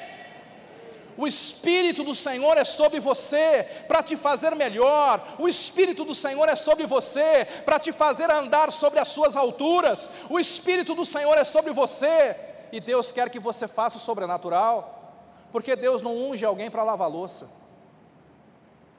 O 1.19 1.27
Espírito 1.27 2.01
do 2.01 2.15
Senhor 2.15 2.57
é 2.57 2.63
sobre 2.63 3.01
você 3.01 3.67
para 3.89 4.01
te 4.01 4.15
fazer 4.15 4.55
melhor. 4.55 5.35
O 5.37 5.49
Espírito 5.49 6.05
do 6.05 6.15
Senhor 6.15 6.47
é 6.47 6.55
sobre 6.55 6.85
você 6.85 7.45
para 7.65 7.77
te 7.77 7.91
fazer 7.91 8.31
andar 8.31 8.71
sobre 8.71 8.99
as 8.99 9.09
suas 9.09 9.35
alturas. 9.35 10.09
O 10.29 10.39
Espírito 10.39 10.95
do 10.95 11.03
Senhor 11.03 11.37
é 11.37 11.43
sobre 11.43 11.73
você 11.73 12.37
e 12.71 12.79
Deus 12.79 13.11
quer 13.11 13.29
que 13.29 13.37
você 13.37 13.67
faça 13.67 13.97
o 13.97 13.99
sobrenatural, 13.99 15.13
porque 15.51 15.75
Deus 15.75 16.01
não 16.01 16.15
unge 16.15 16.45
alguém 16.45 16.71
para 16.71 16.83
lavar 16.83 17.09
louça. 17.09 17.51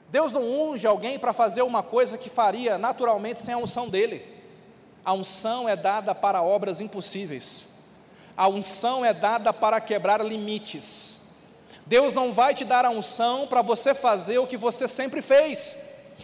Deus 0.09 0.31
não 0.31 0.43
unge 0.43 0.85
alguém 0.85 1.17
para 1.17 1.33
fazer 1.33 1.63
uma 1.63 1.81
coisa 1.81 2.19
que 2.19 2.29
faria 2.29 2.77
naturalmente 2.77 3.41
sem 3.41 3.55
a 3.55 3.57
unção 3.57 3.89
dele. 3.89 4.23
A 5.03 5.11
unção 5.13 5.67
é 5.67 5.75
dada 5.75 6.13
para 6.13 6.43
obras 6.43 6.81
impossíveis. 6.81 7.65
A 8.37 8.47
unção 8.47 9.03
é 9.03 9.11
dada 9.11 9.51
para 9.51 9.81
quebrar 9.81 10.23
limites. 10.23 11.20
Deus 11.85 12.13
não 12.13 12.33
vai 12.33 12.53
te 12.53 12.63
dar 12.63 12.85
a 12.85 12.89
unção 12.89 13.47
para 13.47 13.61
você 13.61 13.93
fazer 13.93 14.37
o 14.37 14.47
que 14.47 14.57
você 14.57 14.87
sempre 14.87 15.21
fez. 15.21 15.77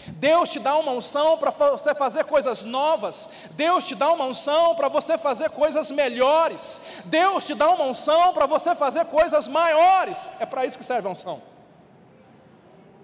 Deus 0.07 0.49
te 0.49 0.59
dá 0.59 0.75
uma 0.77 0.91
unção 0.91 1.37
para 1.37 1.51
você 1.51 1.93
fazer 1.93 2.23
coisas 2.25 2.63
novas. 2.63 3.29
Deus 3.51 3.87
te 3.87 3.95
dá 3.95 4.11
uma 4.11 4.25
unção 4.25 4.75
para 4.75 4.87
você 4.87 5.17
fazer 5.17 5.49
coisas 5.49 5.91
melhores. 5.91 6.79
Deus 7.05 7.43
te 7.43 7.53
dá 7.53 7.69
uma 7.69 7.85
unção 7.85 8.33
para 8.33 8.45
você 8.45 8.75
fazer 8.75 9.05
coisas 9.05 9.47
maiores. 9.47 10.31
É 10.39 10.45
para 10.45 10.65
isso 10.65 10.77
que 10.77 10.85
serve 10.85 11.07
a 11.07 11.11
unção. 11.11 11.41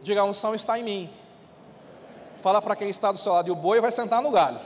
Diga: 0.01 0.21
a 0.21 0.25
unção 0.25 0.53
está 0.53 0.77
em 0.77 0.83
mim. 0.83 1.09
Fala 2.37 2.61
para 2.61 2.75
quem 2.75 2.89
está 2.89 3.11
do 3.11 3.17
seu 3.17 3.31
lado, 3.31 3.47
e 3.47 3.51
o 3.51 3.55
boi 3.55 3.79
vai 3.79 3.91
sentar 3.91 4.21
no 4.21 4.31
galho. 4.31 4.59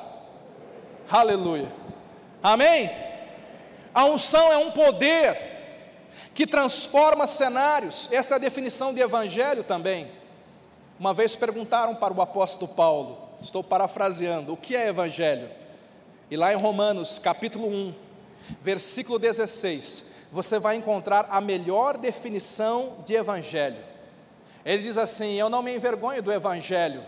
Aleluia. 1.10 1.72
Amém? 2.42 2.90
A 3.94 4.06
unção 4.06 4.52
é 4.52 4.58
um 4.58 4.72
poder 4.72 5.57
que 6.34 6.46
transforma 6.46 7.28
cenários, 7.28 8.08
essa 8.12 8.36
é 8.36 8.38
a 8.38 8.40
definição 8.40 8.94
de 8.94 9.02
evangelho 9.02 9.64
também. 9.64 10.08
Uma 11.00 11.14
vez 11.14 11.36
perguntaram 11.36 11.96
para 11.96 12.14
o 12.14 12.22
apóstolo 12.22 12.72
Paulo, 12.74 13.30
estou 13.42 13.64
parafraseando, 13.64 14.54
o 14.54 14.58
que 14.58 14.76
é 14.76 14.88
evangelho? 14.88 15.50
E 16.30 16.38
lá 16.38 16.52
em 16.52 16.56
Romanos, 16.56 17.20
capítulo 17.20 17.68
1, 17.68 17.94
versículo 18.62 19.20
16, 19.20 20.06
você 20.32 20.60
vai 20.60 20.76
encontrar 20.76 21.28
a 21.30 21.40
melhor 21.40 21.98
definição 21.98 22.98
de 23.06 23.14
evangelho. 23.14 23.78
Ele 24.66 24.84
diz 24.84 24.98
assim: 24.98 25.36
Eu 25.36 25.50
não 25.50 25.64
me 25.64 25.74
envergonho 25.74 26.22
do 26.22 26.32
evangelho, 26.32 27.04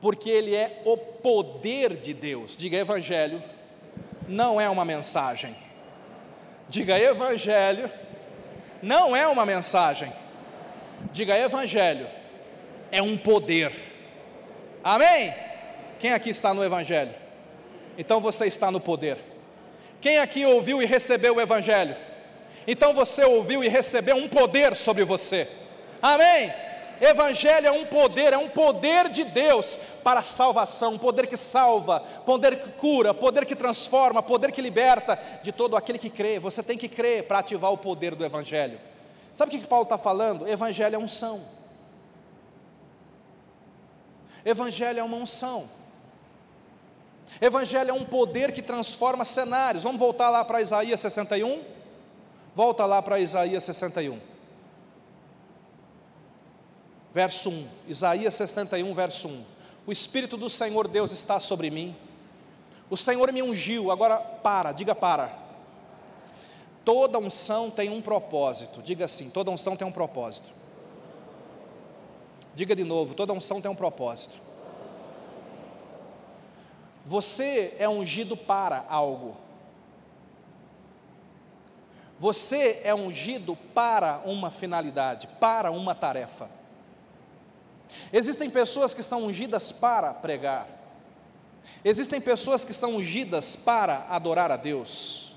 porque 0.00 0.30
ele 0.30 0.54
é 0.54 0.80
o 0.84 0.96
poder 0.96 1.96
de 1.96 2.14
Deus. 2.14 2.56
Diga, 2.56 2.76
evangelho 2.76 3.42
não 4.26 4.60
é 4.60 4.70
uma 4.70 4.84
mensagem 4.84 5.63
Diga 6.68 6.98
evangelho, 6.98 7.90
não 8.82 9.14
é 9.14 9.26
uma 9.26 9.44
mensagem. 9.44 10.12
Diga 11.12 11.38
evangelho, 11.38 12.06
é 12.90 13.02
um 13.02 13.16
poder. 13.16 13.72
Amém? 14.82 15.34
Quem 15.98 16.12
aqui 16.12 16.30
está 16.30 16.52
no 16.52 16.64
evangelho? 16.64 17.14
Então 17.96 18.20
você 18.20 18.46
está 18.46 18.70
no 18.70 18.80
poder. 18.80 19.18
Quem 20.00 20.18
aqui 20.18 20.44
ouviu 20.44 20.82
e 20.82 20.86
recebeu 20.86 21.36
o 21.36 21.40
evangelho? 21.40 21.96
Então 22.66 22.92
você 22.92 23.24
ouviu 23.24 23.62
e 23.62 23.68
recebeu 23.68 24.16
um 24.16 24.28
poder 24.28 24.76
sobre 24.76 25.04
você. 25.04 25.48
Amém? 26.02 26.52
Evangelho 27.00 27.66
é 27.66 27.72
um 27.72 27.84
poder, 27.84 28.32
é 28.32 28.38
um 28.38 28.48
poder 28.48 29.08
de 29.08 29.24
Deus 29.24 29.78
para 30.02 30.20
a 30.20 30.22
salvação, 30.22 30.94
um 30.94 30.98
poder 30.98 31.26
que 31.26 31.36
salva, 31.36 32.00
poder 32.24 32.60
que 32.60 32.70
cura, 32.70 33.12
poder 33.12 33.44
que 33.44 33.56
transforma, 33.56 34.22
poder 34.22 34.52
que 34.52 34.62
liberta 34.62 35.18
de 35.42 35.50
todo 35.50 35.76
aquele 35.76 35.98
que 35.98 36.10
crê. 36.10 36.38
Você 36.38 36.62
tem 36.62 36.78
que 36.78 36.88
crer 36.88 37.26
para 37.26 37.38
ativar 37.38 37.72
o 37.72 37.78
poder 37.78 38.14
do 38.14 38.24
Evangelho. 38.24 38.80
Sabe 39.32 39.56
o 39.56 39.60
que, 39.60 39.66
Paulo 39.66 39.84
está 39.84 39.98
falando? 39.98 40.48
Evangelho 40.48 40.94
é 40.94 40.98
unção. 40.98 41.42
Evangelho 44.44 45.00
é 45.00 45.02
uma 45.02 45.16
unção. 45.16 45.68
Evangelho 47.40 47.90
é 47.90 47.94
um 47.94 48.04
poder 48.04 48.52
que 48.52 48.62
transforma 48.62 49.24
cenários. 49.24 49.82
Vamos 49.82 49.98
voltar 49.98 50.30
lá 50.30 50.44
para 50.44 50.60
Isaías 50.60 51.00
61? 51.00 51.64
Volta 52.54 52.86
lá 52.86 53.02
para 53.02 53.18
Isaías 53.18 53.64
61 53.64 54.33
verso 57.14 57.48
1, 57.48 57.68
Isaías 57.86 58.34
61, 58.34 58.92
verso 58.92 59.28
1. 59.28 59.44
O 59.86 59.92
Espírito 59.92 60.36
do 60.36 60.50
Senhor 60.50 60.88
Deus 60.88 61.12
está 61.12 61.38
sobre 61.38 61.70
mim. 61.70 61.94
O 62.90 62.96
Senhor 62.96 63.32
me 63.32 63.40
ungiu, 63.40 63.90
agora 63.90 64.18
para, 64.18 64.72
diga 64.72 64.94
para. 64.94 65.38
Toda 66.84 67.18
unção 67.18 67.70
tem 67.70 67.88
um 67.88 68.02
propósito, 68.02 68.82
diga 68.82 69.04
assim: 69.04 69.30
toda 69.30 69.50
unção 69.50 69.76
tem 69.76 69.86
um 69.86 69.92
propósito. 69.92 70.50
Diga 72.54 72.74
de 72.74 72.84
novo: 72.84 73.14
toda 73.14 73.32
unção 73.32 73.60
tem 73.60 73.70
um 73.70 73.76
propósito. 73.76 74.34
Você 77.06 77.74
é 77.78 77.88
ungido 77.88 78.36
para 78.36 78.84
algo. 78.88 79.36
Você 82.18 82.80
é 82.82 82.94
ungido 82.94 83.56
para 83.74 84.20
uma 84.24 84.50
finalidade, 84.50 85.28
para 85.38 85.70
uma 85.70 85.94
tarefa. 85.94 86.48
Existem 88.12 88.48
pessoas 88.50 88.94
que 88.94 89.02
são 89.02 89.24
ungidas 89.24 89.72
para 89.72 90.12
pregar. 90.14 90.66
Existem 91.84 92.20
pessoas 92.20 92.64
que 92.64 92.74
são 92.74 92.96
ungidas 92.96 93.56
para 93.56 94.06
adorar 94.08 94.50
a 94.50 94.56
Deus, 94.56 95.34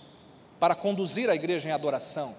para 0.60 0.76
conduzir 0.76 1.30
a 1.30 1.36
igreja 1.36 1.70
em 1.70 1.72
adoração. 1.72 2.36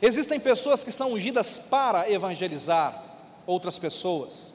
Existem 0.00 0.38
pessoas 0.38 0.84
que 0.84 0.92
são 0.92 1.12
ungidas 1.12 1.58
para 1.58 2.10
evangelizar 2.10 3.02
outras 3.46 3.78
pessoas. 3.78 4.54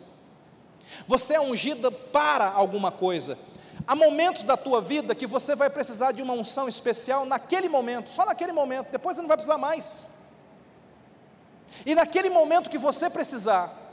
Você 1.07 1.35
é 1.35 1.41
ungida 1.41 1.91
para 1.91 2.49
alguma 2.49 2.91
coisa. 2.91 3.37
Há 3.85 3.95
momentos 3.95 4.43
da 4.43 4.57
tua 4.57 4.81
vida 4.81 5.13
que 5.13 5.27
você 5.27 5.55
vai 5.55 5.69
precisar 5.69 6.11
de 6.11 6.21
uma 6.21 6.33
unção 6.33 6.67
especial 6.67 7.25
naquele 7.25 7.69
momento, 7.69 8.09
só 8.09 8.25
naquele 8.25 8.51
momento, 8.51 8.91
depois 8.91 9.15
você 9.15 9.21
não 9.21 9.27
vai 9.27 9.37
precisar 9.37 9.57
mais. 9.57 10.07
E 11.85 11.93
naquele 11.93 12.29
momento 12.29 12.69
que 12.69 12.77
você 12.77 13.09
precisar, 13.09 13.86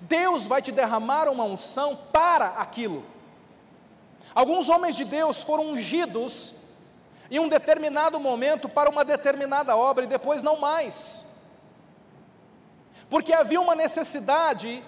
Deus 0.00 0.46
vai 0.46 0.60
te 0.60 0.72
derramar 0.72 1.28
uma 1.28 1.44
unção 1.44 1.96
para 2.12 2.48
aquilo. 2.50 3.04
Alguns 4.34 4.68
homens 4.68 4.96
de 4.96 5.04
Deus 5.04 5.42
foram 5.42 5.68
ungidos 5.68 6.54
em 7.30 7.38
um 7.38 7.48
determinado 7.48 8.18
momento 8.18 8.68
para 8.68 8.90
uma 8.90 9.04
determinada 9.04 9.76
obra 9.76 10.04
e 10.04 10.08
depois 10.08 10.42
não 10.42 10.58
mais. 10.58 11.26
Porque 13.08 13.32
havia 13.32 13.60
uma 13.60 13.74
necessidade 13.74 14.82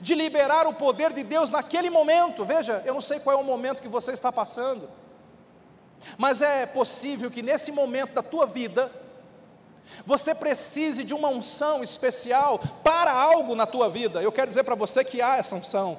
de 0.00 0.14
liberar 0.14 0.66
o 0.66 0.74
poder 0.74 1.12
de 1.12 1.22
Deus 1.22 1.50
naquele 1.50 1.90
momento. 1.90 2.44
Veja, 2.44 2.82
eu 2.84 2.94
não 2.94 3.00
sei 3.00 3.20
qual 3.20 3.36
é 3.36 3.40
o 3.40 3.44
momento 3.44 3.82
que 3.82 3.88
você 3.88 4.12
está 4.12 4.32
passando, 4.32 4.88
mas 6.16 6.42
é 6.42 6.66
possível 6.66 7.30
que 7.30 7.42
nesse 7.42 7.72
momento 7.72 8.12
da 8.12 8.22
tua 8.22 8.46
vida, 8.46 8.90
você 10.04 10.34
precise 10.34 11.04
de 11.04 11.14
uma 11.14 11.28
unção 11.28 11.82
especial 11.82 12.58
para 12.82 13.12
algo 13.12 13.54
na 13.54 13.66
tua 13.66 13.88
vida. 13.88 14.22
Eu 14.22 14.32
quero 14.32 14.48
dizer 14.48 14.64
para 14.64 14.74
você 14.74 15.04
que 15.04 15.22
há 15.22 15.36
essa 15.36 15.54
unção. 15.54 15.98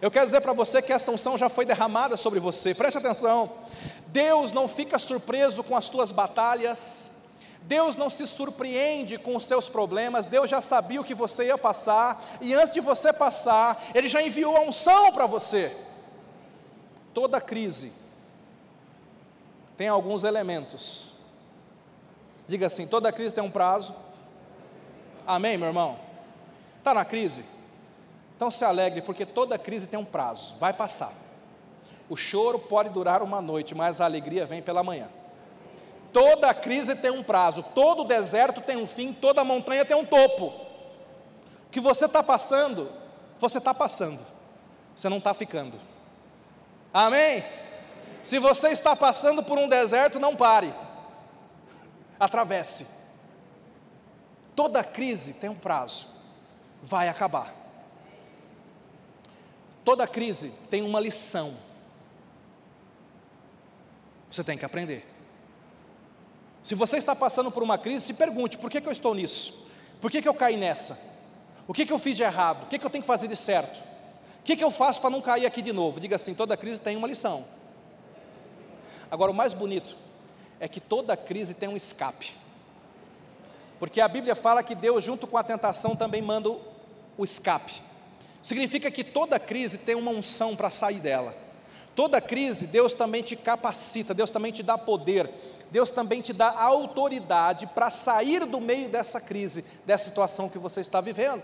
Eu 0.00 0.10
quero 0.10 0.26
dizer 0.26 0.40
para 0.40 0.52
você 0.52 0.80
que 0.80 0.92
essa 0.92 1.10
unção 1.10 1.36
já 1.36 1.48
foi 1.48 1.64
derramada 1.64 2.16
sobre 2.16 2.38
você. 2.38 2.74
Preste 2.74 2.98
atenção. 2.98 3.50
Deus 4.08 4.52
não 4.52 4.68
fica 4.68 4.98
surpreso 4.98 5.62
com 5.64 5.76
as 5.76 5.88
tuas 5.88 6.12
batalhas. 6.12 7.10
Deus 7.62 7.96
não 7.96 8.08
se 8.08 8.26
surpreende 8.26 9.18
com 9.18 9.36
os 9.36 9.44
seus 9.44 9.68
problemas, 9.68 10.24
Deus 10.24 10.48
já 10.48 10.58
sabia 10.58 11.02
o 11.02 11.04
que 11.04 11.14
você 11.14 11.46
ia 11.46 11.58
passar, 11.58 12.24
e 12.40 12.54
antes 12.54 12.72
de 12.72 12.80
você 12.80 13.12
passar, 13.12 13.84
Ele 13.94 14.08
já 14.08 14.22
enviou 14.22 14.56
a 14.56 14.60
unção 14.60 15.12
para 15.12 15.26
você. 15.26 15.76
Toda 17.12 17.42
crise 17.42 17.92
tem 19.76 19.86
alguns 19.86 20.24
elementos. 20.24 21.17
Diga 22.48 22.66
assim: 22.66 22.86
toda 22.86 23.12
crise 23.12 23.34
tem 23.34 23.44
um 23.44 23.50
prazo. 23.50 23.94
Amém, 25.26 25.58
meu 25.58 25.68
irmão? 25.68 25.98
Está 26.78 26.94
na 26.94 27.04
crise? 27.04 27.44
Então 28.34 28.50
se 28.50 28.64
alegre, 28.64 29.02
porque 29.02 29.26
toda 29.26 29.58
crise 29.58 29.86
tem 29.86 29.98
um 29.98 30.04
prazo, 30.04 30.54
vai 30.58 30.72
passar. 30.72 31.12
O 32.08 32.16
choro 32.16 32.58
pode 32.58 32.88
durar 32.88 33.22
uma 33.22 33.42
noite, 33.42 33.74
mas 33.74 34.00
a 34.00 34.06
alegria 34.06 34.46
vem 34.46 34.62
pela 34.62 34.82
manhã. 34.82 35.08
Toda 36.12 36.54
crise 36.54 36.94
tem 36.94 37.10
um 37.10 37.22
prazo, 37.22 37.62
todo 37.74 38.04
deserto 38.04 38.62
tem 38.62 38.76
um 38.76 38.86
fim, 38.86 39.12
toda 39.12 39.44
montanha 39.44 39.84
tem 39.84 39.96
um 39.96 40.06
topo. 40.06 40.46
O 41.66 41.70
que 41.70 41.80
você 41.80 42.06
está 42.06 42.22
passando, 42.22 42.90
você 43.38 43.58
está 43.58 43.74
passando, 43.74 44.20
você 44.96 45.08
não 45.10 45.18
está 45.18 45.34
ficando. 45.34 45.76
Amém? 46.94 47.44
Se 48.22 48.38
você 48.38 48.68
está 48.68 48.96
passando 48.96 49.42
por 49.42 49.58
um 49.58 49.68
deserto, 49.68 50.18
não 50.18 50.34
pare, 50.34 50.72
atravesse. 52.18 52.86
Toda 54.54 54.82
crise 54.82 55.32
tem 55.34 55.48
um 55.48 55.54
prazo, 55.54 56.08
vai 56.82 57.08
acabar. 57.08 57.54
Toda 59.84 60.06
crise 60.06 60.52
tem 60.68 60.82
uma 60.82 61.00
lição. 61.00 61.56
Você 64.30 64.44
tem 64.44 64.58
que 64.58 64.64
aprender. 64.64 65.06
Se 66.62 66.74
você 66.74 66.98
está 66.98 67.14
passando 67.14 67.50
por 67.50 67.62
uma 67.62 67.78
crise, 67.78 68.06
se 68.06 68.14
pergunte: 68.14 68.58
por 68.58 68.70
que, 68.70 68.80
que 68.80 68.88
eu 68.88 68.92
estou 68.92 69.14
nisso? 69.14 69.66
Por 70.00 70.10
que, 70.10 70.20
que 70.20 70.28
eu 70.28 70.34
caí 70.34 70.56
nessa? 70.56 70.98
O 71.66 71.72
que, 71.72 71.86
que 71.86 71.92
eu 71.92 71.98
fiz 71.98 72.16
de 72.16 72.22
errado? 72.22 72.64
O 72.64 72.66
que, 72.66 72.78
que 72.78 72.84
eu 72.84 72.90
tenho 72.90 73.02
que 73.02 73.06
fazer 73.06 73.28
de 73.28 73.36
certo? 73.36 73.78
O 74.40 74.42
que, 74.42 74.56
que 74.56 74.64
eu 74.64 74.70
faço 74.70 75.00
para 75.00 75.10
não 75.10 75.20
cair 75.20 75.46
aqui 75.46 75.62
de 75.62 75.72
novo? 75.72 76.00
Diga 76.00 76.16
assim: 76.16 76.34
toda 76.34 76.56
crise 76.56 76.80
tem 76.80 76.96
uma 76.96 77.06
lição. 77.06 77.44
Agora, 79.10 79.30
o 79.30 79.34
mais 79.34 79.54
bonito 79.54 79.96
é 80.60 80.68
que 80.68 80.80
toda 80.80 81.16
crise 81.16 81.54
tem 81.54 81.68
um 81.68 81.76
escape. 81.76 82.34
Porque 83.78 84.00
a 84.00 84.08
Bíblia 84.08 84.34
fala 84.34 84.62
que 84.62 84.74
Deus, 84.74 85.04
junto 85.04 85.26
com 85.26 85.36
a 85.36 85.44
tentação, 85.44 85.94
também 85.94 86.20
manda 86.20 86.50
o 86.50 87.24
escape. 87.24 87.80
Significa 88.42 88.90
que 88.90 89.04
toda 89.04 89.38
crise 89.38 89.78
tem 89.78 89.94
uma 89.94 90.10
unção 90.10 90.56
para 90.56 90.70
sair 90.70 91.00
dela. 91.00 91.34
Toda 91.94 92.20
crise, 92.20 92.66
Deus 92.66 92.92
também 92.92 93.22
te 93.22 93.34
capacita, 93.34 94.14
Deus 94.14 94.30
também 94.30 94.52
te 94.52 94.62
dá 94.62 94.78
poder, 94.78 95.28
Deus 95.70 95.90
também 95.90 96.20
te 96.20 96.32
dá 96.32 96.48
autoridade 96.48 97.66
para 97.66 97.90
sair 97.90 98.46
do 98.46 98.60
meio 98.60 98.88
dessa 98.88 99.20
crise, 99.20 99.64
dessa 99.84 100.04
situação 100.04 100.48
que 100.48 100.58
você 100.58 100.80
está 100.80 101.00
vivendo. 101.00 101.42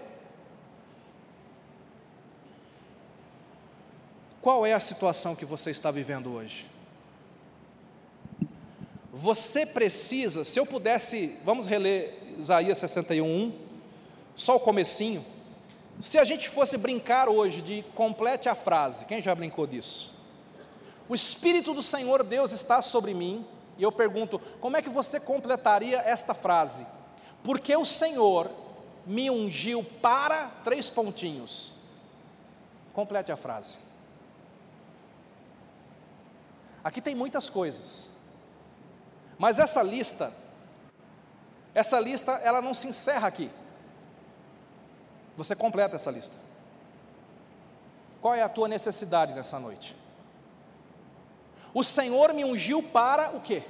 Qual 4.40 4.64
é 4.64 4.72
a 4.72 4.81
situação 4.81 5.35
que 5.35 5.44
você 5.44 5.70
está 5.70 5.90
vivendo 5.90 6.33
hoje? 6.33 6.73
Você 9.16 9.64
precisa, 9.64 10.44
se 10.44 10.59
eu 10.59 10.66
pudesse, 10.66 11.38
vamos 11.44 11.68
reler 11.68 12.18
Isaías 12.37 12.79
61, 12.79 13.57
só 14.35 14.57
o 14.57 14.61
comecinho. 14.61 15.24
Se 16.00 16.18
a 16.18 16.24
gente 16.24 16.48
fosse 16.48 16.77
brincar 16.77 17.29
hoje 17.29 17.62
de 17.62 17.85
complete 17.94 18.48
a 18.48 18.57
frase, 18.57 19.05
quem 19.05 19.22
já 19.22 19.33
brincou 19.33 19.68
disso? 19.68 20.12
O 21.09 21.14
Espírito 21.14 21.72
do 21.72 21.81
Senhor 21.81 22.24
Deus 22.24 22.50
está 22.50 22.83
sobre 22.83 23.14
mim, 23.14 23.46
e 23.79 23.85
eu 23.85 23.92
pergunto: 23.92 24.40
como 24.61 24.77
é 24.77 24.83
que 24.83 24.90
você 24.90 25.20
completaria 25.20 25.98
esta 25.98 26.35
frase? 26.35 26.85
Porque 27.44 27.77
o 27.77 27.85
Senhor 27.85 28.50
me 29.07 29.31
ungiu 29.31 29.85
para 30.03 30.48
três 30.64 30.90
pontinhos. 30.90 31.72
Complete 32.92 33.31
a 33.31 33.37
frase. 33.37 33.77
Aqui 36.83 37.00
tem 37.00 37.14
muitas 37.14 37.48
coisas, 37.48 38.11
mas 39.38 39.59
essa 39.59 39.83
lista, 39.83 40.33
essa 41.75 41.99
lista, 41.99 42.33
ela 42.42 42.62
não 42.62 42.73
se 42.73 42.88
encerra 42.88 43.27
aqui. 43.27 43.51
Você 45.37 45.57
completa 45.57 45.97
essa 45.97 46.11
lista. 46.11 46.37
Qual 48.20 48.35
é 48.35 48.42
a 48.42 48.49
tua 48.49 48.68
necessidade 48.68 49.35
nessa 49.35 49.59
noite? 49.59 49.97
O 51.75 51.83
Senhor 51.83 52.33
me 52.33 52.44
ungiu 52.44 52.83
para 52.83 53.37
o 53.37 53.40
quê? 53.40 53.64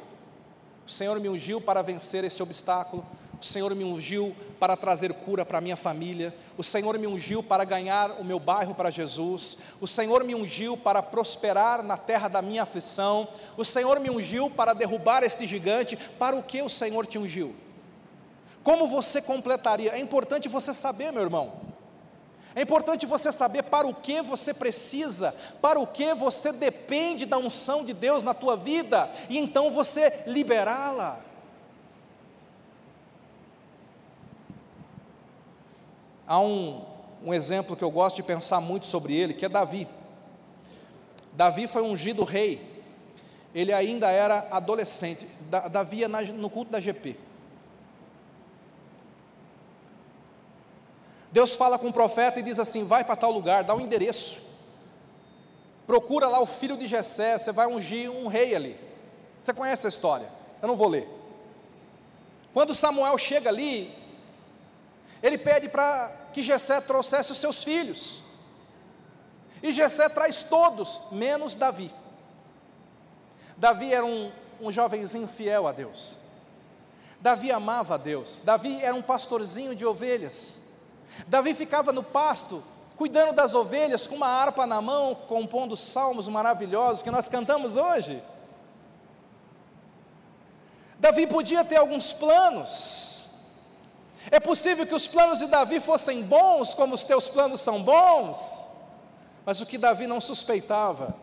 O 0.86 0.90
Senhor 0.90 1.18
me 1.18 1.28
ungiu 1.28 1.60
para 1.60 1.82
vencer 1.82 2.22
esse 2.22 2.42
obstáculo. 2.42 3.04
O 3.44 3.46
Senhor 3.46 3.74
me 3.74 3.84
ungiu 3.84 4.34
para 4.58 4.74
trazer 4.74 5.12
cura 5.12 5.44
para 5.44 5.60
minha 5.60 5.76
família. 5.76 6.34
O 6.56 6.64
Senhor 6.64 6.98
me 6.98 7.06
ungiu 7.06 7.42
para 7.42 7.62
ganhar 7.62 8.12
o 8.12 8.24
meu 8.24 8.40
bairro 8.40 8.74
para 8.74 8.88
Jesus. 8.88 9.58
O 9.82 9.86
Senhor 9.86 10.24
me 10.24 10.34
ungiu 10.34 10.78
para 10.78 11.02
prosperar 11.02 11.82
na 11.82 11.98
terra 11.98 12.26
da 12.26 12.40
minha 12.40 12.62
aflição. 12.62 13.28
O 13.54 13.62
Senhor 13.62 14.00
me 14.00 14.08
ungiu 14.08 14.48
para 14.48 14.72
derrubar 14.72 15.22
este 15.22 15.46
gigante. 15.46 15.94
Para 16.18 16.34
o 16.34 16.42
que 16.42 16.62
o 16.62 16.70
Senhor 16.70 17.06
te 17.06 17.18
ungiu? 17.18 17.54
Como 18.62 18.88
você 18.88 19.20
completaria? 19.20 19.92
É 19.92 19.98
importante 19.98 20.48
você 20.48 20.72
saber, 20.72 21.12
meu 21.12 21.22
irmão. 21.22 21.52
É 22.54 22.62
importante 22.62 23.04
você 23.04 23.30
saber 23.30 23.64
para 23.64 23.86
o 23.86 23.92
que 23.92 24.22
você 24.22 24.54
precisa, 24.54 25.34
para 25.60 25.78
o 25.78 25.86
que 25.86 26.14
você 26.14 26.50
depende 26.50 27.26
da 27.26 27.36
unção 27.36 27.84
de 27.84 27.92
Deus 27.92 28.22
na 28.22 28.32
tua 28.32 28.56
vida, 28.56 29.10
e 29.28 29.36
então 29.36 29.70
você 29.70 30.22
liberá-la. 30.26 31.33
Há 36.26 36.40
um, 36.40 36.84
um 37.22 37.34
exemplo 37.34 37.76
que 37.76 37.84
eu 37.84 37.90
gosto 37.90 38.16
de 38.16 38.22
pensar 38.22 38.60
muito 38.60 38.86
sobre 38.86 39.14
ele, 39.14 39.34
que 39.34 39.44
é 39.44 39.48
Davi. 39.48 39.88
Davi 41.32 41.66
foi 41.66 41.82
ungido 41.82 42.24
rei, 42.24 42.82
ele 43.54 43.72
ainda 43.72 44.10
era 44.10 44.46
adolescente, 44.50 45.26
Davi 45.70 45.98
ia 45.98 46.08
no 46.08 46.48
culto 46.48 46.70
da 46.70 46.80
GP. 46.80 47.16
Deus 51.34 51.56
fala 51.56 51.76
com 51.76 51.88
o 51.88 51.92
profeta 51.92 52.38
e 52.38 52.42
diz 52.44 52.60
assim: 52.60 52.84
vai 52.84 53.02
para 53.02 53.16
tal 53.16 53.32
lugar, 53.32 53.64
dá 53.64 53.74
um 53.74 53.80
endereço. 53.80 54.38
Procura 55.84 56.28
lá 56.28 56.40
o 56.40 56.46
filho 56.46 56.76
de 56.76 56.86
Jessé, 56.86 57.36
você 57.36 57.50
vai 57.50 57.66
ungir 57.66 58.10
um 58.10 58.28
rei 58.28 58.54
ali. 58.54 58.78
Você 59.40 59.52
conhece 59.52 59.86
a 59.86 59.88
história? 59.88 60.28
Eu 60.62 60.68
não 60.68 60.76
vou 60.76 60.88
ler. 60.88 61.08
Quando 62.54 62.72
Samuel 62.72 63.18
chega 63.18 63.50
ali, 63.50 63.92
ele 65.24 65.38
pede 65.38 65.70
para 65.70 66.12
que 66.34 66.42
Jessé 66.42 66.82
trouxesse 66.82 67.32
os 67.32 67.38
seus 67.38 67.64
filhos. 67.64 68.22
E 69.62 69.72
Jessé 69.72 70.06
traz 70.06 70.42
todos, 70.42 71.00
menos 71.10 71.54
Davi. 71.54 71.90
Davi 73.56 73.90
era 73.90 74.04
um, 74.04 74.30
um 74.60 74.70
jovenzinho 74.70 75.26
fiel 75.26 75.66
a 75.66 75.72
Deus. 75.72 76.18
Davi 77.22 77.50
amava 77.50 77.94
a 77.94 77.96
Deus. 77.96 78.42
Davi 78.42 78.82
era 78.82 78.94
um 78.94 79.00
pastorzinho 79.00 79.74
de 79.74 79.86
ovelhas. 79.86 80.60
Davi 81.26 81.54
ficava 81.54 81.90
no 81.90 82.02
pasto, 82.02 82.62
cuidando 82.94 83.32
das 83.32 83.54
ovelhas, 83.54 84.06
com 84.06 84.16
uma 84.16 84.28
harpa 84.28 84.66
na 84.66 84.82
mão, 84.82 85.14
compondo 85.14 85.74
salmos 85.74 86.28
maravilhosos 86.28 87.02
que 87.02 87.10
nós 87.10 87.30
cantamos 87.30 87.78
hoje. 87.78 88.22
Davi 90.98 91.26
podia 91.26 91.64
ter 91.64 91.76
alguns 91.76 92.12
planos. 92.12 93.23
É 94.30 94.40
possível 94.40 94.86
que 94.86 94.94
os 94.94 95.06
planos 95.06 95.38
de 95.38 95.46
Davi 95.46 95.80
fossem 95.80 96.22
bons, 96.22 96.74
como 96.74 96.94
os 96.94 97.04
teus 97.04 97.28
planos 97.28 97.60
são 97.60 97.82
bons, 97.82 98.66
mas 99.44 99.60
o 99.60 99.66
que 99.66 99.76
Davi 99.76 100.06
não 100.06 100.20
suspeitava 100.20 101.14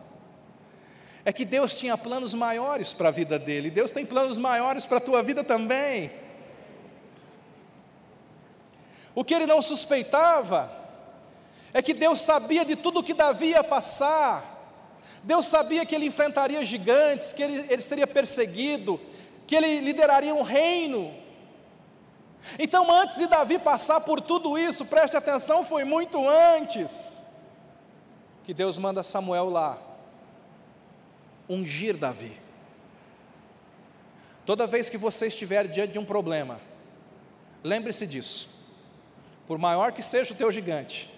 é 1.24 1.32
que 1.32 1.44
Deus 1.44 1.74
tinha 1.74 1.96
planos 1.96 2.34
maiores 2.34 2.92
para 2.92 3.08
a 3.08 3.12
vida 3.12 3.38
dele, 3.38 3.70
Deus 3.70 3.90
tem 3.90 4.04
planos 4.04 4.38
maiores 4.38 4.86
para 4.86 4.98
a 4.98 5.00
tua 5.00 5.22
vida 5.22 5.44
também. 5.44 6.10
O 9.14 9.24
que 9.24 9.34
ele 9.34 9.46
não 9.46 9.60
suspeitava 9.60 10.70
é 11.72 11.82
que 11.82 11.94
Deus 11.94 12.20
sabia 12.20 12.64
de 12.64 12.76
tudo 12.76 13.02
que 13.02 13.14
Davi 13.14 13.48
ia 13.48 13.62
passar, 13.62 14.52
Deus 15.22 15.46
sabia 15.46 15.86
que 15.86 15.94
ele 15.94 16.06
enfrentaria 16.06 16.64
gigantes, 16.64 17.32
que 17.32 17.42
ele, 17.42 17.66
ele 17.68 17.82
seria 17.82 18.06
perseguido, 18.06 19.00
que 19.46 19.54
ele 19.54 19.80
lideraria 19.80 20.34
um 20.34 20.42
reino. 20.42 21.21
Então, 22.58 22.90
antes 22.90 23.16
de 23.18 23.26
Davi 23.26 23.58
passar 23.58 24.00
por 24.00 24.20
tudo 24.20 24.58
isso, 24.58 24.84
preste 24.84 25.16
atenção, 25.16 25.64
foi 25.64 25.84
muito 25.84 26.28
antes 26.28 27.24
que 28.44 28.52
Deus 28.52 28.76
manda 28.76 29.02
Samuel 29.02 29.48
lá 29.48 29.78
ungir 31.48 31.96
Davi. 31.96 32.36
Toda 34.44 34.66
vez 34.66 34.88
que 34.88 34.98
você 34.98 35.26
estiver 35.26 35.68
diante 35.68 35.92
de 35.92 35.98
um 35.98 36.04
problema, 36.04 36.60
lembre-se 37.62 38.06
disso. 38.06 38.48
Por 39.46 39.58
maior 39.58 39.92
que 39.92 40.02
seja 40.02 40.34
o 40.34 40.36
teu 40.36 40.50
gigante, 40.50 41.10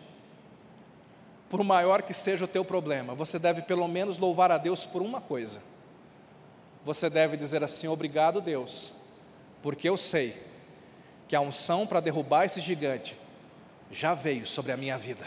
por 1.48 1.62
maior 1.62 2.02
que 2.02 2.12
seja 2.12 2.44
o 2.44 2.48
teu 2.48 2.64
problema, 2.64 3.14
você 3.14 3.38
deve 3.38 3.62
pelo 3.62 3.86
menos 3.88 4.18
louvar 4.18 4.50
a 4.50 4.58
Deus 4.58 4.84
por 4.84 5.00
uma 5.00 5.20
coisa. 5.20 5.62
Você 6.84 7.08
deve 7.08 7.36
dizer 7.36 7.62
assim: 7.62 7.86
Obrigado, 7.86 8.40
Deus, 8.40 8.92
porque 9.62 9.88
eu 9.88 9.96
sei 9.96 10.53
que 11.28 11.36
a 11.36 11.40
unção 11.40 11.86
para 11.86 12.00
derrubar 12.00 12.44
esse 12.44 12.60
gigante 12.60 13.18
já 13.90 14.14
veio 14.14 14.46
sobre 14.46 14.72
a 14.72 14.76
minha 14.76 14.98
vida. 14.98 15.26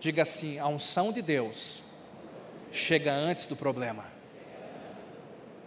Diga 0.00 0.22
assim: 0.22 0.58
a 0.58 0.66
unção 0.68 1.12
de 1.12 1.22
Deus 1.22 1.82
chega 2.70 3.12
antes 3.12 3.46
do 3.46 3.56
problema. 3.56 4.04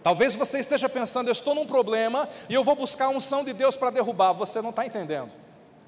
Talvez 0.02 0.34
você 0.34 0.58
esteja 0.58 0.88
pensando, 0.88 1.28
eu 1.28 1.32
estou 1.32 1.54
num 1.54 1.66
problema 1.66 2.28
e 2.48 2.54
eu 2.54 2.64
vou 2.64 2.74
buscar 2.74 3.06
a 3.06 3.10
unção 3.10 3.44
de 3.44 3.52
Deus 3.52 3.76
para 3.76 3.90
derrubar. 3.90 4.32
Você 4.32 4.60
não 4.60 4.70
está 4.70 4.84
entendendo. 4.84 5.30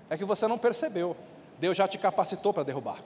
É 0.09 0.17
que 0.17 0.25
você 0.25 0.47
não 0.47 0.57
percebeu. 0.57 1.17
Deus 1.59 1.77
já 1.77 1.89
te 1.89 1.99
capacitou 1.99 2.53
para 2.53 2.63
derrubar. 2.63 2.99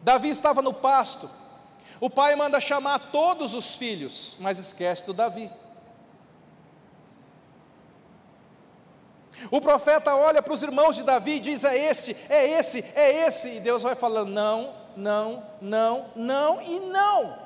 Davi 0.00 0.30
estava 0.30 0.62
no 0.62 0.72
pasto. 0.72 1.30
O 2.00 2.10
pai 2.10 2.34
manda 2.34 2.60
chamar 2.60 2.98
todos 3.10 3.54
os 3.54 3.76
filhos, 3.76 4.36
mas 4.40 4.58
esquece 4.58 5.06
do 5.06 5.12
Davi. 5.12 5.50
O 9.50 9.60
profeta 9.60 10.14
olha 10.14 10.42
para 10.42 10.52
os 10.52 10.62
irmãos 10.62 10.96
de 10.96 11.02
Davi 11.02 11.32
e 11.32 11.40
diz: 11.40 11.64
É 11.64 11.76
esse, 11.76 12.16
é 12.28 12.58
esse, 12.58 12.84
é 12.94 13.26
esse. 13.26 13.56
E 13.56 13.60
Deus 13.60 13.82
vai 13.82 13.94
falando: 13.94 14.30
Não, 14.30 14.74
não, 14.96 15.44
não, 15.60 16.10
não 16.16 16.62
e 16.62 16.80
não. 16.80 17.38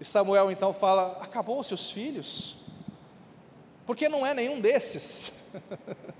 E 0.00 0.04
Samuel 0.04 0.50
então 0.50 0.72
fala: 0.72 1.18
Acabou-se 1.20 1.74
os 1.74 1.90
filhos, 1.90 2.56
porque 3.84 4.08
não 4.08 4.26
é 4.26 4.34
nenhum 4.34 4.60
desses. 4.60 5.32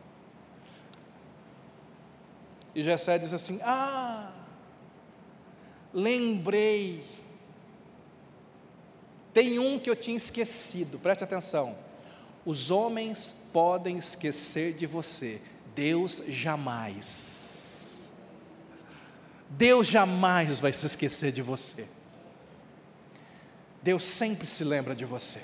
e 2.75 2.83
Jessé 2.83 3.19
diz 3.19 3.33
assim: 3.33 3.61
Ah, 3.63 4.33
lembrei. 5.93 7.05
Tem 9.33 9.59
um 9.59 9.79
que 9.79 9.89
eu 9.89 9.97
tinha 9.97 10.17
esquecido, 10.17 10.99
preste 10.99 11.25
atenção. 11.25 11.75
Os 12.45 12.71
homens 12.71 13.35
podem 13.53 13.99
esquecer 13.99 14.73
de 14.75 14.85
você, 14.85 15.41
Deus 15.77 16.23
jamais. 16.27 18.13
Deus 19.49 19.87
jamais 19.87 20.59
vai 20.61 20.73
se 20.73 20.87
esquecer 20.87 21.31
de 21.31 21.41
você. 21.41 21.87
Deus 23.81 24.05
sempre 24.05 24.47
se 24.47 24.65
lembra 24.65 24.95
de 24.95 25.05
você. 25.05 25.41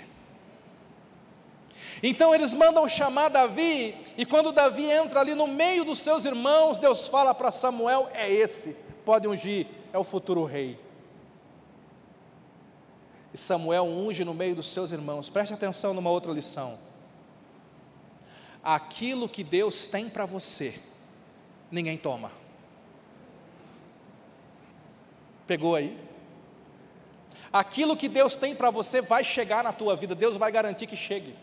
Então 2.02 2.34
eles 2.34 2.52
mandam 2.54 2.88
chamar 2.88 3.28
Davi, 3.28 3.94
e 4.16 4.24
quando 4.24 4.52
Davi 4.52 4.86
entra 4.86 5.20
ali 5.20 5.34
no 5.34 5.46
meio 5.46 5.84
dos 5.84 6.00
seus 6.00 6.24
irmãos, 6.24 6.78
Deus 6.78 7.06
fala 7.06 7.32
para 7.32 7.52
Samuel: 7.52 8.08
é 8.12 8.30
esse, 8.30 8.76
pode 9.04 9.28
ungir, 9.28 9.66
é 9.92 9.98
o 9.98 10.04
futuro 10.04 10.44
rei. 10.44 10.78
E 13.32 13.38
Samuel 13.38 13.84
unge 13.84 14.24
no 14.24 14.34
meio 14.34 14.56
dos 14.56 14.70
seus 14.70 14.90
irmãos. 14.90 15.28
Preste 15.28 15.54
atenção 15.54 15.92
numa 15.92 16.10
outra 16.10 16.32
lição 16.32 16.87
aquilo 18.62 19.28
que 19.28 19.44
Deus 19.44 19.86
tem 19.86 20.08
para 20.08 20.26
você, 20.26 20.74
ninguém 21.70 21.96
toma. 21.96 22.32
Pegou 25.46 25.74
aí? 25.74 25.98
Aquilo 27.52 27.96
que 27.96 28.08
Deus 28.08 28.36
tem 28.36 28.54
para 28.54 28.70
você 28.70 29.00
vai 29.00 29.24
chegar 29.24 29.64
na 29.64 29.72
tua 29.72 29.96
vida, 29.96 30.14
Deus 30.14 30.36
vai 30.36 30.52
garantir 30.52 30.86
que 30.86 30.96
chegue. 30.96 31.34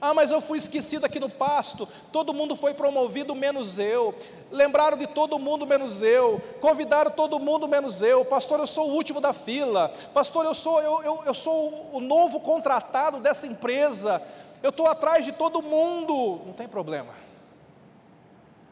Ah, 0.00 0.14
mas 0.14 0.30
eu 0.30 0.40
fui 0.40 0.58
esquecido 0.58 1.04
aqui 1.04 1.18
no 1.18 1.28
pasto, 1.28 1.88
todo 2.12 2.32
mundo 2.32 2.54
foi 2.54 2.72
promovido 2.72 3.34
menos 3.34 3.80
eu. 3.80 4.14
Lembraram 4.50 4.96
de 4.96 5.08
todo 5.08 5.38
mundo 5.40 5.66
menos 5.66 6.04
eu. 6.04 6.40
Convidaram 6.60 7.10
todo 7.10 7.40
mundo 7.40 7.66
menos 7.66 8.00
eu. 8.00 8.24
Pastor, 8.24 8.60
eu 8.60 8.66
sou 8.66 8.88
o 8.88 8.94
último 8.94 9.20
da 9.20 9.32
fila. 9.32 9.92
Pastor, 10.14 10.44
eu 10.44 10.54
sou, 10.54 10.80
eu, 10.80 11.02
eu, 11.02 11.22
eu 11.26 11.34
sou 11.34 11.90
o 11.92 12.00
novo 12.00 12.38
contratado 12.38 13.18
dessa 13.18 13.46
empresa 13.46 14.22
eu 14.62 14.70
estou 14.70 14.86
atrás 14.86 15.24
de 15.24 15.32
todo 15.32 15.62
mundo, 15.62 16.42
não 16.46 16.52
tem 16.52 16.66
problema. 16.68 17.12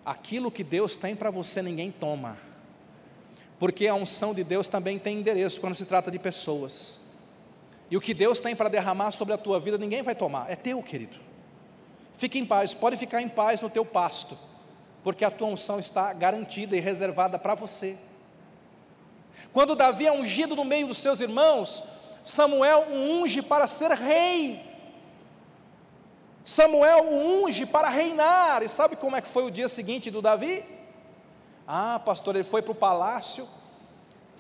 Aquilo 0.05 0.51
que 0.51 0.63
Deus 0.63 0.97
tem 0.97 1.17
para 1.17 1.31
você, 1.31 1.63
ninguém 1.63 1.91
toma, 1.91 2.39
porque 3.59 3.89
a 3.89 3.95
unção 3.95 4.35
de 4.35 4.45
Deus 4.45 4.69
também 4.69 4.99
tem 4.99 5.19
endereço 5.19 5.61
quando 5.61 5.75
se 5.75 5.87
trata 5.87 6.11
de 6.11 6.19
pessoas, 6.19 7.01
e 7.91 7.97
o 7.97 8.01
que 8.01 8.15
Deus 8.15 8.41
tem 8.41 8.55
para 8.55 8.69
derramar 8.69 9.13
sobre 9.13 9.35
a 9.35 9.39
tua 9.39 9.61
vida, 9.61 9.79
ninguém 9.79 10.03
vai 10.03 10.15
tomar, 10.15 10.51
é 10.51 10.57
teu, 10.57 10.83
querido. 10.83 11.17
Fique 12.17 12.39
em 12.39 12.47
paz, 12.47 12.73
pode 12.75 12.97
ficar 12.97 13.21
em 13.21 13.29
paz 13.29 13.61
no 13.61 13.71
teu 13.71 13.85
pasto, 13.85 14.39
porque 15.05 15.25
a 15.25 15.31
tua 15.31 15.49
unção 15.49 15.79
está 15.79 16.13
garantida 16.13 16.77
e 16.77 16.81
reservada 16.81 17.39
para 17.39 17.55
você. 17.55 17.97
Quando 19.53 19.77
Davi 19.77 20.07
é 20.07 20.13
ungido 20.13 20.57
no 20.57 20.65
meio 20.65 20.87
dos 20.89 20.99
seus 20.99 21.21
irmãos, 21.21 21.83
Samuel 22.25 22.87
o 22.91 22.95
unge 22.95 23.43
para 23.43 23.67
ser 23.67 23.93
rei. 23.93 24.61
Samuel 26.47 27.03
o 27.03 27.43
unge 27.43 27.67
para 27.67 27.89
reinar. 27.89 28.63
E 28.63 28.69
sabe 28.69 28.95
como 28.95 29.17
é 29.17 29.21
que 29.21 29.27
foi 29.27 29.43
o 29.43 29.51
dia 29.51 29.67
seguinte 29.67 30.13
do 30.13 30.23
Davi? 30.23 30.65
Ah, 31.67 31.99
pastor, 31.99 32.37
ele 32.37 32.45
foi 32.45 32.63
para 32.63 32.71
o 32.71 32.75
palácio, 32.75 33.49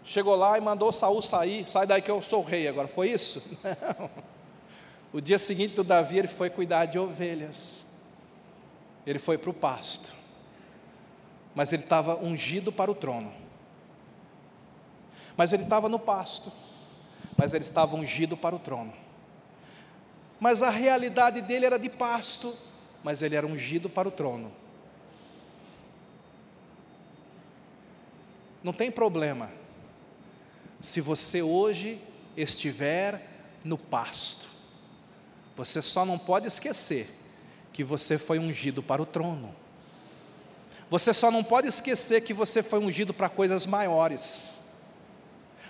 chegou 0.05 0.37
lá 0.37 0.57
e 0.57 0.61
mandou 0.61 0.93
Saul 0.93 1.21
sair. 1.21 1.69
Sai 1.69 1.85
daí 1.85 2.01
que 2.01 2.09
eu 2.09 2.23
sou 2.23 2.45
rei 2.45 2.69
agora. 2.69 2.87
Foi 2.87 3.11
isso? 3.11 3.43
Não. 3.99 4.09
O 5.13 5.21
dia 5.21 5.37
seguinte 5.37 5.75
do 5.75 5.83
Davi, 5.83 6.19
ele 6.19 6.29
foi 6.29 6.49
cuidar 6.49 6.87
de 6.87 6.97
ovelhas. 6.97 7.85
Ele 9.05 9.19
foi 9.19 9.37
para 9.37 9.51
o 9.51 9.55
pasto. 9.55 10.15
Mas 11.57 11.73
ele 11.73 11.83
estava 11.83 12.15
ungido 12.23 12.71
para 12.71 12.89
o 12.89 12.95
trono. 12.95 13.33
Mas 15.37 15.53
ele 15.53 15.65
estava 15.65 15.89
no 15.89 15.99
pasto. 15.99 16.53
Mas 17.37 17.53
ele 17.53 17.65
estava 17.65 17.97
ungido 17.97 18.37
para 18.37 18.55
o 18.55 18.61
trono 18.61 19.06
mas 20.39 20.63
a 20.63 20.71
realidade 20.71 21.41
dele 21.41 21.67
era 21.67 21.79
de 21.79 21.89
pasto, 21.89 22.57
mas 23.03 23.23
ele 23.23 23.35
era 23.35 23.47
ungido 23.47 23.89
para 23.89 24.09
o 24.09 24.11
trono. 24.11 24.53
Não 28.63 28.73
tem 28.73 28.91
problema, 28.91 29.51
se 30.81 31.01
você 31.01 31.41
hoje 31.41 32.01
estiver 32.37 33.29
no 33.65 33.79
pasto, 33.79 34.49
você 35.57 35.81
só 35.81 36.05
não 36.05 36.19
pode 36.19 36.47
esquecer 36.47 37.09
que 37.73 37.83
você 37.83 38.19
foi 38.19 38.39
ungido 38.39 38.83
para 38.83 39.01
o 39.01 39.07
trono. 39.07 39.55
Você 40.89 41.13
só 41.13 41.31
não 41.31 41.43
pode 41.43 41.69
esquecer 41.69 42.23
que 42.23 42.35
você 42.35 42.63
foi 42.63 42.79
ungido 42.79 43.13
para 43.13 43.29
coisas 43.29 43.67
maiores. 43.67 44.63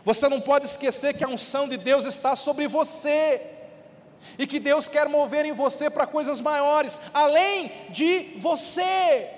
Você 0.04 0.28
não 0.28 0.40
pode 0.40 0.66
esquecer 0.66 1.14
que 1.14 1.24
a 1.24 1.28
unção 1.28 1.68
de 1.68 1.76
Deus 1.76 2.04
está 2.04 2.36
sobre 2.36 2.68
você 2.68 3.55
e 4.38 4.46
que 4.46 4.58
Deus 4.58 4.88
quer 4.88 5.08
mover 5.08 5.44
em 5.44 5.52
você 5.52 5.88
para 5.88 6.06
coisas 6.06 6.40
maiores, 6.40 7.00
além 7.12 7.70
de 7.90 8.38
você. 8.38 9.30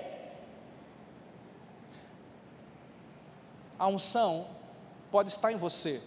A 3.77 3.87
unção 3.87 4.47
pode 5.11 5.29
estar 5.29 5.51
em 5.51 5.57
você. 5.57 6.01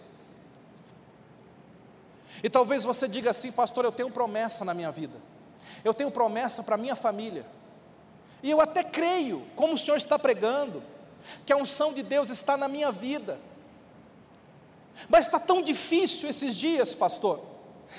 E 2.41 2.49
talvez 2.49 2.83
você 2.83 3.07
diga 3.07 3.29
assim, 3.29 3.51
pastor, 3.51 3.85
eu 3.85 3.91
tenho 3.91 4.09
promessa 4.09 4.65
na 4.65 4.73
minha 4.73 4.91
vida, 4.91 5.17
eu 5.83 5.93
tenho 5.93 6.11
promessa 6.11 6.63
para 6.63 6.77
minha 6.77 6.95
família, 6.95 7.45
e 8.41 8.49
eu 8.49 8.59
até 8.59 8.83
creio, 8.83 9.45
como 9.55 9.73
o 9.73 9.77
Senhor 9.77 9.97
está 9.97 10.19
pregando, 10.19 10.83
que 11.45 11.53
a 11.53 11.57
unção 11.57 11.93
de 11.93 12.03
Deus 12.03 12.29
está 12.29 12.57
na 12.57 12.67
minha 12.67 12.91
vida, 12.91 13.39
mas 15.07 15.25
está 15.25 15.39
tão 15.39 15.61
difícil 15.61 16.29
esses 16.29 16.55
dias, 16.55 16.93
pastor. 16.93 17.52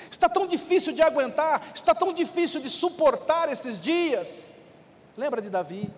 Está 0.09 0.29
tão 0.29 0.47
difícil 0.47 0.93
de 0.93 1.01
aguentar, 1.01 1.71
está 1.73 1.93
tão 1.93 2.13
difícil 2.13 2.61
de 2.61 2.69
suportar 2.69 3.51
esses 3.51 3.79
dias. 3.79 4.55
Lembra 5.17 5.41
de 5.41 5.49
Davi? 5.49 5.89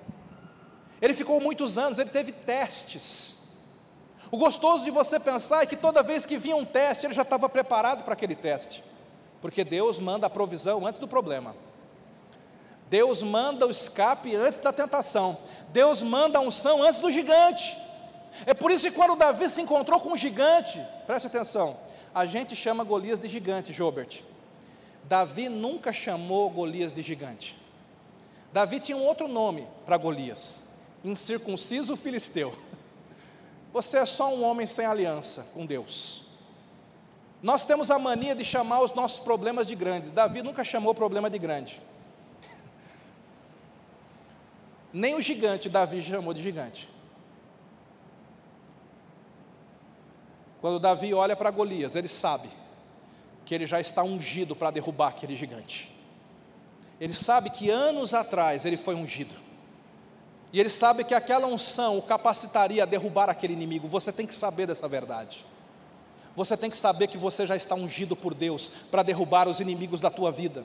Ele 1.01 1.13
ficou 1.13 1.39
muitos 1.39 1.77
anos, 1.77 1.99
ele 1.99 2.09
teve 2.09 2.31
testes. 2.31 3.37
O 4.31 4.37
gostoso 4.37 4.83
de 4.83 4.91
você 4.91 5.19
pensar 5.19 5.63
é 5.63 5.65
que 5.65 5.75
toda 5.75 6.03
vez 6.03 6.25
que 6.25 6.37
vinha 6.37 6.55
um 6.55 6.65
teste, 6.65 7.05
ele 7.05 7.13
já 7.13 7.21
estava 7.21 7.47
preparado 7.47 8.03
para 8.03 8.13
aquele 8.13 8.35
teste, 8.35 8.83
porque 9.41 9.63
Deus 9.63 9.99
manda 9.99 10.27
a 10.27 10.29
provisão 10.29 10.85
antes 10.85 10.99
do 10.99 11.07
problema. 11.07 11.55
Deus 12.89 13.21
manda 13.21 13.67
o 13.67 13.71
escape 13.71 14.35
antes 14.35 14.59
da 14.59 14.71
tentação. 14.71 15.37
Deus 15.69 16.01
manda 16.01 16.39
a 16.39 16.41
unção 16.41 16.81
antes 16.81 16.99
do 16.99 17.11
gigante. 17.11 17.77
É 18.45 18.53
por 18.53 18.71
isso 18.71 18.89
que 18.89 18.95
quando 18.95 19.15
Davi 19.15 19.49
se 19.49 19.61
encontrou 19.61 19.99
com 19.99 20.13
um 20.13 20.17
gigante, 20.17 20.81
preste 21.05 21.27
atenção, 21.27 21.77
a 22.17 22.25
gente 22.25 22.55
chama 22.55 22.83
Golias 22.83 23.19
de 23.19 23.27
gigante, 23.27 23.71
Jobert. 23.71 24.23
Davi 25.03 25.49
nunca 25.49 25.93
chamou 25.93 26.49
Golias 26.49 26.91
de 26.91 27.03
gigante. 27.03 27.55
Davi 28.51 28.79
tinha 28.79 28.97
um 28.97 29.05
outro 29.05 29.27
nome 29.27 29.67
para 29.85 29.97
Golias: 29.97 30.63
incircunciso 31.05 31.95
filisteu. 31.95 32.57
Você 33.71 33.99
é 33.99 34.05
só 34.07 34.33
um 34.33 34.43
homem 34.43 34.65
sem 34.65 34.83
aliança 34.83 35.47
com 35.53 35.63
Deus. 35.63 36.25
Nós 37.43 37.63
temos 37.63 37.91
a 37.91 37.99
mania 37.99 38.33
de 38.33 38.43
chamar 38.43 38.81
os 38.81 38.95
nossos 38.95 39.19
problemas 39.19 39.67
de 39.67 39.75
grandes. 39.75 40.09
Davi 40.09 40.41
nunca 40.41 40.63
chamou 40.63 40.95
problema 40.95 41.29
de 41.29 41.37
grande. 41.37 41.79
Nem 44.91 45.13
o 45.13 45.21
gigante 45.21 45.69
Davi 45.69 46.01
chamou 46.01 46.33
de 46.33 46.41
gigante. 46.41 46.89
Quando 50.61 50.79
Davi 50.79 51.13
olha 51.13 51.35
para 51.35 51.51
Golias, 51.51 51.95
ele 51.95 52.07
sabe 52.07 52.49
que 53.45 53.53
ele 53.53 53.67
já 53.67 53.79
está 53.79 54.03
ungido 54.03 54.55
para 54.55 54.71
derrubar 54.71 55.09
aquele 55.09 55.35
gigante. 55.35 55.91
Ele 56.99 57.13
sabe 57.13 57.49
que 57.49 57.69
anos 57.69 58.13
atrás 58.13 58.65
ele 58.65 58.77
foi 58.77 58.95
ungido. 58.95 59.35
E 60.51 60.59
ele 60.59 60.69
sabe 60.69 61.03
que 61.03 61.13
aquela 61.13 61.47
unção 61.47 61.97
o 61.97 62.01
capacitaria 62.01 62.83
a 62.83 62.85
derrubar 62.85 63.29
aquele 63.29 63.53
inimigo. 63.53 63.87
Você 63.87 64.11
tem 64.11 64.25
que 64.25 64.33
saber 64.33 64.65
dessa 64.65 64.87
verdade. 64.87 65.45
Você 66.35 66.55
tem 66.55 66.69
que 66.69 66.77
saber 66.77 67.07
que 67.07 67.17
você 67.17 67.45
já 67.45 67.55
está 67.55 67.75
ungido 67.75 68.15
por 68.15 68.33
Deus 68.33 68.69
para 68.91 69.03
derrubar 69.03 69.47
os 69.47 69.59
inimigos 69.59 69.99
da 69.99 70.09
tua 70.09 70.31
vida. 70.31 70.63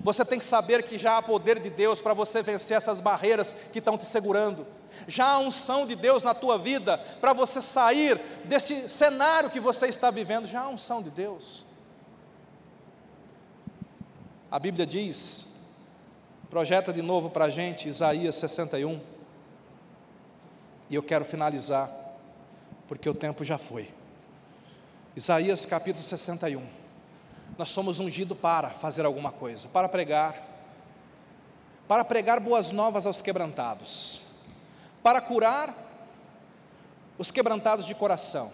Você 0.00 0.24
tem 0.24 0.38
que 0.38 0.44
saber 0.44 0.82
que 0.82 0.98
já 0.98 1.18
há 1.18 1.22
poder 1.22 1.58
de 1.58 1.70
Deus 1.70 2.00
para 2.00 2.14
você 2.14 2.42
vencer 2.42 2.76
essas 2.76 3.00
barreiras 3.00 3.54
que 3.72 3.78
estão 3.78 3.98
te 3.98 4.06
segurando. 4.06 4.66
Já 5.06 5.26
há 5.26 5.38
unção 5.38 5.86
de 5.86 5.94
Deus 5.94 6.22
na 6.22 6.34
tua 6.34 6.58
vida 6.58 6.98
para 7.20 7.32
você 7.32 7.60
sair 7.60 8.18
desse 8.44 8.88
cenário 8.88 9.50
que 9.50 9.60
você 9.60 9.86
está 9.86 10.10
vivendo. 10.10 10.46
Já 10.46 10.62
há 10.62 10.68
unção 10.68 11.02
de 11.02 11.10
Deus. 11.10 11.64
A 14.50 14.58
Bíblia 14.58 14.86
diz, 14.86 15.48
projeta 16.50 16.92
de 16.92 17.00
novo 17.00 17.30
para 17.30 17.46
a 17.46 17.50
gente 17.50 17.88
Isaías 17.88 18.36
61. 18.36 19.00
E 20.90 20.94
eu 20.94 21.02
quero 21.02 21.24
finalizar, 21.24 21.90
porque 22.86 23.08
o 23.08 23.14
tempo 23.14 23.42
já 23.44 23.56
foi. 23.56 23.88
Isaías 25.16 25.64
capítulo 25.64 26.04
61. 26.04 26.81
Nós 27.58 27.70
somos 27.70 28.00
ungidos 28.00 28.38
para 28.38 28.70
fazer 28.70 29.04
alguma 29.04 29.30
coisa, 29.30 29.68
para 29.68 29.88
pregar, 29.88 30.42
para 31.86 32.04
pregar 32.04 32.40
boas 32.40 32.70
novas 32.70 33.06
aos 33.06 33.20
quebrantados, 33.20 34.22
para 35.02 35.20
curar 35.20 35.74
os 37.18 37.30
quebrantados 37.30 37.86
de 37.86 37.94
coração, 37.94 38.52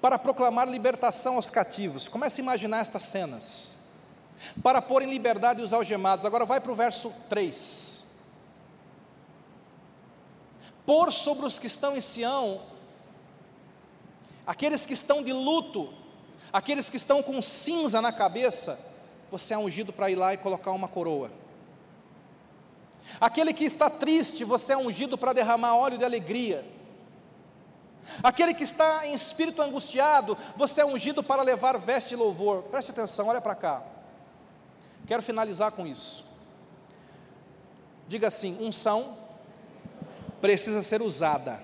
para 0.00 0.18
proclamar 0.18 0.68
libertação 0.68 1.36
aos 1.36 1.50
cativos. 1.50 2.08
Comece 2.08 2.40
a 2.40 2.44
imaginar 2.44 2.80
estas 2.80 3.02
cenas. 3.04 3.76
Para 4.62 4.82
pôr 4.82 5.02
em 5.02 5.10
liberdade 5.10 5.62
os 5.62 5.72
algemados. 5.72 6.26
Agora 6.26 6.44
vai 6.44 6.60
para 6.60 6.72
o 6.72 6.74
verso 6.74 7.12
3 7.28 8.04
pôr 10.86 11.12
sobre 11.12 11.46
os 11.46 11.58
que 11.58 11.66
estão 11.66 11.96
em 11.96 12.00
Sião, 12.00 12.62
aqueles 14.46 14.84
que 14.84 14.92
estão 14.92 15.22
de 15.22 15.32
luto, 15.32 15.92
aqueles 16.54 16.88
que 16.88 16.96
estão 16.96 17.20
com 17.20 17.42
cinza 17.42 18.00
na 18.00 18.12
cabeça, 18.12 18.78
você 19.28 19.54
é 19.54 19.58
ungido 19.58 19.92
para 19.92 20.08
ir 20.08 20.14
lá 20.14 20.32
e 20.32 20.36
colocar 20.36 20.70
uma 20.70 20.86
coroa. 20.86 21.32
Aquele 23.20 23.52
que 23.52 23.64
está 23.64 23.90
triste, 23.90 24.44
você 24.44 24.72
é 24.72 24.76
ungido 24.76 25.18
para 25.18 25.32
derramar 25.32 25.74
óleo 25.74 25.98
de 25.98 26.04
alegria. 26.04 26.64
Aquele 28.22 28.54
que 28.54 28.62
está 28.62 29.04
em 29.04 29.14
espírito 29.14 29.60
angustiado, 29.62 30.38
você 30.54 30.80
é 30.80 30.86
ungido 30.86 31.24
para 31.24 31.42
levar 31.42 31.76
veste 31.76 32.10
de 32.10 32.16
louvor. 32.16 32.62
Preste 32.62 32.92
atenção, 32.92 33.26
olha 33.26 33.40
para 33.40 33.56
cá. 33.56 33.82
Quero 35.08 35.24
finalizar 35.24 35.72
com 35.72 35.84
isso. 35.84 36.24
Diga 38.06 38.28
assim: 38.28 38.56
unção 38.60 39.18
precisa 40.40 40.84
ser 40.84 41.02
usada. 41.02 41.60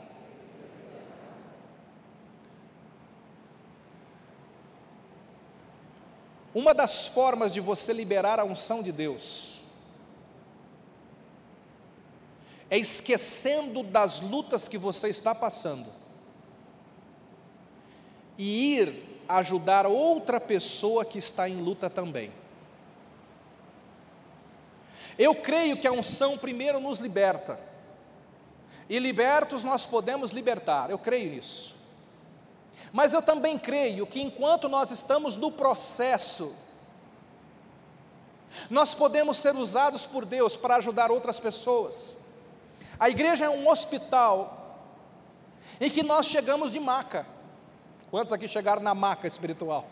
Uma 6.54 6.74
das 6.74 7.06
formas 7.06 7.52
de 7.52 7.60
você 7.60 7.92
liberar 7.92 8.40
a 8.40 8.44
unção 8.44 8.82
de 8.82 8.90
Deus 8.90 9.60
é 12.68 12.78
esquecendo 12.78 13.82
das 13.82 14.20
lutas 14.20 14.68
que 14.68 14.78
você 14.78 15.08
está 15.08 15.34
passando 15.34 15.86
e 18.38 18.76
ir 18.76 19.22
ajudar 19.28 19.86
outra 19.86 20.40
pessoa 20.40 21.04
que 21.04 21.18
está 21.18 21.48
em 21.48 21.60
luta 21.60 21.88
também. 21.90 22.32
Eu 25.18 25.34
creio 25.34 25.76
que 25.76 25.86
a 25.86 25.92
unção 25.92 26.38
primeiro 26.38 26.80
nos 26.80 26.98
liberta. 26.98 27.60
E 28.88 28.98
libertos 28.98 29.62
nós 29.62 29.86
podemos 29.86 30.30
libertar, 30.30 30.90
eu 30.90 30.98
creio 30.98 31.30
nisso. 31.30 31.79
Mas 32.92 33.12
eu 33.12 33.22
também 33.22 33.58
creio 33.58 34.06
que 34.06 34.20
enquanto 34.20 34.68
nós 34.68 34.90
estamos 34.90 35.36
no 35.36 35.50
processo, 35.50 36.54
nós 38.68 38.94
podemos 38.94 39.36
ser 39.36 39.54
usados 39.54 40.06
por 40.06 40.24
Deus 40.24 40.56
para 40.56 40.76
ajudar 40.76 41.10
outras 41.10 41.38
pessoas. 41.38 42.16
A 42.98 43.08
igreja 43.08 43.44
é 43.44 43.50
um 43.50 43.68
hospital 43.68 44.60
em 45.80 45.88
que 45.88 46.02
nós 46.02 46.26
chegamos 46.26 46.70
de 46.70 46.80
maca. 46.80 47.26
Quantos 48.10 48.32
aqui 48.32 48.48
chegaram 48.48 48.82
na 48.82 48.94
maca 48.94 49.26
espiritual? 49.26 49.86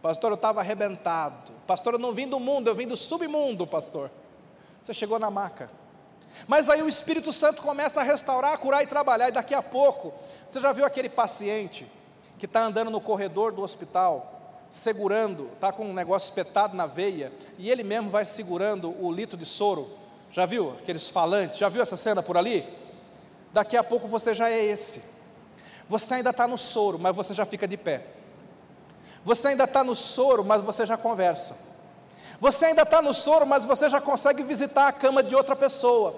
Pastor, 0.00 0.30
eu 0.30 0.36
estava 0.36 0.60
arrebentado. 0.60 1.52
Pastor, 1.66 1.94
eu 1.94 1.98
não 1.98 2.12
vim 2.12 2.26
do 2.28 2.40
mundo, 2.40 2.68
eu 2.68 2.74
vim 2.74 2.86
do 2.86 2.96
submundo, 2.96 3.66
pastor. 3.66 4.10
Você 4.82 4.94
chegou 4.94 5.18
na 5.18 5.30
maca. 5.30 5.70
Mas 6.46 6.68
aí 6.68 6.82
o 6.82 6.88
Espírito 6.88 7.32
Santo 7.32 7.62
começa 7.62 8.00
a 8.00 8.04
restaurar, 8.04 8.52
a 8.52 8.58
curar 8.58 8.82
e 8.82 8.86
trabalhar, 8.86 9.28
e 9.28 9.32
daqui 9.32 9.54
a 9.54 9.62
pouco, 9.62 10.12
você 10.46 10.60
já 10.60 10.72
viu 10.72 10.84
aquele 10.84 11.08
paciente 11.08 11.86
que 12.38 12.46
está 12.46 12.62
andando 12.62 12.90
no 12.90 13.00
corredor 13.00 13.52
do 13.52 13.62
hospital, 13.62 14.58
segurando, 14.68 15.50
está 15.52 15.70
com 15.70 15.84
um 15.84 15.92
negócio 15.92 16.28
espetado 16.28 16.76
na 16.76 16.86
veia, 16.86 17.32
e 17.58 17.70
ele 17.70 17.84
mesmo 17.84 18.10
vai 18.10 18.24
segurando 18.24 18.94
o 19.00 19.12
litro 19.12 19.36
de 19.36 19.44
soro, 19.44 19.90
já 20.30 20.46
viu 20.46 20.70
aqueles 20.72 21.10
falantes, 21.10 21.58
já 21.58 21.68
viu 21.68 21.82
essa 21.82 21.96
cena 21.96 22.22
por 22.22 22.36
ali? 22.36 22.66
Daqui 23.52 23.76
a 23.76 23.84
pouco 23.84 24.08
você 24.08 24.32
já 24.32 24.50
é 24.50 24.64
esse, 24.64 25.04
você 25.86 26.14
ainda 26.14 26.30
está 26.30 26.48
no 26.48 26.56
soro, 26.56 26.98
mas 26.98 27.14
você 27.14 27.34
já 27.34 27.44
fica 27.44 27.68
de 27.68 27.76
pé, 27.76 28.06
você 29.22 29.48
ainda 29.48 29.64
está 29.64 29.84
no 29.84 29.94
soro, 29.94 30.42
mas 30.42 30.62
você 30.62 30.86
já 30.86 30.96
conversa, 30.96 31.56
você 32.40 32.66
ainda 32.66 32.82
está 32.82 33.00
no 33.00 33.14
soro, 33.14 33.46
mas 33.46 33.64
você 33.64 33.88
já 33.88 34.00
consegue 34.00 34.42
visitar 34.42 34.88
a 34.88 34.92
cama 34.92 35.22
de 35.22 35.34
outra 35.34 35.54
pessoa. 35.54 36.14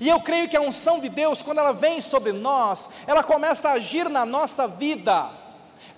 E 0.00 0.08
eu 0.08 0.20
creio 0.20 0.48
que 0.48 0.56
a 0.56 0.60
unção 0.60 0.98
de 0.98 1.08
Deus, 1.08 1.42
quando 1.42 1.58
ela 1.58 1.72
vem 1.72 2.00
sobre 2.00 2.32
nós, 2.32 2.88
ela 3.06 3.22
começa 3.22 3.68
a 3.68 3.72
agir 3.72 4.08
na 4.08 4.24
nossa 4.24 4.66
vida, 4.66 5.30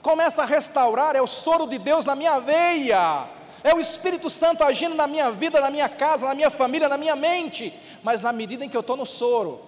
começa 0.03 0.43
a 0.43 0.47
restaurar, 0.47 1.15
é 1.15 1.23
o 1.23 1.27
soro 1.27 1.67
de 1.67 1.79
Deus 1.79 2.05
na 2.05 2.15
minha 2.15 2.41
veia, 2.41 3.27
é 3.63 3.75
o 3.75 3.81
Espírito 3.81 4.29
Santo 4.29 4.65
agindo 4.65 4.95
na 4.95 5.07
minha 5.07 5.31
vida, 5.31 5.61
na 5.61 5.71
minha 5.71 5.89
casa, 5.89 6.27
na 6.27 6.35
minha 6.35 6.51
família, 6.51 6.89
na 6.89 6.97
minha 6.97 7.17
mente, 7.17 7.79
mas 8.03 8.21
na 8.21 8.33
medida 8.33 8.65
em 8.65 8.69
que 8.69 8.77
eu 8.77 8.81
estou 8.81 8.97
no 8.97 9.07
soro, 9.07 9.61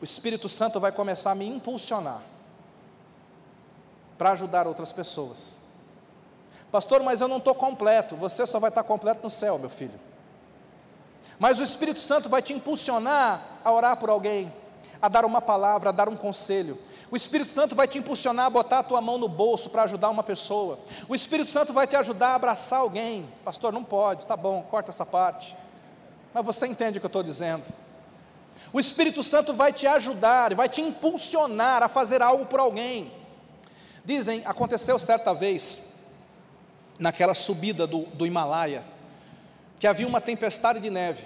o 0.00 0.04
Espírito 0.04 0.48
Santo 0.48 0.78
vai 0.78 0.92
começar 0.92 1.32
a 1.32 1.34
me 1.34 1.46
impulsionar 1.46 2.22
para 4.16 4.32
ajudar 4.32 4.66
outras 4.66 4.92
pessoas. 4.92 5.56
Pastor, 6.70 7.02
mas 7.02 7.20
eu 7.20 7.28
não 7.28 7.38
estou 7.38 7.54
completo. 7.54 8.16
Você 8.16 8.46
só 8.46 8.58
vai 8.58 8.68
estar 8.68 8.82
completo 8.82 9.20
no 9.22 9.30
céu, 9.30 9.58
meu 9.58 9.70
filho. 9.70 9.98
Mas 11.38 11.58
o 11.58 11.62
Espírito 11.62 11.98
Santo 11.98 12.28
vai 12.28 12.42
te 12.42 12.52
impulsionar 12.52 13.60
a 13.64 13.72
orar 13.72 13.96
por 13.96 14.10
alguém, 14.10 14.52
a 15.00 15.08
dar 15.08 15.24
uma 15.24 15.40
palavra, 15.40 15.90
a 15.90 15.92
dar 15.92 16.08
um 16.08 16.16
conselho. 16.16 16.76
O 17.10 17.16
Espírito 17.16 17.50
Santo 17.50 17.74
vai 17.74 17.86
te 17.86 17.96
impulsionar 17.96 18.46
a 18.46 18.50
botar 18.50 18.80
a 18.80 18.82
tua 18.82 19.00
mão 19.00 19.16
no 19.16 19.28
bolso 19.28 19.70
para 19.70 19.84
ajudar 19.84 20.10
uma 20.10 20.22
pessoa. 20.22 20.80
O 21.08 21.14
Espírito 21.14 21.48
Santo 21.48 21.72
vai 21.72 21.86
te 21.86 21.96
ajudar 21.96 22.30
a 22.30 22.34
abraçar 22.34 22.80
alguém. 22.80 23.28
Pastor, 23.44 23.72
não 23.72 23.84
pode, 23.84 24.26
tá 24.26 24.36
bom, 24.36 24.62
corta 24.68 24.90
essa 24.90 25.06
parte. 25.06 25.56
Mas 26.34 26.44
você 26.44 26.66
entende 26.66 26.98
o 26.98 27.00
que 27.00 27.06
eu 27.06 27.08
estou 27.08 27.22
dizendo. 27.22 27.64
O 28.72 28.80
Espírito 28.80 29.22
Santo 29.22 29.54
vai 29.54 29.72
te 29.72 29.86
ajudar, 29.86 30.54
vai 30.54 30.68
te 30.68 30.82
impulsionar 30.82 31.82
a 31.82 31.88
fazer 31.88 32.20
algo 32.20 32.44
por 32.44 32.60
alguém. 32.60 33.12
Dizem, 34.04 34.42
aconteceu 34.44 34.98
certa 34.98 35.32
vez, 35.32 35.80
naquela 36.98 37.34
subida 37.34 37.86
do, 37.86 38.00
do 38.06 38.26
Himalaia, 38.26 38.84
que 39.78 39.86
havia 39.86 40.06
uma 40.06 40.20
tempestade 40.20 40.80
de 40.80 40.90
neve 40.90 41.24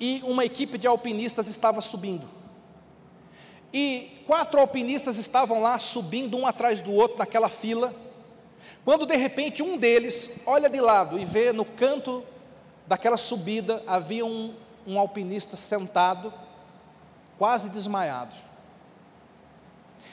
e 0.00 0.22
uma 0.24 0.44
equipe 0.44 0.78
de 0.78 0.86
alpinistas 0.86 1.48
estava 1.48 1.80
subindo. 1.80 2.26
E 3.72 4.22
quatro 4.26 4.58
alpinistas 4.58 5.18
estavam 5.18 5.60
lá 5.60 5.78
subindo 5.78 6.36
um 6.36 6.46
atrás 6.46 6.80
do 6.80 6.92
outro 6.92 7.18
naquela 7.18 7.48
fila, 7.48 7.94
quando 8.84 9.06
de 9.06 9.16
repente 9.16 9.62
um 9.62 9.76
deles 9.76 10.40
olha 10.46 10.68
de 10.68 10.80
lado 10.80 11.18
e 11.18 11.24
vê 11.24 11.52
no 11.52 11.64
canto 11.64 12.24
daquela 12.86 13.16
subida 13.16 13.82
havia 13.86 14.26
um, 14.26 14.54
um 14.86 14.98
alpinista 14.98 15.56
sentado 15.56 16.32
quase 17.38 17.70
desmaiado. 17.70 18.34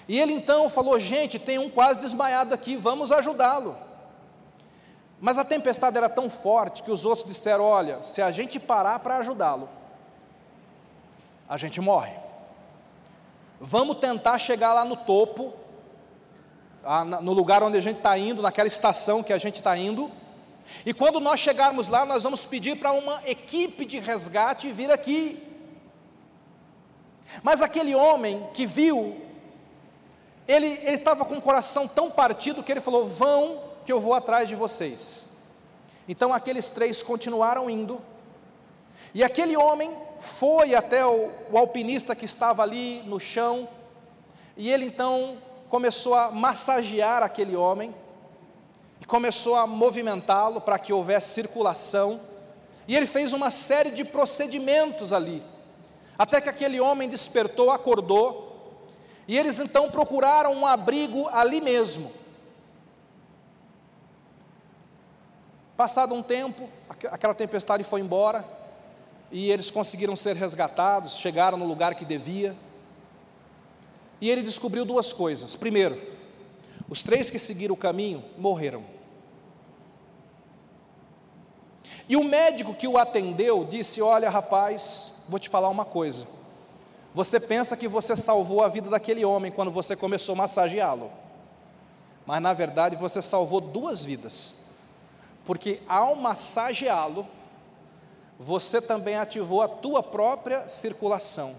E 0.08 0.20
ele 0.20 0.34
então 0.34 0.70
falou: 0.70 1.00
Gente, 1.00 1.40
tem 1.40 1.58
um 1.58 1.70
quase 1.70 2.00
desmaiado 2.00 2.54
aqui, 2.54 2.76
vamos 2.76 3.12
ajudá-lo. 3.12 3.87
Mas 5.20 5.38
a 5.38 5.44
tempestade 5.44 5.98
era 5.98 6.10
tão 6.10 6.30
forte 6.30 6.84
que 6.84 6.92
os 6.92 7.06
outros 7.06 7.26
disseram: 7.26 7.64
Olha, 7.64 8.02
se 8.04 8.22
a 8.22 8.30
gente 8.32 8.60
parar 8.60 9.00
para 9.00 9.18
ajudá-lo, 9.18 9.68
a 11.50 11.58
gente 11.58 11.82
morre. 11.82 12.14
Vamos 13.60 13.98
tentar 13.98 14.38
chegar 14.38 14.74
lá 14.74 14.86
no 14.86 14.96
topo, 14.96 15.54
no 17.22 17.34
lugar 17.34 17.64
onde 17.64 17.78
a 17.78 17.82
gente 17.82 17.98
está 17.98 18.18
indo, 18.18 18.42
naquela 18.42 18.68
estação 18.68 19.24
que 19.24 19.34
a 19.34 19.38
gente 19.38 19.56
está 19.56 19.76
indo. 19.76 20.12
E 20.86 20.94
quando 20.94 21.20
nós 21.20 21.40
chegarmos 21.40 21.88
lá, 21.88 22.06
nós 22.06 22.24
vamos 22.24 22.46
pedir 22.46 22.78
para 22.78 22.92
uma 22.92 23.22
equipe 23.26 23.86
de 23.86 24.00
resgate 24.00 24.72
vir 24.72 24.92
aqui. 24.92 25.44
Mas 27.42 27.62
aquele 27.62 27.96
homem 27.96 28.48
que 28.54 28.66
viu, 28.66 29.20
ele 30.48 30.68
estava 30.68 31.26
com 31.26 31.36
o 31.36 31.42
coração 31.42 31.88
tão 31.88 32.12
partido 32.12 32.62
que 32.62 32.72
ele 32.72 32.82
falou: 32.82 33.06
Vão, 33.08 33.64
que 33.88 33.94
eu 33.94 34.02
vou 34.02 34.14
atrás 34.14 34.50
de 34.50 34.54
vocês. 34.54 35.26
Então 36.10 36.34
aqueles 36.34 36.70
três 36.70 37.02
continuaram 37.02 37.70
indo, 37.70 38.02
e 39.14 39.24
aquele 39.24 39.56
homem 39.56 39.96
foi 40.20 40.76
até 40.76 41.06
o, 41.06 41.32
o 41.50 41.58
alpinista 41.58 42.14
que 42.14 42.26
estava 42.26 42.62
ali 42.62 43.02
no 43.04 43.18
chão, 43.18 43.66
e 44.58 44.70
ele 44.70 44.88
então 44.88 45.38
começou 45.70 46.16
a 46.16 46.30
massagear 46.30 47.24
aquele 47.24 47.56
homem, 47.56 47.96
e 49.00 49.06
começou 49.06 49.56
a 49.56 49.66
movimentá-lo 49.66 50.60
para 50.60 50.78
que 50.78 50.92
houvesse 50.92 51.30
circulação, 51.30 52.20
e 52.90 52.94
ele 52.94 53.08
fez 53.08 53.32
uma 53.32 53.50
série 53.50 53.90
de 53.90 54.04
procedimentos 54.04 55.14
ali, 55.14 55.42
até 56.20 56.42
que 56.42 56.50
aquele 56.50 56.82
homem 56.82 57.08
despertou, 57.08 57.72
acordou, 57.72 58.84
e 59.30 59.38
eles 59.38 59.60
então 59.60 59.90
procuraram 59.90 60.52
um 60.54 60.68
abrigo 60.68 61.30
ali 61.32 61.62
mesmo. 61.62 62.27
Passado 65.78 66.16
um 66.16 66.24
tempo, 66.24 66.68
aquela 66.90 67.36
tempestade 67.36 67.84
foi 67.84 68.02
embora, 68.02 68.44
e 69.32 69.52
eles 69.52 69.70
conseguiram 69.70 70.16
ser 70.16 70.36
resgatados, 70.36 71.18
chegaram 71.18 71.56
no 71.56 71.66
lugar 71.66 71.94
que 71.94 72.04
devia. 72.04 72.56
E 74.20 74.28
ele 74.28 74.42
descobriu 74.42 74.84
duas 74.84 75.14
coisas. 75.14 75.56
Primeiro, 75.56 76.02
os 76.90 77.04
três 77.04 77.30
que 77.30 77.38
seguiram 77.38 77.76
o 77.76 77.78
caminho 77.78 78.26
morreram. 78.38 78.84
E 82.10 82.16
o 82.16 82.24
médico 82.24 82.74
que 82.74 82.88
o 82.88 82.98
atendeu 82.98 83.64
disse: 83.64 84.02
Olha, 84.02 84.32
rapaz, 84.32 85.14
vou 85.30 85.40
te 85.40 85.48
falar 85.48 85.70
uma 85.70 85.86
coisa. 85.86 86.26
Você 87.14 87.40
pensa 87.40 87.78
que 87.78 87.88
você 87.88 88.16
salvou 88.16 88.64
a 88.64 88.68
vida 88.68 88.90
daquele 88.90 89.24
homem 89.26 89.52
quando 89.52 89.72
você 89.72 89.96
começou 89.96 90.34
a 90.34 90.38
massageá-lo, 90.38 91.12
mas 92.26 92.42
na 92.42 92.54
verdade 92.54 92.96
você 92.96 93.22
salvou 93.22 93.60
duas 93.60 94.04
vidas, 94.04 94.56
porque 95.48 95.82
ao 95.88 96.14
massageá-lo, 96.14 97.26
você 98.38 98.82
também 98.82 99.16
ativou 99.16 99.62
a 99.62 99.68
tua 99.70 100.04
própria 100.04 100.68
circulação. 100.68 101.56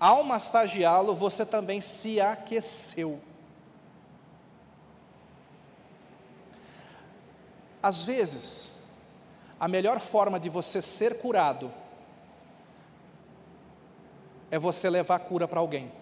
Ao 0.00 0.24
massageá-lo, 0.24 1.14
você 1.14 1.44
também 1.44 1.82
se 1.82 2.22
aqueceu. 2.22 3.20
Às 7.82 8.02
vezes, 8.02 8.72
a 9.60 9.68
melhor 9.68 10.00
forma 10.00 10.40
de 10.40 10.48
você 10.48 10.80
ser 10.80 11.18
curado 11.18 11.70
é 14.50 14.58
você 14.58 14.88
levar 14.88 15.16
a 15.16 15.20
cura 15.20 15.46
para 15.46 15.60
alguém. 15.60 15.92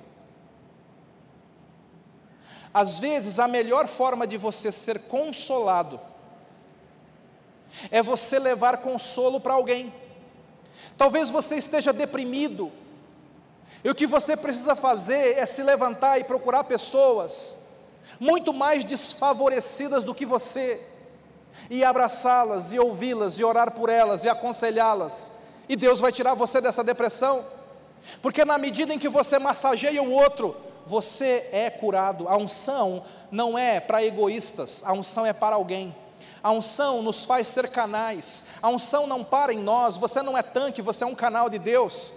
Às 2.73 3.01
vezes, 3.01 3.41
a 3.41 3.49
melhor 3.49 3.89
forma 3.89 4.29
de 4.29 4.37
você 4.37 4.71
ser 4.71 5.01
consolado 5.01 6.01
é 7.91 8.03
você 8.03 8.39
levar 8.39 8.79
consolo 8.79 9.41
para 9.41 9.55
alguém. 9.55 9.93
Talvez 10.97 11.31
você 11.31 11.57
esteja 11.57 11.93
deprimido, 11.93 12.73
e 13.85 13.91
o 13.91 13.95
que 13.95 14.07
você 14.07 14.37
precisa 14.37 14.75
fazer 14.75 15.39
é 15.39 15.47
se 15.47 15.63
levantar 15.63 16.19
e 16.19 16.25
procurar 16.25 16.65
pessoas 16.65 17.59
muito 18.19 18.53
mais 18.53 18.85
desfavorecidas 18.85 20.05
do 20.05 20.15
que 20.15 20.25
você, 20.25 20.81
e 21.71 21.85
abraçá-las, 21.85 22.73
e 22.73 22.79
ouvi-las, 22.79 23.39
e 23.39 23.45
orar 23.45 23.73
por 23.73 23.89
elas, 23.89 24.25
e 24.25 24.29
aconselhá-las, 24.29 25.31
e 25.69 25.77
Deus 25.77 26.01
vai 26.01 26.13
tirar 26.13 26.35
você 26.35 26.61
dessa 26.61 26.83
depressão, 26.83 27.45
porque 28.23 28.45
na 28.45 28.57
medida 28.57 28.95
em 28.95 28.99
que 28.99 29.09
você 29.09 29.39
massageia 29.39 30.03
o 30.03 30.11
outro, 30.11 30.57
você 30.87 31.49
é 31.51 31.69
curado. 31.69 32.29
A 32.29 32.37
unção 32.37 33.03
não 33.31 33.59
é 33.59 33.81
para 33.81 34.05
egoístas, 34.05 34.83
a 34.87 34.93
unção 34.93 35.27
é 35.27 35.33
para 35.33 35.57
alguém. 35.57 35.95
A 36.47 36.53
unção 36.53 37.03
nos 37.03 37.25
faz 37.25 37.49
ser 37.49 37.69
canais. 37.69 38.45
A 38.63 38.69
unção 38.69 39.05
não 39.05 39.25
para 39.25 39.53
em 39.53 39.59
nós. 39.59 39.97
Você 39.97 40.23
não 40.23 40.39
é 40.39 40.43
tanque, 40.43 40.81
você 40.81 41.03
é 41.03 41.07
um 41.07 41.13
canal 41.13 41.51
de 41.51 41.59
Deus. 41.59 42.15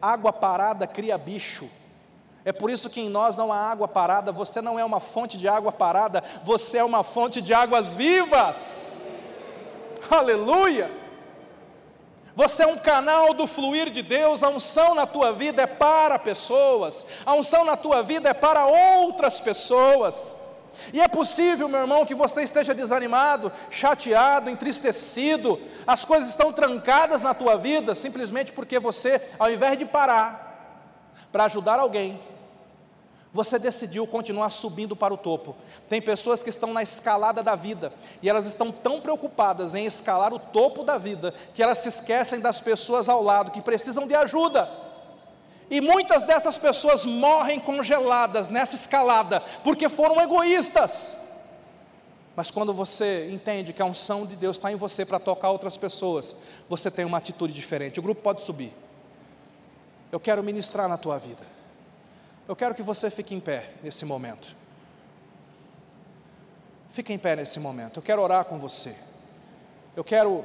Água 0.00 0.32
parada 0.32 0.86
cria 0.86 1.18
bicho. 1.18 1.68
É 2.42 2.54
por 2.54 2.70
isso 2.70 2.88
que 2.88 3.02
em 3.02 3.10
nós 3.10 3.36
não 3.36 3.52
há 3.52 3.58
água 3.58 3.86
parada. 3.86 4.32
Você 4.32 4.62
não 4.62 4.78
é 4.78 4.84
uma 4.84 4.98
fonte 4.98 5.36
de 5.36 5.46
água 5.46 5.70
parada, 5.70 6.24
você 6.42 6.78
é 6.78 6.84
uma 6.84 7.04
fonte 7.04 7.42
de 7.42 7.52
águas 7.52 7.94
vivas. 7.94 9.26
Aleluia! 10.10 10.90
Você 12.34 12.62
é 12.62 12.66
um 12.66 12.78
canal 12.78 13.34
do 13.34 13.46
fluir 13.46 13.90
de 13.90 14.00
Deus, 14.00 14.42
a 14.42 14.48
unção 14.48 14.94
na 14.94 15.06
tua 15.06 15.32
vida 15.32 15.60
é 15.62 15.66
para 15.66 16.18
pessoas, 16.18 17.06
a 17.26 17.34
unção 17.34 17.64
na 17.64 17.76
tua 17.76 18.02
vida 18.02 18.28
é 18.28 18.34
para 18.34 18.64
outras 18.66 19.40
pessoas. 19.40 20.35
E 20.92 21.00
é 21.00 21.08
possível, 21.08 21.68
meu 21.68 21.80
irmão, 21.80 22.06
que 22.06 22.14
você 22.14 22.42
esteja 22.42 22.74
desanimado, 22.74 23.52
chateado, 23.70 24.50
entristecido, 24.50 25.60
as 25.86 26.04
coisas 26.04 26.28
estão 26.28 26.52
trancadas 26.52 27.22
na 27.22 27.34
tua 27.34 27.56
vida, 27.56 27.94
simplesmente 27.94 28.52
porque 28.52 28.78
você, 28.78 29.20
ao 29.38 29.50
invés 29.50 29.78
de 29.78 29.84
parar 29.84 30.44
para 31.32 31.44
ajudar 31.44 31.78
alguém, 31.78 32.20
você 33.36 33.58
decidiu 33.58 34.06
continuar 34.06 34.50
subindo 34.50 34.96
para 34.96 35.12
o 35.12 35.18
topo. 35.18 35.54
Tem 35.88 36.00
pessoas 36.00 36.42
que 36.42 36.48
estão 36.48 36.72
na 36.72 36.82
escalada 36.82 37.42
da 37.42 37.54
vida 37.54 37.92
e 38.22 38.28
elas 38.28 38.46
estão 38.46 38.72
tão 38.72 39.00
preocupadas 39.00 39.74
em 39.74 39.84
escalar 39.84 40.32
o 40.32 40.38
topo 40.38 40.82
da 40.82 40.96
vida 40.96 41.34
que 41.54 41.62
elas 41.62 41.78
se 41.78 41.88
esquecem 41.88 42.40
das 42.40 42.60
pessoas 42.60 43.08
ao 43.08 43.22
lado 43.22 43.50
que 43.50 43.60
precisam 43.60 44.06
de 44.06 44.14
ajuda. 44.14 44.85
E 45.70 45.80
muitas 45.80 46.22
dessas 46.22 46.58
pessoas 46.58 47.04
morrem 47.04 47.58
congeladas 47.58 48.48
nessa 48.48 48.76
escalada, 48.76 49.40
porque 49.64 49.88
foram 49.88 50.20
egoístas. 50.20 51.16
Mas 52.36 52.50
quando 52.50 52.72
você 52.72 53.30
entende 53.32 53.72
que 53.72 53.80
a 53.80 53.86
unção 53.86 54.26
de 54.26 54.36
Deus 54.36 54.58
está 54.58 54.70
em 54.70 54.76
você 54.76 55.04
para 55.04 55.18
tocar 55.18 55.50
outras 55.50 55.76
pessoas, 55.76 56.36
você 56.68 56.90
tem 56.90 57.04
uma 57.04 57.18
atitude 57.18 57.52
diferente. 57.52 57.98
O 57.98 58.02
grupo 58.02 58.20
pode 58.20 58.42
subir. 58.42 58.72
Eu 60.12 60.20
quero 60.20 60.42
ministrar 60.42 60.86
na 60.88 60.98
tua 60.98 61.18
vida. 61.18 61.42
Eu 62.46 62.54
quero 62.54 62.74
que 62.74 62.82
você 62.82 63.10
fique 63.10 63.34
em 63.34 63.40
pé 63.40 63.70
nesse 63.82 64.04
momento. 64.04 64.54
Fique 66.90 67.12
em 67.12 67.18
pé 67.18 67.36
nesse 67.36 67.58
momento. 67.58 67.98
Eu 67.98 68.02
quero 68.02 68.22
orar 68.22 68.44
com 68.44 68.58
você. 68.58 68.94
Eu 69.96 70.04
quero 70.04 70.44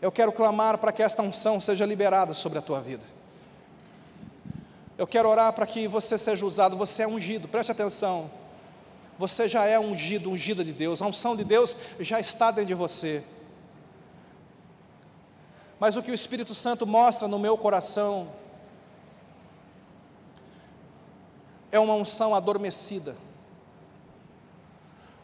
eu 0.00 0.10
quero 0.10 0.32
clamar 0.32 0.78
para 0.78 0.92
que 0.92 1.02
esta 1.02 1.22
unção 1.22 1.60
seja 1.60 1.86
liberada 1.86 2.34
sobre 2.34 2.58
a 2.58 2.62
tua 2.62 2.80
vida. 2.80 3.04
Eu 4.96 5.06
quero 5.06 5.28
orar 5.28 5.52
para 5.52 5.66
que 5.66 5.88
você 5.88 6.18
seja 6.18 6.44
usado, 6.44 6.76
você 6.76 7.02
é 7.02 7.08
ungido, 7.08 7.48
preste 7.48 7.72
atenção. 7.72 8.30
Você 9.18 9.48
já 9.48 9.64
é 9.64 9.78
ungido, 9.78 10.30
ungida 10.30 10.64
de 10.64 10.72
Deus, 10.72 11.00
a 11.00 11.06
unção 11.06 11.36
de 11.36 11.44
Deus 11.44 11.76
já 12.00 12.20
está 12.20 12.50
dentro 12.50 12.68
de 12.68 12.74
você. 12.74 13.24
Mas 15.78 15.96
o 15.96 16.02
que 16.02 16.10
o 16.10 16.14
Espírito 16.14 16.54
Santo 16.54 16.86
mostra 16.86 17.26
no 17.26 17.38
meu 17.38 17.58
coração 17.58 18.28
é 21.72 21.80
uma 21.80 21.94
unção 21.94 22.34
adormecida. 22.34 23.16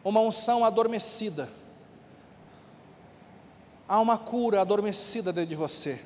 Uma 0.02 0.20
unção 0.20 0.64
adormecida. 0.64 1.48
Há 3.86 4.00
uma 4.00 4.18
cura 4.18 4.60
adormecida 4.60 5.32
dentro 5.32 5.50
de 5.50 5.54
você. 5.54 6.00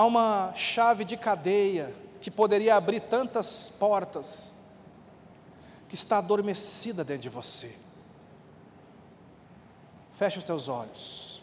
Há 0.00 0.06
uma 0.06 0.54
chave 0.54 1.04
de 1.04 1.14
cadeia 1.14 1.94
que 2.22 2.30
poderia 2.30 2.74
abrir 2.74 3.00
tantas 3.00 3.68
portas, 3.68 4.54
que 5.90 5.94
está 5.94 6.16
adormecida 6.16 7.04
dentro 7.04 7.24
de 7.24 7.28
você. 7.28 7.76
Feche 10.14 10.38
os 10.38 10.44
teus 10.44 10.68
olhos. 10.68 11.42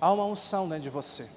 Há 0.00 0.10
uma 0.10 0.24
unção 0.24 0.68
dentro 0.68 0.82
de 0.82 0.90
você. 0.90 1.30